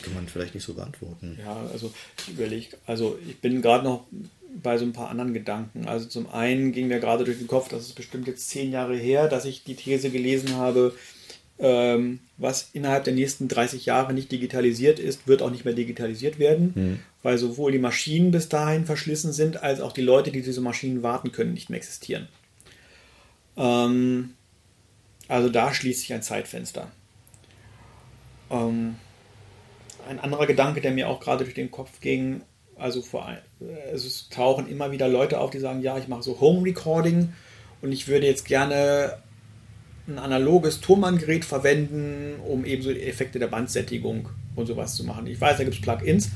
[0.02, 1.38] Kann man vielleicht nicht so beantworten.
[1.42, 4.04] ja, also ich überlege, also ich bin gerade noch
[4.62, 5.86] bei so ein paar anderen Gedanken.
[5.86, 8.94] Also zum einen ging mir gerade durch den Kopf, das ist bestimmt jetzt zehn Jahre
[8.94, 10.94] her, dass ich die These gelesen habe,
[11.58, 16.38] ähm, was innerhalb der nächsten 30 Jahre nicht digitalisiert ist, wird auch nicht mehr digitalisiert
[16.38, 20.60] werden, weil sowohl die Maschinen bis dahin verschlissen sind, als auch die Leute, die diese
[20.60, 22.28] Maschinen warten können, nicht mehr existieren.
[23.56, 24.34] Ähm,
[25.28, 26.90] also da schließt sich ein Zeitfenster.
[28.50, 28.96] Ähm,
[30.08, 32.42] ein anderer Gedanke, der mir auch gerade durch den Kopf ging,
[32.76, 33.26] also vor
[33.90, 37.32] also es tauchen immer wieder Leute auf, die sagen, ja, ich mache so Home Recording
[37.82, 39.18] und ich würde jetzt gerne
[40.08, 45.26] ein analoges Tonbandgerät verwenden, um eben so die Effekte der Bandsättigung und sowas zu machen.
[45.26, 46.30] Ich weiß, da gibt es Plugins.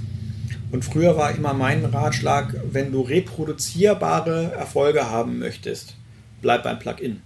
[0.73, 5.95] Und früher war immer mein Ratschlag, wenn du reproduzierbare Erfolge haben möchtest,
[6.43, 7.23] bleib beim Plugin.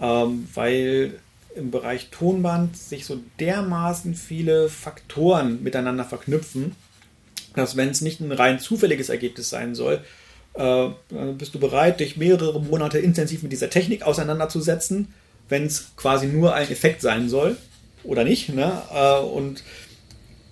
[0.00, 1.20] Ähm, weil
[1.54, 6.74] im Bereich Tonband sich so dermaßen viele Faktoren miteinander verknüpfen,
[7.54, 10.02] dass wenn es nicht ein rein zufälliges Ergebnis sein soll,
[10.54, 10.88] äh,
[11.36, 15.12] bist du bereit, dich mehrere Monate intensiv mit dieser Technik auseinanderzusetzen,
[15.48, 17.56] wenn es quasi nur ein Effekt sein soll
[18.02, 18.50] oder nicht.
[18.50, 18.82] Ne?
[18.92, 19.62] Äh, und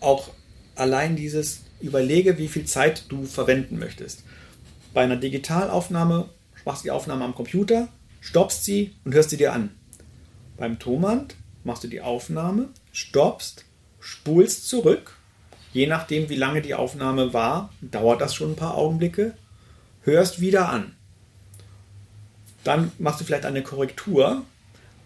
[0.00, 0.30] auch
[0.74, 4.24] allein dieses Überlege, wie viel Zeit du verwenden möchtest.
[4.94, 6.28] bei einer Digitalaufnahme
[6.64, 7.88] machst du die Aufnahme am Computer,
[8.20, 9.70] stoppst sie und hörst sie dir an.
[10.56, 11.34] Beim Tonband
[11.64, 13.64] machst du die Aufnahme, stoppst,
[14.00, 15.16] spulst zurück.
[15.72, 19.34] Je nachdem, wie lange die Aufnahme war, dauert das schon ein paar Augenblicke.
[20.02, 20.94] Hörst wieder an.
[22.64, 24.42] Dann machst du vielleicht eine Korrektur,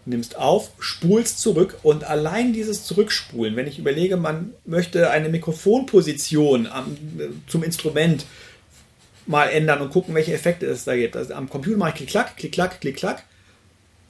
[0.05, 6.67] nimmst auf, spulst zurück und allein dieses Zurückspulen, wenn ich überlege, man möchte eine Mikrofonposition
[6.67, 6.97] am,
[7.47, 8.25] zum Instrument
[9.25, 11.15] mal ändern und gucken, welche Effekte es da gibt.
[11.15, 13.23] Also am Computer mache ich klick-klack, klick-klack, klick-klack.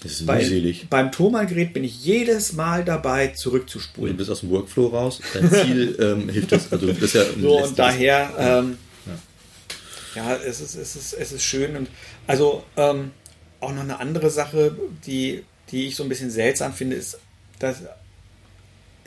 [0.03, 0.87] Das ist Bei, mühselig.
[0.91, 4.13] beim Thomann-Gerät bin ich jedes Mal dabei, zurückzuspulen.
[4.13, 5.19] Du bist aus dem Workflow raus.
[5.33, 6.71] Dein Ziel ähm, hilft das.
[6.71, 8.77] Also das ist ja So, und daher, ähm,
[10.15, 11.75] ja, es, ist, es, ist, es ist schön.
[11.75, 11.89] Und
[12.25, 13.11] also ähm,
[13.59, 14.75] auch noch eine andere Sache,
[15.05, 17.19] die, die ich so ein bisschen seltsam finde, ist,
[17.59, 17.83] dass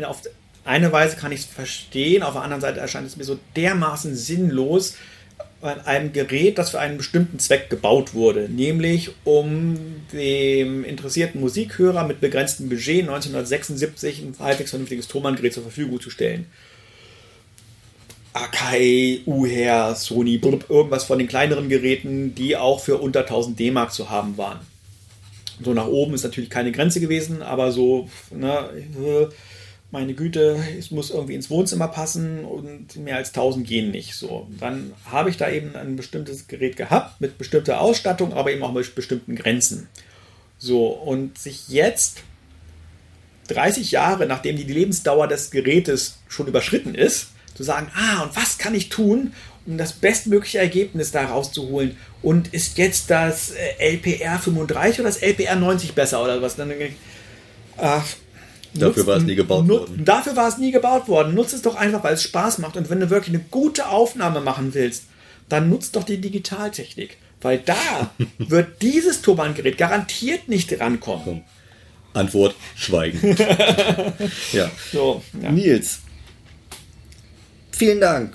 [0.03, 0.23] auf
[0.65, 4.15] eine Weise kann ich es verstehen, auf der anderen Seite erscheint es mir so dermaßen
[4.15, 4.97] sinnlos,
[5.63, 9.77] an einem Gerät, das für einen bestimmten Zweck gebaut wurde, nämlich um
[10.13, 16.47] dem interessierten Musikhörer mit begrenztem Budget 1976 ein halbwegs vernünftiges Thomann-Gerät zur Verfügung zu stellen.
[18.33, 23.93] Akai, Uher, Sony, blub, irgendwas von den kleineren Geräten, die auch für unter 1000 D-Mark
[23.93, 24.61] zu haben waren.
[25.63, 29.31] So nach oben ist natürlich keine Grenze gewesen, aber so, ne,
[29.91, 34.15] meine Güte, es muss irgendwie ins Wohnzimmer passen und mehr als 1000 gehen nicht.
[34.15, 38.63] So, dann habe ich da eben ein bestimmtes Gerät gehabt mit bestimmter Ausstattung, aber eben
[38.63, 39.89] auch mit bestimmten Grenzen.
[40.59, 42.23] So, und sich jetzt
[43.49, 47.31] 30 Jahre, nachdem die Lebensdauer des Gerätes schon überschritten ist,
[47.61, 49.35] zu sagen, ah, und was kann ich tun,
[49.67, 51.97] um das bestmögliche Ergebnis da rauszuholen?
[52.23, 56.57] Und ist jetzt das äh, LPR 35 oder das LPR 90 besser oder was?
[56.57, 56.73] Dann
[57.77, 58.07] ach,
[58.73, 60.05] Dafür war es nie gebaut worden.
[60.05, 61.35] Dafür war es nie gebaut worden.
[61.35, 62.77] Nutze es doch einfach, weil es Spaß macht.
[62.77, 65.07] Und wenn du wirklich eine gute Aufnahme machen willst,
[65.49, 67.17] dann nutzt doch die Digitaltechnik.
[67.43, 71.43] Weil da wird dieses Turbangerät garantiert nicht rankommen.
[72.15, 73.37] Antwort: Schweigen.
[74.53, 74.71] ja.
[74.93, 75.51] So, ja.
[75.51, 76.01] Nils,
[77.81, 78.35] vielen Dank.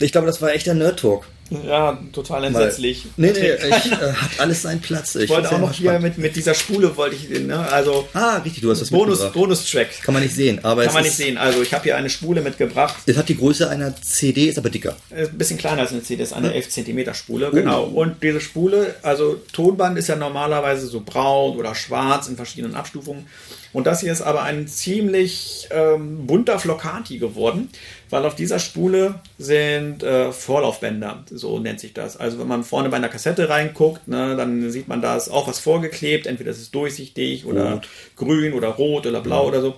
[0.00, 1.26] Ich glaube, das war echt ein Nerd-Talk.
[1.50, 3.04] ja, total Mal- entsetzlich.
[3.18, 5.14] Nee, nee, ich, äh, hat alles seinen Platz.
[5.14, 8.36] Ich wollte find's auch noch hier mit, mit dieser Spule wollte ich, ne, also Ah,
[8.38, 9.30] richtig, du hast das Bonus.
[9.32, 10.02] Bonus-Track.
[10.02, 11.36] Kann man nicht sehen, aber Kann man nicht sehen.
[11.36, 12.96] Also ich habe hier eine Spule mitgebracht.
[13.06, 14.96] Es hat die Größe einer CD, ist aber dicker.
[15.10, 17.50] Ist ein bisschen kleiner als eine CD, ist eine 11 cm Spule.
[17.50, 17.84] Genau.
[17.84, 23.26] Und diese Spule, also Tonband ist ja normalerweise so braun oder schwarz in verschiedenen Abstufungen.
[23.72, 27.68] Und das hier ist aber ein ziemlich ähm, bunter Flocati geworden,
[28.10, 32.16] weil auf dieser Spule sind äh, Vorlaufbänder, so nennt sich das.
[32.16, 35.48] Also wenn man vorne bei einer Kassette reinguckt, ne, dann sieht man da ist auch
[35.48, 36.26] was vorgeklebt.
[36.26, 37.88] Entweder ist es durchsichtig oder Rot.
[38.16, 39.74] grün oder rot oder blau oder so.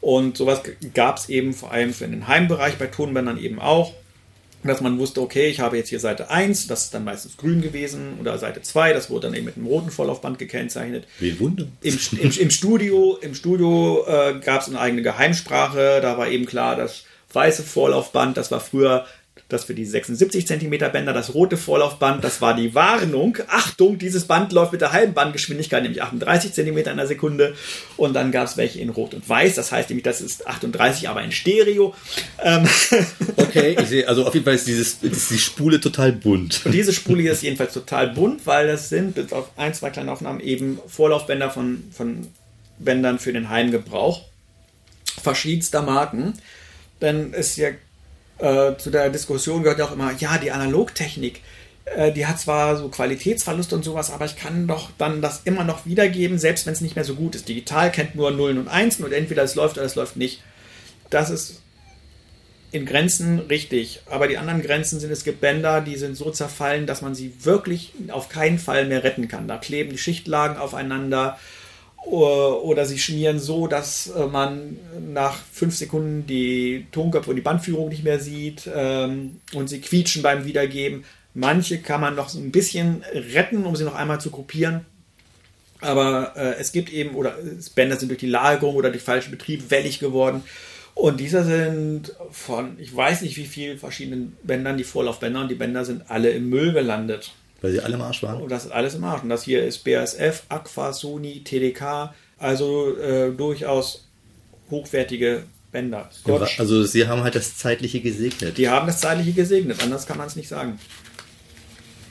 [0.00, 0.60] Und sowas
[0.92, 3.94] gab es eben vor allem für den Heimbereich bei Tonbändern eben auch,
[4.64, 7.60] dass man wusste, okay, ich habe jetzt hier Seite 1, das ist dann meistens grün
[7.60, 11.06] gewesen, oder Seite 2, das wurde dann eben mit einem roten Vorlaufband gekennzeichnet.
[11.18, 11.66] Wen Wunder.
[11.82, 16.46] Im, im, im Studio, im Studio äh, gab es eine eigene Geheimsprache, da war eben
[16.46, 19.06] klar, das weiße Vorlaufband, das war früher
[19.54, 23.38] das für die 76 cm Bänder, das rote Vorlaufband, das war die Warnung.
[23.48, 27.54] Achtung, dieses Band läuft mit der halben Bandgeschwindigkeit, nämlich 38 cm in der Sekunde.
[27.96, 31.08] Und dann gab es welche in Rot und Weiß, das heißt nämlich, das ist 38,
[31.08, 31.94] aber in Stereo.
[32.42, 32.68] Ähm,
[33.36, 36.62] Okay, ich sehe, also auf jeden Fall ist, dieses, ist die Spule total bunt.
[36.64, 39.90] Und diese Spule hier ist jedenfalls total bunt, weil das sind bis auf ein, zwei
[39.90, 42.26] kleine Aufnahmen eben Vorlaufbänder von, von
[42.78, 44.22] Bändern für den Heimgebrauch
[45.22, 46.34] verschiedenster Marken.
[47.00, 47.68] Denn es ja
[48.44, 51.40] äh, zu der Diskussion gehört ja auch immer, ja, die Analogtechnik,
[51.86, 55.64] äh, die hat zwar so Qualitätsverluste und sowas, aber ich kann doch dann das immer
[55.64, 57.48] noch wiedergeben, selbst wenn es nicht mehr so gut ist.
[57.48, 60.42] Digital kennt nur Nullen und Einsen und entweder es läuft oder es läuft nicht.
[61.08, 61.62] Das ist
[62.70, 66.86] in Grenzen richtig, aber die anderen Grenzen sind, es gibt Bänder, die sind so zerfallen,
[66.86, 69.48] dass man sie wirklich auf keinen Fall mehr retten kann.
[69.48, 71.38] Da kleben die Schichtlagen aufeinander
[72.06, 74.76] oder sie schmieren so, dass äh, man
[75.12, 80.22] nach fünf Sekunden die Tonköpfe und die Bandführung nicht mehr sieht ähm, und sie quietschen
[80.22, 81.04] beim Wiedergeben.
[81.34, 84.86] Manche kann man noch so ein bisschen retten, um sie noch einmal zu gruppieren.
[85.80, 87.36] Aber äh, es gibt eben, oder
[87.74, 90.42] Bänder sind durch die Lagerung oder durch falschen Betrieb wellig geworden.
[90.94, 95.56] Und diese sind von, ich weiß nicht wie vielen verschiedenen Bändern, die Vorlaufbänder, und die
[95.56, 97.32] Bänder sind alle im Müll gelandet.
[97.64, 98.42] Weil sie alle im Arsch waren.
[98.42, 99.22] Und das ist alles im Arsch.
[99.22, 104.06] Und das hier ist BASF, Aqua, Sony, TDK, also äh, durchaus
[104.70, 106.10] hochwertige Bänder.
[106.12, 108.58] Scotch, Also sie haben halt das Zeitliche gesegnet.
[108.58, 110.78] die haben das Zeitliche gesegnet, anders kann man es nicht sagen.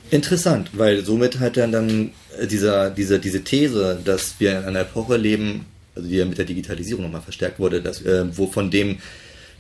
[0.09, 4.79] Interessant, weil somit hat dann, dann äh, dieser, dieser, diese These, dass wir in einer
[4.79, 8.71] Epoche leben, also die ja mit der Digitalisierung nochmal verstärkt wurde, dass, äh, wo von
[8.71, 8.97] dem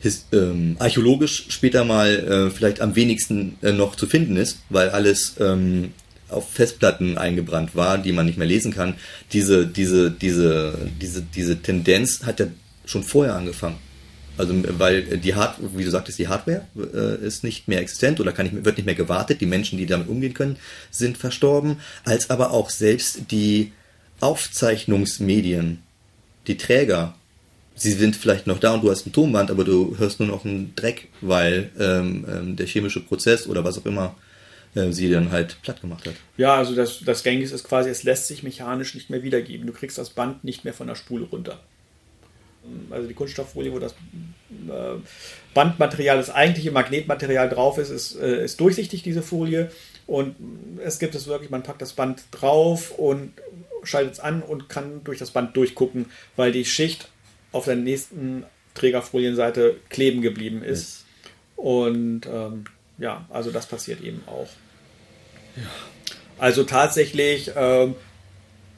[0.03, 4.89] his, ähm, archäologisch später mal äh, vielleicht am wenigsten äh, noch zu finden ist, weil
[4.89, 5.93] alles ähm,
[6.27, 8.95] auf Festplatten eingebrannt war, die man nicht mehr lesen kann.
[9.31, 12.47] Diese, diese, diese, diese, diese Tendenz hat ja
[12.85, 13.77] schon vorher angefangen.
[14.35, 18.33] Also weil die Hard wie du sagtest, die Hardware äh, ist nicht mehr existent oder
[18.33, 19.39] kann nicht, wird nicht mehr gewartet.
[19.39, 20.57] Die Menschen, die damit umgehen können,
[20.91, 23.71] sind verstorben, als aber auch selbst die
[24.19, 25.81] Aufzeichnungsmedien,
[26.47, 27.15] die Träger,
[27.75, 30.45] sie sind vielleicht noch da und du hast ein Tonband, aber du hörst nur noch
[30.45, 34.15] einen Dreck, weil ähm, ähm, der chemische Prozess oder was auch immer
[34.75, 36.15] äh, sie dann halt platt gemacht hat.
[36.37, 39.67] Ja, also das, das Gängige ist quasi, es lässt sich mechanisch nicht mehr wiedergeben.
[39.67, 41.59] Du kriegst das Band nicht mehr von der Spule runter
[42.89, 44.99] also die Kunststofffolie, wo das äh,
[45.53, 49.71] Bandmaterial, das eigentliche Magnetmaterial drauf ist, ist, äh, ist durchsichtig, diese Folie.
[50.07, 50.35] Und
[50.83, 53.33] es gibt es wirklich, man packt das Band drauf und
[53.83, 57.09] schaltet es an und kann durch das Band durchgucken, weil die Schicht
[57.53, 60.79] auf der nächsten Trägerfolienseite kleben geblieben ist.
[60.79, 61.05] Yes.
[61.55, 62.65] Und ähm,
[62.97, 64.49] ja, also das passiert eben auch.
[65.55, 65.63] Ja.
[66.39, 67.95] Also tatsächlich, ähm,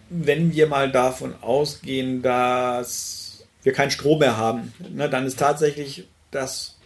[0.10, 6.08] wenn wir mal davon ausgehen, dass wir keinen Strom mehr haben, ne, dann ist tatsächlich
[6.32, 6.78] das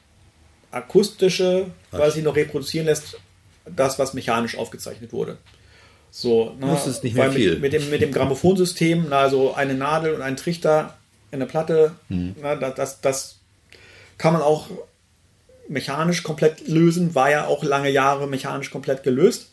[0.71, 3.17] akustische, was sich noch reproduzieren lässt,
[3.65, 5.37] das, was mechanisch aufgezeichnet wurde.
[6.11, 7.53] So, ne, das ist nicht mehr viel.
[7.53, 10.98] Mit, mit, dem, mit dem Grammophonsystem, also eine Nadel und ein Trichter
[11.31, 12.35] in der Platte, hm.
[12.41, 13.39] ne, das, das
[14.17, 14.67] kann man auch
[15.67, 19.49] mechanisch komplett lösen, war ja auch lange Jahre mechanisch komplett gelöst.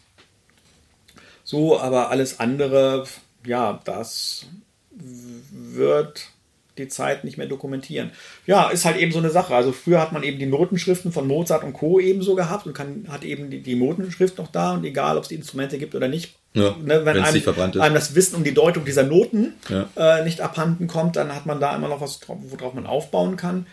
[1.44, 3.06] So, aber alles andere,
[3.44, 4.46] ja, das
[4.90, 6.30] wird
[6.78, 8.10] die Zeit nicht mehr dokumentieren.
[8.46, 9.54] Ja, ist halt eben so eine Sache.
[9.54, 12.00] Also früher hat man eben die Notenschriften von Mozart und Co.
[12.00, 15.28] ebenso gehabt und kann, hat eben die, die Notenschrift noch da und egal, ob es
[15.28, 16.34] die Instrumente gibt oder nicht.
[16.54, 19.88] Ja, ne, wenn einem, einem, das Wissen um die Deutung dieser Noten ja.
[19.96, 23.66] äh, nicht abhanden kommt, dann hat man da immer noch was, worauf man aufbauen kann.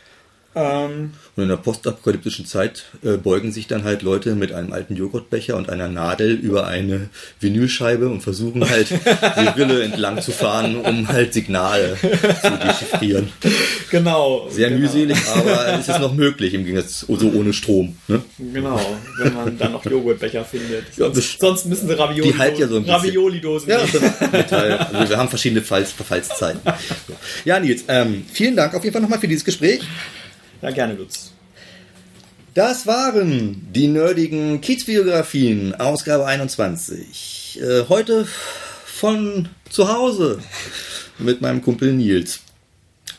[0.56, 4.96] Ähm, und in der postapokalyptischen Zeit äh, beugen sich dann halt Leute mit einem alten
[4.96, 7.10] Joghurtbecher und einer Nadel über eine
[7.40, 13.30] Vinylscheibe und versuchen halt die Rille entlang zu fahren, um halt Signale zu dechiffrieren.
[13.90, 14.48] Genau.
[14.50, 14.82] Sehr genau.
[14.82, 17.98] mühselig, aber es ist noch möglich im Gegensatz so ohne Strom.
[18.08, 18.22] Ne?
[18.54, 18.80] Genau,
[19.18, 20.94] wenn man dann noch Joghurtbecher findet.
[20.96, 25.62] Sonst, sonst müssen sie Ravioli, die halt ja so Ravioli-Dosen ja, also wir haben verschiedene
[25.62, 26.62] Verfallszeiten.
[27.46, 29.82] Ja, Nils, ähm, vielen Dank auf jeden Fall nochmal für dieses Gespräch.
[30.64, 31.34] Ja, gerne, Lutz.
[32.54, 37.60] Das waren die nerdigen Kiezbiografien, Ausgabe 21.
[37.62, 38.26] Äh, heute
[38.86, 40.40] von zu Hause
[41.20, 42.40] mit meinem Kumpel Nils.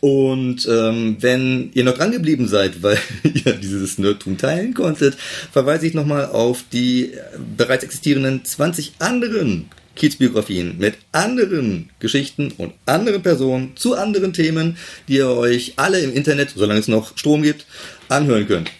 [0.01, 5.15] Und ähm, wenn ihr noch dran geblieben seid, weil ihr dieses Nerdtum teilen konntet,
[5.53, 7.13] verweise ich nochmal auf die
[7.59, 14.77] bereits existierenden 20 anderen Kiezbiografien mit anderen Geschichten und anderen Personen zu anderen Themen,
[15.09, 17.67] die ihr euch alle im Internet, solange es noch Strom gibt,
[18.09, 18.71] anhören könnt.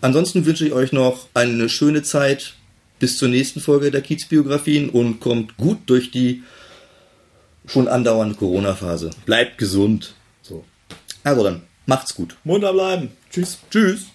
[0.00, 2.54] Ansonsten wünsche ich euch noch eine schöne Zeit
[2.98, 6.42] bis zur nächsten Folge der Kiezbiografien und kommt gut durch die
[7.66, 9.10] schon andauernde Corona-Phase.
[9.24, 10.14] Bleibt gesund.
[10.42, 10.64] So.
[11.22, 12.36] Also dann, macht's gut.
[12.44, 13.10] Munter bleiben.
[13.30, 13.58] Tschüss.
[13.70, 14.06] Tschüss.